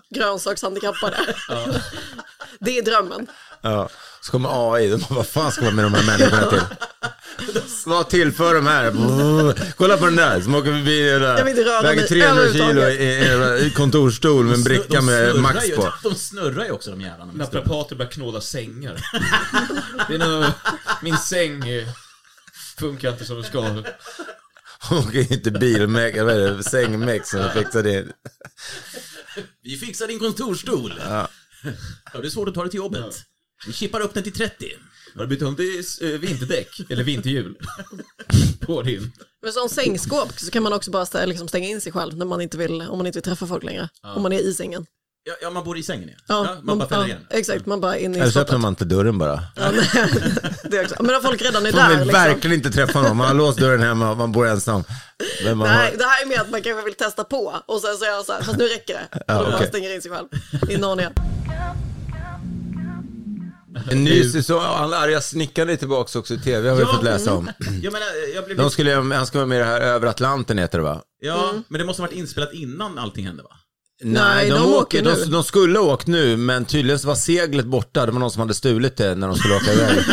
grönsakshandikappade. 0.10 1.18
Det 2.60 2.78
är 2.78 2.82
drömmen. 2.82 3.28
Ja. 3.62 3.90
Så 4.22 4.32
kommer 4.32 4.74
AI, 4.74 4.90
de 4.90 4.98
bara, 4.98 5.16
vad 5.16 5.28
fan 5.28 5.52
ska 5.52 5.66
man 5.66 5.76
med 5.76 5.86
de 5.86 5.94
här 5.94 6.06
människorna 6.06 6.50
till? 6.50 6.62
Vad 7.86 8.10
tillför 8.10 8.56
de 8.56 8.68
här? 8.68 8.94
Kolla 9.78 9.98
på 9.98 10.06
den 10.06 10.16
där 10.16 10.42
som 10.42 10.56
åker 10.56 10.72
förbi 10.72 11.10
den 11.10 11.22
Jag 11.22 11.46
vill 11.46 11.58
inte 11.58 11.70
röra 11.70 11.82
där. 11.82 11.90
Väger 11.90 12.02
mig 12.02 12.08
300 12.08 12.54
kilo 12.54 12.82
i, 12.82 13.64
i, 13.64 13.68
i 13.68 13.72
kontorsstol 13.72 14.46
med 14.46 14.54
en 14.54 14.64
De 14.64 14.70
bricka 14.70 15.02
med 15.02 15.32
snurrar 15.32 15.42
max 15.42 15.68
ju, 15.68 15.76
på. 15.76 15.94
De 16.04 16.16
snurrar 16.16 16.66
ju 16.66 16.72
också 16.72 16.92
de 16.92 17.02
jävlarna. 17.02 17.32
Naprapater 17.34 17.96
börjar 17.96 18.12
knåda 18.12 18.42
sängar. 18.42 19.02
det 20.08 20.16
är 20.16 20.18
nog, 20.18 20.46
min 21.02 21.18
säng 21.18 21.64
funkar 22.78 23.12
inte 23.12 23.26
som 23.26 23.36
den 23.36 23.46
ska. 23.46 23.84
Åker 24.92 25.34
inte 25.34 25.52
bilmek, 25.52 26.16
vad 26.18 26.30
är 26.30 26.52
det, 26.52 27.24
som 27.26 27.50
fixar 27.54 27.84
det. 27.84 28.06
Vi 29.64 29.78
fixar 29.78 30.08
din 30.08 30.20
kontorsstol. 30.20 31.02
Ja. 31.10 31.28
det 32.22 32.28
är 32.28 32.30
svårt 32.30 32.48
att 32.48 32.56
ta 32.56 32.62
dig 32.62 32.70
till 32.72 32.78
jobbet. 32.78 33.16
Vi 33.68 33.74
chippar 33.74 34.00
upp 34.00 34.14
den 34.14 34.24
till 34.24 34.34
30. 34.34 34.66
Har 35.16 35.22
du 35.22 35.28
bytt 35.28 35.42
om 35.42 35.56
till 35.56 35.84
eh, 36.02 36.08
vinterdäck? 36.08 36.68
Eller 36.90 37.04
vinterhjul? 37.04 37.56
På 38.66 38.82
din. 38.82 39.12
Men 39.44 39.54
som 39.54 39.70
sängskåp 39.70 40.40
så 40.40 40.52
kan 40.52 40.64
man 40.64 40.74
också 40.74 40.92
bara 40.92 41.04
stä- 41.04 41.26
liksom 41.26 41.48
stänga 41.48 41.68
in 41.68 41.82
sig 41.82 41.92
själv 41.92 42.18
när 42.18 42.26
man 42.26 42.42
inte 42.42 42.58
vill, 42.58 42.82
om 42.82 42.98
man 42.98 43.08
inte 43.08 43.18
vill 43.18 43.24
träffa 43.24 43.48
folk 43.48 43.64
längre. 43.64 43.90
Om 44.16 44.22
man 44.22 44.34
är 44.34 44.40
i 44.40 44.54
sängen. 44.54 44.86
Ja, 45.24 45.34
ja, 45.42 45.50
man 45.50 45.64
bor 45.64 45.78
i 45.78 45.84
sängen 45.84 46.10
ja. 46.10 46.16
Ja, 46.28 46.46
ja 46.56 46.58
man 46.64 46.78
bara 46.80 46.90
fäller 46.90 47.02
ja, 47.02 47.08
igen. 47.08 47.28
Exakt, 47.30 47.66
man 47.66 47.82
bara 47.82 47.98
in 47.98 48.16
i 48.16 48.18
Eller 48.18 48.26
så 48.26 48.32
skåpet. 48.32 48.48
öppnar 48.48 48.60
man 48.60 48.70
inte 48.72 48.86
dörren 48.86 49.18
bara. 49.18 49.44
Ja, 49.56 49.72
nej, 49.72 49.90
det 50.64 50.78
är 50.78 50.84
också. 50.84 50.96
Men 51.04 51.16
om 51.16 51.22
folk 51.22 51.42
redan 51.42 51.66
är 51.66 51.72
Man 51.72 51.82
där 51.82 51.90
vill 51.90 52.08
liksom. 52.08 52.24
verkligen 52.24 52.56
inte 52.58 52.72
träffa 52.72 53.02
någon. 53.02 53.18
Man 53.18 53.28
har 53.28 53.34
låst 53.34 53.60
dörren 53.60 53.82
hemma 53.82 54.12
och 54.12 54.18
man 54.18 54.32
bor 54.32 54.48
ensam. 54.48 54.84
Men 55.44 55.58
man 55.58 55.68
Nej, 55.68 55.92
har... 55.92 55.98
det 55.98 56.04
här 56.04 56.22
är 56.24 56.28
mer 56.28 56.40
att 56.42 56.50
man 56.50 56.62
kanske 56.62 56.86
vill 56.86 56.94
testa 56.94 57.24
på 57.24 57.62
och 57.66 57.82
sen 57.82 57.98
så 57.98 58.06
är 58.06 58.10
jag 58.10 58.26
så 58.26 58.34
här, 58.34 58.42
fast 58.42 58.58
nu 58.58 58.68
räcker 58.68 58.94
det. 58.94 59.24
Ja, 59.28 59.38
och 59.38 59.44
då 59.44 59.50
bara 59.52 59.56
okej. 59.56 59.68
stänger 59.68 59.96
in 59.96 60.02
sig 60.02 60.12
själv 60.12 60.28
i 60.70 60.78
Narnia. 60.78 61.12
En 63.92 64.04
ny 64.04 64.24
säsong, 64.32 64.62
alla 64.64 64.98
arga 64.98 65.22
snickare 65.22 65.72
är 65.72 65.76
tillbaka 65.76 66.20
också 66.20 66.34
i 66.34 66.38
tv 66.38 66.70
har 66.70 66.76
vi 66.76 66.82
Ja, 66.82 66.88
fått 66.94 67.04
läsa 67.04 67.34
om. 67.34 67.50
Jag 67.84 67.94
menar, 67.94 68.08
jag 68.36 68.46
blev 68.46 68.58
De 68.58 68.70
skulle, 68.72 68.94
han 68.94 69.26
ska 69.28 69.38
vara 69.38 69.46
med 69.48 69.56
i 69.56 69.60
det 69.60 69.66
här 69.66 69.82
Över 69.82 70.08
Atlanten 70.08 70.58
heter 70.58 70.78
det 70.78 70.84
va? 70.84 71.02
Ja, 71.22 71.54
men 71.68 71.80
det 71.80 71.86
måste 71.86 72.02
ha 72.02 72.08
varit 72.08 72.18
inspelat 72.18 72.54
innan 72.54 72.98
allting 72.98 73.26
hände 73.26 73.44
va? 73.44 73.50
Nej, 74.04 74.50
de 74.50 74.74
åker 74.74 75.04
nu. 75.04 75.16
de, 75.16 75.26
de 75.32 75.44
skulle 75.44 75.80
ha 75.80 75.86
åkt 75.94 76.08
nu, 76.08 76.38
men 76.38 76.66
tydligen 76.66 77.00
var 77.04 77.16
seglet 77.16 77.66
borta. 77.66 78.06
Det 78.06 78.12
var 78.12 78.20
någon 78.20 78.32
som 78.32 78.40
hade 78.40 78.54
stulit 78.54 78.98
det 78.98 79.16
när 79.16 79.28
de 79.28 79.36
skulle 79.38 79.56
åka 79.56 79.74
iväg. 79.74 79.98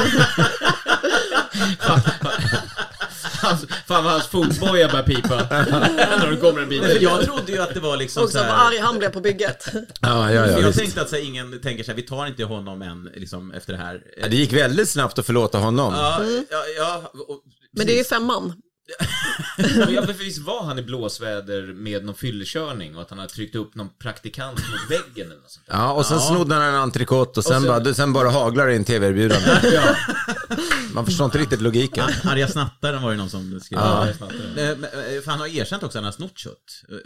Fan 3.88 4.04
vad 4.04 4.12
hans 4.12 4.26
fotboja 4.26 4.88
börjar 4.88 5.02
pipa. 5.02 5.36
När 5.50 6.30
det 6.30 6.36
kommer 6.36 6.60
en 6.62 6.68
bil. 6.68 6.82
För 6.82 7.02
jag 7.02 7.24
trodde 7.24 7.52
ju 7.52 7.58
att 7.62 7.74
det 7.74 7.80
var 7.80 7.96
liksom 7.96 8.22
Och 8.24 8.30
så 8.30 8.38
vad 8.38 8.46
här... 8.46 8.66
arg 8.68 8.78
han 8.78 8.98
blev 8.98 9.10
på 9.10 9.20
bygget. 9.20 9.66
Ja, 10.00 10.32
ja, 10.32 10.46
ja. 10.46 10.46
Jag 10.46 10.66
visst. 10.66 10.78
tänkte 10.78 11.02
att 11.02 11.08
så 11.08 11.16
här, 11.16 11.22
ingen 11.22 11.60
tänker 11.60 11.84
så 11.84 11.90
här, 11.90 11.96
vi 11.96 12.02
tar 12.02 12.26
inte 12.26 12.44
honom 12.44 12.82
än, 12.82 13.10
liksom, 13.14 13.52
efter 13.52 13.72
det 13.72 13.78
här. 13.78 14.02
Ja, 14.16 14.28
det 14.28 14.36
gick 14.36 14.52
väldigt 14.52 14.88
snabbt 14.88 15.18
att 15.18 15.26
förlåta 15.26 15.58
honom. 15.58 15.94
Ja, 15.94 16.20
ja, 16.50 16.64
ja 16.76 17.10
och, 17.28 17.40
Men 17.76 17.86
det 17.86 17.92
är 17.92 17.98
ju 17.98 18.04
femman. 18.04 18.52
Ja, 19.88 20.06
för 20.06 20.12
visst 20.12 20.38
var 20.46 20.64
han 20.64 20.78
i 20.78 20.82
blåsväder 20.82 21.62
med 21.62 22.04
någon 22.04 22.14
fyllekörning 22.14 22.96
och 22.96 23.02
att 23.02 23.10
han 23.10 23.18
hade 23.18 23.32
tryckt 23.32 23.54
upp 23.54 23.74
någon 23.74 23.88
praktikant 23.98 24.58
mot 24.58 24.90
väggen 24.90 25.30
eller 25.30 25.40
något 25.40 25.50
sånt 25.50 25.66
där. 25.66 25.74
Ja, 25.74 25.92
och 25.92 26.06
sen 26.06 26.20
snodde 26.20 26.54
han 26.54 26.62
en 26.64 26.74
entrecote 26.74 27.40
och 27.40 27.44
sen, 27.44 27.60
sen- 27.62 27.68
bara, 27.84 27.94
sen 27.94 28.12
bara 28.12 28.30
haglar 28.30 28.66
det 28.66 28.76
in 28.76 28.84
tv-erbjudande. 28.84 29.60
Ja, 29.72 29.96
Man 30.94 31.06
förstår 31.06 31.24
inte 31.24 31.38
riktigt 31.38 31.60
logiken. 31.60 32.04
Arga 32.24 32.48
snattaren 32.48 33.02
var 33.02 33.10
ju 33.10 33.16
någon 33.16 33.30
som 33.30 33.60
skrev. 33.60 33.78
ja. 33.80 34.06
Ja. 34.20 34.26
För 35.24 35.30
han 35.30 35.40
har 35.40 35.46
erkänt 35.46 35.82
också 35.82 35.98
att 35.98 36.04
han 36.04 36.04
har 36.04 36.12
snott 36.12 36.38
kött. 36.38 36.54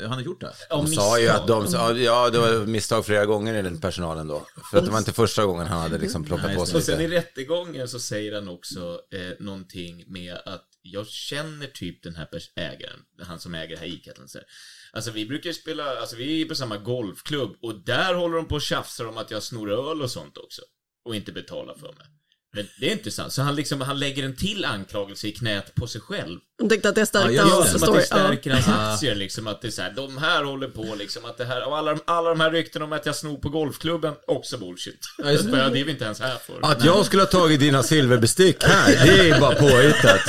Eh, 0.00 0.08
Han 0.08 0.12
har 0.18 0.20
gjort 0.24 0.40
det. 0.40 0.52
De 0.70 0.86
sa 0.86 1.18
ju 1.20 1.28
att 1.28 1.46
de 1.46 1.66
ja 2.02 2.30
det 2.30 2.38
var 2.38 2.66
misstag 2.66 3.06
flera 3.06 3.26
gånger 3.26 3.54
i 3.54 3.62
den 3.62 3.80
personalen 3.80 4.28
då. 4.28 4.46
För 4.70 4.78
att 4.78 4.84
det 4.84 4.90
var 4.90 4.98
inte 4.98 5.12
första 5.12 5.44
gången 5.44 5.66
han 5.66 5.80
hade 5.80 5.98
liksom 5.98 6.24
plockat 6.24 6.54
på 6.56 6.66
sig 6.66 6.76
Och 6.76 6.82
sen 6.82 7.00
i 7.00 7.08
rättegången 7.08 7.88
så 7.88 7.98
säger 8.00 8.34
han 8.34 8.48
också 8.48 8.98
eh, 9.14 9.44
någonting 9.44 10.04
med 10.06 10.34
att 10.46 10.64
jag 10.82 11.08
känner 11.08 11.66
typ 11.66 12.02
den 12.02 12.16
här 12.16 12.28
ägaren, 12.56 13.00
han 13.22 13.40
som 13.40 13.54
äger 13.54 13.76
det 13.76 13.80
här 13.80 13.86
här. 14.34 14.44
Alltså 14.92 15.10
vi 15.10 15.26
brukar 15.26 15.52
spela, 15.52 16.00
alltså 16.00 16.16
vi 16.16 16.42
är 16.42 16.46
på 16.46 16.54
samma 16.54 16.76
golfklubb 16.76 17.56
och 17.62 17.84
där 17.84 18.14
håller 18.14 18.36
de 18.36 18.48
på 18.48 18.54
och 18.54 18.62
tjafsar 18.62 19.04
om 19.04 19.18
att 19.18 19.30
jag 19.30 19.42
snor 19.42 19.70
öl 19.70 20.02
och 20.02 20.10
sånt 20.10 20.36
också. 20.38 20.62
Och 21.04 21.16
inte 21.16 21.32
betalar 21.32 21.74
för 21.74 21.92
mig. 21.92 22.06
Men 22.54 22.68
det 22.80 22.88
är 22.88 22.92
inte 22.92 23.10
sant. 23.10 23.32
Så 23.32 23.42
han 23.42 23.56
liksom, 23.56 23.80
han 23.80 23.98
lägger 23.98 24.24
en 24.24 24.36
till 24.36 24.64
anklagelse 24.64 25.26
i 25.26 25.32
knät 25.32 25.74
på 25.74 25.86
sig 25.86 26.00
själv. 26.00 26.38
De 26.58 26.68
tänkte 26.68 26.88
att 26.88 26.94
det 26.94 27.06
stärkte 27.06 27.32
Ja, 27.32 27.42
hans 27.42 27.72
det. 27.72 27.78
Som 27.78 27.82
att 27.82 27.82
story. 27.82 28.00
det 28.00 28.06
stärker 28.06 28.50
hans 28.50 28.68
aktier 28.94 29.14
liksom. 29.14 29.46
Att 29.46 29.62
det 29.62 29.68
är 29.68 29.72
så 29.72 29.82
här, 29.82 29.92
de 29.92 30.18
här 30.18 30.44
håller 30.44 30.68
på 30.68 30.94
liksom. 30.98 31.24
Att 31.24 31.38
det 31.38 31.44
här, 31.44 31.68
och 31.68 31.78
alla, 31.78 31.98
alla 32.04 32.28
de 32.28 32.40
här 32.40 32.50
rykten 32.50 32.82
om 32.82 32.92
att 32.92 33.06
jag 33.06 33.16
snor 33.16 33.36
på 33.36 33.48
golfklubben, 33.48 34.14
också 34.26 34.58
bullshit. 34.58 35.00
Ja, 35.18 35.24
det. 35.24 35.42
det 35.72 35.80
är 35.80 35.84
vi 35.84 35.90
inte 35.90 36.04
ens 36.04 36.20
här 36.20 36.36
för. 36.36 36.60
Att 36.62 36.84
jag 36.84 37.06
skulle 37.06 37.22
ha 37.22 37.28
tagit 37.28 37.60
dina 37.60 37.82
silverbestick 37.82 38.64
här, 38.64 39.06
det 39.06 39.30
är 39.30 39.40
bara 39.40 39.54
påhittat. 39.54 40.20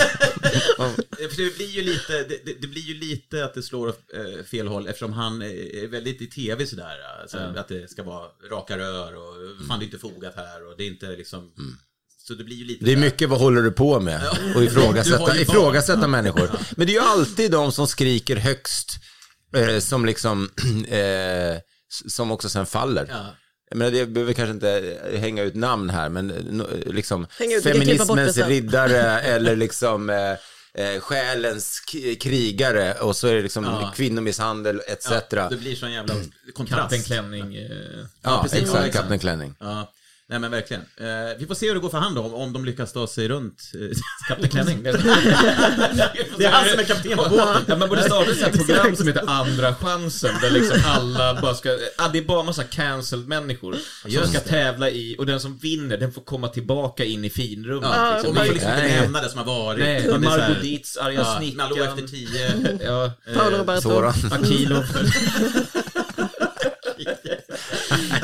För 1.30 1.44
det 1.44 1.58
blir 1.58 1.68
ju 1.68 1.82
lite, 1.82 2.24
det, 2.24 2.62
det, 2.62 2.68
blir 2.68 2.82
ju 2.82 2.94
lite 2.94 3.46
att 3.46 3.54
det 3.54 3.64
slår 3.64 3.88
eh, 3.90 4.44
fel 4.44 4.68
håll 4.68 4.88
eftersom 4.88 5.14
han 5.14 5.42
är 5.42 5.88
väldigt 5.88 6.22
i 6.22 6.28
tv 6.28 6.66
sådär. 6.66 6.98
Alltså, 7.22 7.38
Att 7.38 7.68
det 7.68 7.90
ska 7.92 8.04
vara 8.04 8.28
raka 8.52 8.78
rör 8.78 9.16
och 9.16 9.34
fan 9.68 9.80
det 9.80 9.84
är 9.84 9.86
inte 9.86 10.00
fogat 10.00 10.36
här 10.36 10.68
och 10.68 10.78
det 10.78 10.84
är 10.84 10.88
inte 10.88 11.08
liksom... 11.08 11.52
Så 12.28 12.34
det 12.34 12.44
blir 12.44 12.56
ju 12.56 12.66
lite 12.66 12.86
Det 12.86 12.92
är 12.92 12.96
sådär- 12.96 13.06
mycket 13.08 13.30
vad 13.30 13.40
håller 13.40 13.62
du 13.62 13.72
på 13.72 14.00
med? 14.00 14.22
Och 14.56 14.64
ifrågasätta, 14.64 15.38
ifrågasätta 15.38 16.08
människor. 16.08 16.52
Men 16.78 16.88
det 16.88 16.94
är 16.94 17.02
ju 17.02 17.08
alltid 17.08 17.52
de 17.52 17.72
som 17.72 17.88
skriker 17.88 18.36
högst 18.36 19.00
Eh, 19.56 19.80
som 19.80 20.06
liksom, 20.06 20.50
eh, 20.88 21.58
som 22.08 22.32
också 22.32 22.50
sen 22.50 22.66
faller. 22.66 23.06
Ja. 23.10 23.36
Jag 23.70 23.78
menar, 23.78 23.92
det 23.92 24.06
behöver 24.06 24.34
kanske 24.34 24.52
inte 24.54 24.98
eh, 25.14 25.20
hänga 25.20 25.44
ut 25.44 25.56
namn 25.56 25.90
här, 25.90 26.10
men 26.10 26.32
eh, 26.32 26.36
no- 26.36 26.94
liksom 26.94 27.28
ut, 27.40 27.64
feminismens 27.64 28.38
riddare 28.38 29.20
eller 29.22 29.56
liksom 29.56 30.10
eh, 30.10 30.32
eh, 30.86 31.00
själens 31.00 31.80
krigare 32.20 32.94
och 32.94 33.16
så 33.16 33.28
är 33.28 33.36
det 33.36 33.42
liksom 33.42 33.64
Ja. 33.64 33.94
kvinnomisshandel 33.96 34.82
etc. 34.88 35.06
Ja, 35.12 35.22
Ja, 35.32 35.50
det 35.50 35.56
blir 35.58 35.76
sån 35.76 35.92
jävla 35.92 36.14
kontrast. 36.54 36.82
Kapten 36.82 37.04
Klänning. 37.04 37.56
Eh, 37.56 37.70
Ja, 38.24 38.40
precis. 38.44 38.60
exakt, 38.60 38.78
exakt. 38.86 38.96
Kapten 38.98 39.20
Klänning. 39.20 39.56
Ja, 39.60 39.92
nej 40.30 40.40
men 40.40 40.52
verkligen. 40.52 40.82
Eh, 40.98 41.08
vi 41.40 41.46
får 41.48 41.56
se 41.56 41.68
hur 41.68 41.74
det 41.74 41.80
går 41.80 41.90
för 41.90 41.98
han 41.98 42.16
då, 42.16 42.22
om, 42.22 42.34
om 42.34 42.54
de 42.54 42.66
lyckas 42.66 42.94
ta 42.94 43.08
sig 43.08 43.28
runt. 43.28 43.72
eh, 43.74 43.80
Kapten 44.28 44.50
Klänning. 44.50 44.84
det 46.38 46.46
är 46.46 46.50
han 46.52 46.70
som 46.70 46.80
är 46.80 46.84
kapten 46.84 47.18
på 47.18 47.30
båten. 47.30 47.62
Ja, 47.68 47.76
man 47.76 47.90
borde 47.90 48.04
starta 48.04 48.32
ett 48.32 48.54
program 48.68 48.96
som 48.96 49.08
heter 49.08 49.24
Andra 49.28 49.76
chansen, 49.76 50.32
där 50.42 50.50
liksom 50.50 50.78
alla 50.86 51.42
bara 51.42 51.56
ska, 51.56 51.70
ja, 51.98 52.08
det 52.14 52.20
är 52.20 52.24
bara 52.24 52.44
massa 52.44 52.64
cancelled 52.64 53.28
människor 53.28 53.76
som 54.02 54.12
Just 54.12 54.30
ska 54.30 54.40
det. 54.40 54.46
tävla 54.50 54.90
i, 54.90 55.16
och 55.20 55.26
den 55.26 55.40
som 55.40 55.58
vinner, 55.58 55.98
den 55.98 56.12
får 56.12 56.22
komma 56.22 56.48
tillbaka 56.48 57.04
in 57.06 57.26
i 57.26 57.30
finrummet. 57.30 57.90
Ja, 57.94 58.12
liksom. 58.14 58.30
och 58.30 58.36
man 58.36 58.46
får 58.46 58.54
Det 58.54 58.60
är- 58.60 58.66
liksom 58.66 58.72
inte 58.86 59.02
nämna 59.02 59.22
det 59.22 59.30
som 59.30 59.38
har 59.40 59.46
varit. 59.46 59.80
Nej, 59.80 60.06
utan 60.06 60.22
det 60.22 60.28
är 60.28 60.32
så 60.32 60.38
här- 60.40 60.48
Margot 60.50 60.64
Dietz, 60.64 60.98
Arga 60.98 61.20
ja, 61.20 61.38
Snickaren. 61.38 61.70
Malou 61.70 61.84
efter 61.84 62.08
tio. 62.08 62.78
Ja, 62.86 63.12
Paolo 63.36 63.58
Roberto. 63.58 63.82
Soran. 63.82 64.14
Akilov. 64.32 64.84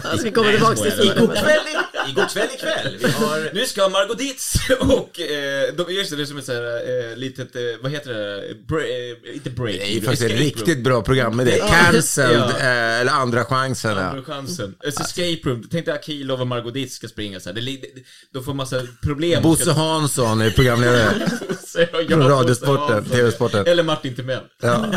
Jag 0.04 0.20
ska 0.20 0.32
komma 0.32 0.52
tillbaka 0.52 0.76
till 0.76 0.92
skojar. 0.92 1.95
I- 2.08 2.12
igår 2.12 2.26
kväll 2.34 2.48
ikväll. 2.56 2.98
Vi 3.00 3.12
har... 3.12 3.50
Nu 3.54 3.66
ska 3.66 3.90
Margot 3.90 4.18
Dietz 4.18 4.54
och, 4.80 5.20
eh, 5.20 5.74
de, 5.78 5.94
just 5.94 6.10
det, 6.10 6.16
det 6.16 6.22
är 6.24 6.26
som 6.26 6.38
ett 6.38 6.46
såhär, 6.46 7.12
eh, 7.12 7.18
litet, 7.18 7.56
eh, 7.56 7.62
vad 7.82 7.92
heter 7.92 8.14
det, 8.14 8.56
Bre 8.68 8.82
eh, 8.82 9.36
inte 9.36 9.50
break. 9.50 9.76
Det 9.80 9.98
är 9.98 10.02
faktiskt 10.02 10.24
ett 10.24 10.40
riktigt 10.40 10.84
bra 10.84 11.02
program 11.02 11.36
med 11.36 11.46
det. 11.46 11.58
Ja. 11.58 11.68
Cancelled, 11.68 12.40
Ja. 12.40 12.60
eh, 12.60 13.00
eller 13.02 13.12
andra 13.12 13.46
chansen. 13.46 13.98
Andra 13.98 14.24
Ja. 14.28 14.34
chansen. 14.34 14.76
Ett 14.88 15.00
escape 15.00 15.40
room. 15.50 15.68
Tänk 15.72 15.86
dig 15.86 15.94
Akilov 15.96 16.42
och 16.42 16.48
Margot 16.48 16.74
Dietz 16.74 16.96
ska 16.96 17.08
springa 17.08 17.40
så 17.40 17.50
här. 17.50 17.54
Det, 17.56 17.62
li- 17.62 17.92
det, 17.96 18.02
de 18.34 18.44
får 18.44 18.54
massa 18.54 18.82
problem. 19.04 19.44
Bosse 19.44 19.72
Hansson 19.72 20.42
är 20.42 20.50
programledare. 20.52 21.30
Från 22.10 22.28
Radiosporten, 22.30 23.06
TV-sporten. 23.06 23.68
Eller 23.68 23.84
Martin 23.84 24.16
Timell. 24.16 24.44
Ja. 24.62 24.86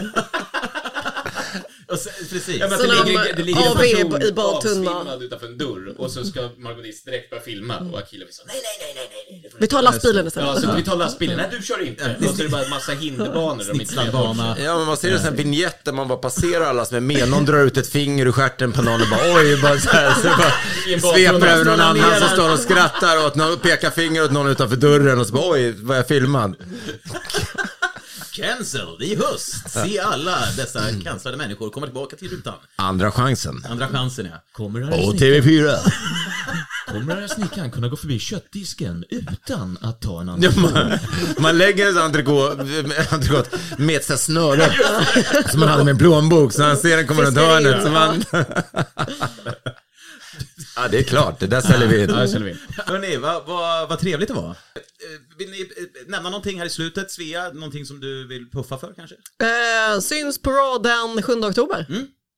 Och 1.93 1.99
sen, 1.99 2.12
precis. 2.30 2.57
Ja, 2.61 2.68
Så 2.70 2.82
det 2.82 2.97
de, 2.97 3.05
ligger, 3.07 3.32
det 3.36 3.43
ligger 3.43 3.61
en 3.61 3.68
AV 3.68 3.76
person 3.76 4.22
i 4.22 4.32
badtunna. 4.32 4.91
avsvimmad 4.91 5.22
utanför 5.22 5.47
en 5.47 5.59
dörr 5.59 5.95
och 5.99 6.11
så 6.11 6.24
ska 6.24 6.49
Margot 6.57 6.82
Dietz 6.82 7.03
direkt 7.05 7.30
börja 7.30 7.43
filma 7.43 7.78
och 7.93 7.99
Akilov 7.99 8.28
är 8.28 8.32
så 8.32 8.43
nej, 8.47 8.57
nej, 8.80 8.93
nej, 8.95 9.09
nej, 9.30 9.41
nej, 9.43 9.53
Vi 9.59 9.66
tar 9.66 9.82
lastbilen 9.82 10.24
Ja, 10.24 10.28
istället. 10.28 10.61
så 10.62 10.72
vi 10.76 10.82
tar 10.82 10.97
lastbilen. 10.97 11.36
Nej, 11.36 11.47
du 11.51 11.62
kör 11.66 11.86
inte. 11.86 12.16
Och 12.20 12.24
så 12.36 12.41
är 12.41 12.45
det 12.45 12.49
bara 12.49 12.64
en 12.64 12.70
massa 12.70 12.93
hinderbanor. 12.93 13.57
de 13.59 13.62
inte 13.62 13.74
Snitslad 13.76 14.05
vet 14.05 14.14
vart. 14.14 14.36
bana. 14.36 14.57
Ja, 14.64 14.76
men 14.78 14.86
man 14.86 14.97
ser 14.97 15.12
en 15.12 15.18
sån 15.18 15.28
här 15.28 15.34
vignett 15.34 15.84
där 15.84 15.93
man 15.93 16.09
bara 16.09 16.18
passerar 16.18 16.64
alla 16.64 16.84
som 16.84 16.97
är 16.97 17.01
med. 17.01 17.28
Någon 17.28 17.45
drar 17.45 17.59
ut 17.64 17.76
ett 17.76 17.89
finger 17.89 18.26
ur 18.26 18.32
stjärten 18.32 18.72
på 18.72 18.82
någon 18.82 19.03
och 19.03 19.09
bara 19.09 19.34
oj, 19.34 19.61
bara 19.62 19.78
så 19.78 19.91
här, 19.91 20.14
så 20.14 20.28
en 20.93 21.01
bara 21.01 21.12
sveper 21.14 21.47
över 21.47 21.64
någon 21.64 21.80
annan 21.80 22.18
som 22.20 22.28
står 22.28 22.53
och 22.53 22.59
skrattar 22.59 23.26
åt 23.26 23.34
någon, 23.34 23.59
pekar 23.59 23.91
finger 23.91 24.24
åt 24.24 24.30
någon 24.32 24.49
utanför 24.51 24.76
dörren 24.76 25.20
och 25.20 25.26
så 25.26 25.32
bara 25.34 25.51
oj, 25.53 25.74
var 25.78 25.97
jag 25.97 26.09
filmad? 26.09 26.55
Cancelled 28.43 29.03
i 29.03 29.16
höst. 29.16 29.70
Se 29.70 29.99
alla 30.01 30.39
dessa 30.57 30.80
cancellade 31.05 31.36
människor 31.36 31.70
komma 31.70 31.86
tillbaka 31.86 32.16
till 32.16 32.28
rutan. 32.30 32.55
Andra 32.76 33.11
chansen. 33.11 33.66
Andra 33.70 33.89
chansen 33.89 34.26
ja. 34.26 34.43
Kommer 34.53 34.80
den 34.80 34.89
Och 34.89 34.95
här 34.95 35.05
snickaren- 35.05 35.43
TV4. 35.43 35.78
kommer 36.86 37.14
den 37.14 37.18
här 37.22 37.28
snickaren 37.34 37.70
kunna 37.70 37.89
gå 37.89 37.97
förbi 37.97 38.18
köttdisken 38.18 39.05
utan 39.11 39.78
att 39.80 40.01
ta 40.01 40.20
en 40.20 40.26
Ja, 40.28 40.32
annan? 40.32 40.72
man, 40.74 40.99
man 41.39 41.59
lägger 41.59 41.86
en 41.89 41.95
sån 41.95 42.03
entrecote, 42.03 42.62
entrecote 43.11 43.59
med 43.78 43.97
ett 43.97 44.05
sånt 44.05 44.20
här 44.20 44.24
snöre 44.24 44.72
som 45.51 45.61
man 45.61 45.68
hade 45.68 45.84
med 45.84 45.93
en 45.93 45.99
plånbok 45.99 46.53
så 46.53 46.62
han 46.62 46.76
ser 46.76 46.97
den 46.97 47.07
kommer 47.07 47.22
runt 47.24 47.36
hörnet. 47.39 47.82
Så 47.82 47.89
man... 47.91 48.24
ja, 50.76 50.89
det 50.91 50.99
är 50.99 51.03
klart. 51.03 51.41
Det 51.41 51.47
där 51.47 51.61
säljer 51.61 51.89
vi 51.89 52.03
in. 52.03 52.11
Ja, 52.11 52.16
det 52.16 52.28
känner 52.28 52.47
vi. 52.47 52.57
Hörrni, 52.86 53.16
vad, 53.16 53.47
vad, 53.47 53.89
vad 53.89 53.99
trevligt 54.01 54.28
det 54.28 54.34
var. 54.34 54.57
Vill 55.39 55.51
ni 55.51 55.61
eh, 55.61 55.66
nämna 56.07 56.30
någonting 56.30 56.59
här 56.59 56.66
i 56.66 56.70
slutet, 56.70 57.11
Svea? 57.11 57.51
Någonting 57.53 57.86
som 57.86 58.01
du 58.01 58.26
vill 58.28 58.51
puffa 58.51 58.78
för 58.78 58.93
kanske? 58.97 59.16
Eh, 59.43 60.01
syns 60.01 60.43
på 60.43 60.51
Raw 60.51 60.89
den 60.91 61.22
7 61.22 61.32
oktober. 61.32 61.86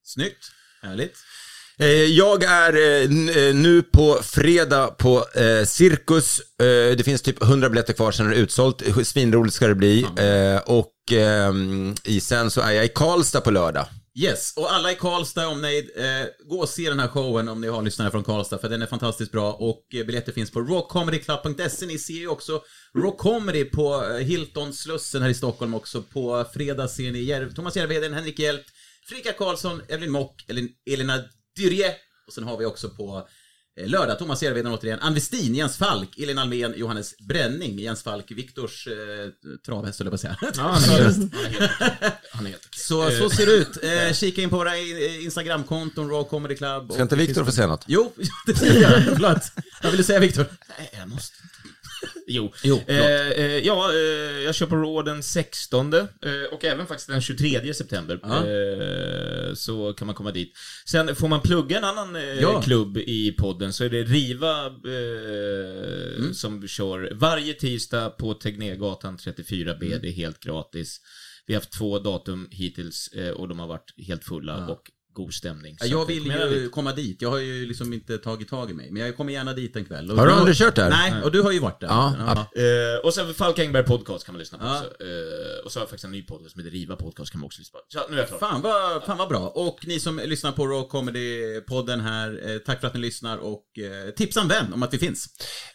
Snyggt. 0.05 0.51
Härligt. 0.83 1.17
Eh, 1.79 1.87
Jag 1.89 2.45
är 2.45 3.03
eh, 3.03 3.55
nu 3.55 3.83
på 3.83 4.19
fredag 4.23 4.87
på 4.87 5.25
Cirkus. 5.67 6.41
Det 6.97 7.05
finns 7.05 7.23
typ 7.23 7.43
100 7.43 7.69
biljetter 7.69 7.93
kvar, 7.93 8.13
sen 8.13 8.27
är 8.27 8.31
det 8.31 8.37
utsålt. 8.37 8.83
Svinroligt 9.07 9.55
ska 9.55 9.67
det 9.67 9.75
bli. 9.75 10.07
Och 10.65 11.13
ehm, 11.13 11.95
i, 12.05 12.21
sen 12.21 12.51
så 12.51 12.61
är 12.61 12.71
jag 12.71 12.85
i 12.85 12.89
Karlstad 12.89 13.41
på 13.41 13.51
lördag. 13.51 13.87
Yes, 14.19 14.55
och 14.57 14.73
alla 14.73 14.93
i 14.93 14.95
Karlstad 14.95 15.49
om 15.49 15.63
ni 15.63 15.91
eh, 15.97 16.47
gå 16.49 16.61
och 16.61 16.69
se 16.69 16.89
den 16.89 16.99
här 16.99 17.09
showen 17.09 17.49
om 17.49 17.61
ni 17.61 17.69
har 17.69 17.83
lyssnare 17.83 18.11
från 18.11 18.25
Karlstad 18.25 18.59
för 18.59 18.69
den 18.69 18.83
är 18.83 18.87
fantastiskt 18.87 19.33
bra 19.33 19.53
och 19.53 19.95
eh, 19.95 20.07
biljetter 20.07 20.33
finns 20.33 20.51
på 20.51 20.61
rockcomedyclub.se. 20.61 21.87
Ni 21.87 21.99
ser 21.99 22.15
ju 22.15 22.29
också 22.29 22.63
Rock 22.95 23.19
Comedy 23.19 23.65
på 23.65 24.05
eh, 24.05 24.17
Hilton 24.17 24.73
Slussen 24.73 25.23
här 25.23 25.29
i 25.29 25.35
Stockholm 25.35 25.75
också. 25.75 26.03
På 26.03 26.47
fredag 26.55 26.89
ser 26.89 27.13
ni 27.13 27.23
Järv, 27.23 27.55
Thomas 27.55 27.77
Järvheden, 27.77 28.15
Henrik 28.15 28.39
Hjelt, 28.39 28.67
Frika 29.09 29.33
Karlsson, 29.33 29.83
Evelyn 29.89 30.11
Mock, 30.11 30.45
Elin, 30.49 30.69
Elina 30.91 31.25
Dyrje 31.57 31.95
och 32.27 32.33
sen 32.33 32.45
har 32.45 32.57
vi 32.57 32.65
också 32.65 32.89
på 32.89 33.29
lördag 33.87 34.19
Thomas 34.19 34.43
Järvheden 34.43 34.73
återigen, 34.73 34.99
Ann 35.01 35.15
Westin, 35.15 35.55
Jens 35.55 35.77
Falk, 35.77 36.19
Elin 36.19 36.39
Almen, 36.39 36.75
Johannes 36.77 37.15
Bränning, 37.19 37.79
Jens 37.79 38.03
Falk, 38.03 38.31
Viktors 38.31 38.87
eh, 38.87 38.95
travhäst 39.67 39.99
höll 39.99 40.07
jag 40.07 40.11
på 40.11 40.15
att 40.15 40.21
säga. 40.21 40.37
Ja, 40.41 40.63
han 40.63 40.83
är 40.83 41.03
helt, 41.03 41.17
han 41.17 41.45
är 41.45 41.61
helt, 41.61 41.73
han 42.33 42.47
är 42.47 42.51
helt 42.51 42.67
okej. 42.67 42.81
Så, 42.81 43.11
så 43.11 43.31
ser 43.31 43.47
det 43.47 43.53
ut. 43.53 43.79
Eh, 43.83 44.13
kika 44.13 44.43
in 44.43 44.51
på 44.51 44.57
våra 44.57 44.77
eh, 44.77 45.25
Instagramkonton, 45.25 46.11
Raw 46.11 46.29
Comedy 46.29 46.57
Club. 46.57 46.93
Ska 46.93 47.03
inte 47.03 47.17
Viktor 47.17 47.45
få 47.45 47.53
säga 47.53 47.67
något? 47.67 47.85
Jo, 47.87 48.13
det 48.47 48.55
ska 48.55 48.67
jag. 48.67 49.03
Förlåt. 49.05 49.53
Vad 49.83 49.93
vill 49.93 49.99
du 49.99 50.05
säga 50.05 50.21
Viktor? 50.21 50.47
Nej, 50.79 50.91
jag 50.93 51.09
måste. 51.09 51.37
Jo. 52.33 52.53
Jo, 52.65 52.81
eh, 52.87 53.29
eh, 53.31 53.59
ja, 53.59 53.91
eh, 53.93 53.99
jag 54.45 54.55
kör 54.55 54.67
på 54.67 54.77
Raw 54.77 55.11
den 55.11 55.23
16 55.23 55.93
eh, 55.95 56.05
och 56.53 56.65
även 56.65 56.87
faktiskt 56.87 57.09
den 57.09 57.21
23 57.23 57.75
september. 57.75 58.21
Ja. 58.23 58.47
Eh, 58.47 59.55
så 59.55 59.93
kan 59.93 60.07
man 60.07 60.15
komma 60.15 60.31
dit. 60.31 60.53
Sen 60.91 61.17
får 61.17 61.29
man 61.29 61.41
plugga 61.41 61.79
en 61.79 61.85
annan 61.85 62.17
eh, 62.17 62.23
Ja. 62.23 62.63
klubb 62.63 62.97
i 62.97 63.33
podden 63.39 63.73
så 63.73 63.85
är 63.85 63.89
det 63.89 64.03
Riva 64.03 64.67
Mm. 64.67 66.35
som 66.35 66.69
kör 66.69 67.13
varje 67.15 67.55
tisdag 67.55 68.11
på 68.11 68.35
Tegnérgatan 68.35 69.17
34B. 69.19 69.87
Mm. 69.87 70.01
Det 70.03 70.09
är 70.09 70.13
helt 70.13 70.41
gratis. 70.41 71.01
Vi 71.47 71.55
har 71.55 71.61
haft 71.61 71.73
två 71.79 71.99
datum 71.99 72.49
hittills 72.51 73.11
och 73.37 73.49
de 73.49 73.59
har 73.59 73.67
varit 73.67 73.95
helt 74.07 74.25
fulla 74.25 74.67
och 74.69 74.83
god 75.13 75.35
stämning. 75.35 75.77
Ja, 75.81 75.87
Så 75.87 75.93
Jag 75.93 76.07
vill 76.07 76.27
ju 76.27 76.49
dit. 76.61 76.73
komma 76.73 76.93
dit. 76.93 77.23
Jag 77.23 77.31
har 77.31 77.39
ju 77.39 77.67
liksom 77.67 77.93
inte 77.93 78.19
tagit 78.19 78.49
tag 78.49 78.71
i 78.71 78.75
mig. 78.75 78.91
Men 78.91 79.03
jag 79.03 79.17
kommer 79.17 79.33
gärna 79.33 79.53
dit 79.53 79.77
en 79.77 79.85
kväll. 79.85 80.11
Och 80.11 80.17
Har 80.19 80.27
du 80.27 80.33
aldrig 80.33 80.57
kört 80.57 80.75
där? 80.77 80.91
Nej, 80.91 81.23
och 81.25 81.33
du 81.33 81.43
har 81.43 81.53
ju 81.53 81.59
varit 81.59 81.81
där. 81.81 81.87
Ja, 81.89 82.47
Eh, 82.57 83.05
och 83.07 83.15
sen 83.15 83.35
Falk 83.35 83.59
Engberg 83.59 83.85
podcast 83.85 84.25
kan 84.27 84.35
man 84.35 84.39
lyssna 84.39 84.59
på 84.59 84.65
Ja. 84.65 84.79
också. 84.79 84.89
Eh, 85.05 85.65
och 85.65 85.73
så 85.73 85.79
har 85.79 85.83
jag 85.83 85.89
faktiskt 85.91 86.05
en 86.05 86.11
ny 86.13 86.23
podcast 86.23 86.51
som 86.53 86.61
heter 86.61 86.71
Riva 86.77 86.97
podcast 86.97 87.33
kan 87.33 87.41
man 87.41 87.47
också 87.47 87.61
lyssna 87.61 87.79
på. 87.79 87.85
Så 87.89 88.09
nu 88.11 88.17
är 88.17 88.19
jag 88.21 88.29
klar. 88.29 88.39
Fan 88.39 88.63
vad, 88.63 89.05
fan 89.05 89.19
vad 89.19 89.29
bra. 89.29 89.49
Och 89.49 89.79
ni 89.87 90.01
som 90.01 90.21
lyssnar 90.25 90.53
på 90.53 90.67
Raw 90.67 90.89
Comedy-podden 90.91 92.01
här, 92.01 92.51
eh, 92.51 92.59
tack 92.59 92.81
för 92.81 92.87
att 92.87 92.95
ni 92.95 93.01
lyssnar 93.01 93.39
och 93.39 93.65
eh, 93.79 94.11
tipsa 94.15 94.41
en 94.41 94.49
vän 94.49 94.73
om 94.73 94.83
att 94.83 94.95
vi 94.95 94.99
finns. 94.99 95.27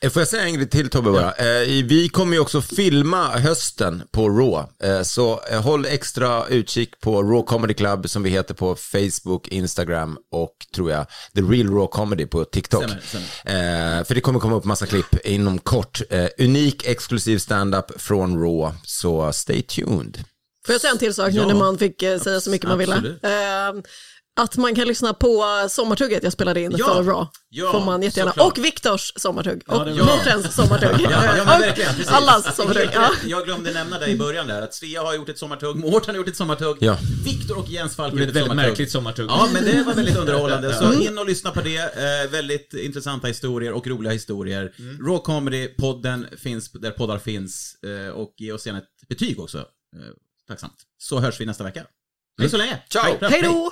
Eh, 0.01 0.09
Får 0.09 0.21
jag 0.21 0.27
säga 0.27 0.43
en 0.43 0.53
grej 0.53 0.69
till 0.69 0.89
Tobbe 0.89 1.11
bara? 1.11 1.31
Eh, 1.31 1.67
vi 1.85 2.09
kommer 2.09 2.33
ju 2.33 2.39
också 2.39 2.61
filma 2.61 3.27
hösten 3.27 4.03
på 4.11 4.29
Raw. 4.29 5.03
Så 5.03 5.39
håll 5.63 5.85
extra 5.85 6.47
utkik 6.47 6.99
på 6.99 7.23
Raw 7.23 7.41
Comedy 7.47 7.73
Club 7.73 8.09
som 8.09 8.23
vi 8.23 8.29
heter 8.29 8.53
på 8.53 8.75
Facebook, 8.75 9.24
Instagram 9.47 10.17
och 10.31 10.55
tror 10.75 10.91
jag 10.91 11.05
The 11.35 11.41
Real 11.41 11.67
Raw 11.69 11.87
Comedy 11.91 12.25
på 12.25 12.45
TikTok. 12.45 12.83
Stämmer, 12.83 13.01
stämmer. 13.41 13.97
Eh, 13.99 14.03
för 14.03 14.15
det 14.15 14.21
kommer 14.21 14.39
komma 14.39 14.55
upp 14.55 14.65
massa 14.65 14.85
klipp 14.85 15.25
inom 15.25 15.59
kort. 15.59 16.01
Eh, 16.09 16.27
unik 16.39 16.85
exklusiv 16.87 17.37
stand-up 17.37 18.01
från 18.01 18.39
Raw, 18.43 18.77
så 18.83 19.33
stay 19.33 19.61
tuned. 19.61 20.23
Får 20.65 20.73
jag 20.73 20.81
säga 20.81 20.91
en 20.91 20.97
till 20.99 21.13
sak 21.13 21.31
nu 21.33 21.39
Ja. 21.39 21.47
när 21.47 21.55
man 21.55 21.77
fick 21.77 22.03
eh, 22.03 22.19
säga 22.19 22.41
så 22.41 22.49
mycket 22.49 22.67
man 22.69 22.77
ville? 22.77 22.95
Absolut. 22.95 23.23
Eh, 23.23 23.83
att 24.37 24.57
man 24.57 24.75
kan 24.75 24.87
lyssna 24.87 25.13
på 25.13 25.43
Sommartugget 25.69 26.23
jag 26.23 26.33
spelade 26.33 26.61
in 26.61 26.75
Ja. 26.77 26.85
för 26.85 27.03
Raw. 27.03 27.27
Ja, 27.49 27.71
får 27.71 27.85
man 27.85 28.01
jättegärna. 28.03 28.31
såklart. 28.31 28.57
Och 28.57 28.65
Viktors 28.65 29.11
sommartugg. 29.15 29.61
Ja, 29.67 29.75
och 29.81 29.87
Mårtens 29.97 30.55
sommartugg. 30.55 31.01
Ja, 31.11 31.37
ja, 31.37 31.43
verkligen, 31.59 31.89
precis. 31.95 32.11
allas 32.11 32.55
sommartugg. 32.55 32.89
Ja. 32.93 33.11
Jag 33.25 33.45
glömde 33.45 33.73
nämna 33.73 33.99
det 33.99 34.07
i 34.07 34.17
början 34.17 34.47
där, 34.47 34.61
att 34.61 34.73
Svea 34.73 35.01
har 35.03 35.13
gjort 35.15 35.29
ett 35.29 35.37
sommartugg, 35.37 35.75
Mårten 35.75 36.09
har 36.09 36.17
gjort 36.17 36.27
ett 36.27 36.35
sommartugg, 36.37 36.77
Ja. 36.79 36.97
Viktor 37.25 37.57
och 37.57 37.69
Jens 37.69 37.95
Falk 37.95 38.13
har 38.13 38.19
gjort 38.19 38.29
ett 38.29 38.35
väldigt 38.35 38.49
sommartugg. 38.51 38.69
märkligt 38.69 38.91
sommartugg. 38.91 39.29
Ja, 39.29 39.49
men 39.53 39.65
det 39.65 39.83
var 39.83 39.93
väldigt 39.93 40.17
underhållande. 40.17 40.73
Så 40.79 40.93
in 40.93 41.17
och 41.17 41.25
lyssna 41.25 41.51
på 41.51 41.61
det. 41.61 41.77
Eh, 41.77 42.31
väldigt 42.31 42.73
intressanta 42.73 43.27
historier 43.27 43.71
och 43.73 43.87
roliga 43.87 44.13
historier. 44.13 44.73
Raw 45.07 45.17
Comedy-podden 45.25 46.37
finns 46.37 46.71
där 46.71 46.91
poddar 46.91 47.17
finns. 47.17 47.75
Eh, 47.83 48.13
och 48.13 48.33
ge 48.37 48.51
oss 48.51 48.65
gärna 48.65 48.79
ett 48.79 49.07
betyg 49.09 49.39
också. 49.39 49.57
Eh, 49.57 49.63
tacksamt. 50.47 50.75
Så 50.97 51.19
hörs 51.19 51.41
vi 51.41 51.45
nästa 51.45 51.63
vecka. 51.63 51.83
Hej 52.39 52.49
så 52.49 52.57
länge! 52.57 52.79
Ciao. 52.89 53.17
Hej 53.21 53.41
då! 53.41 53.71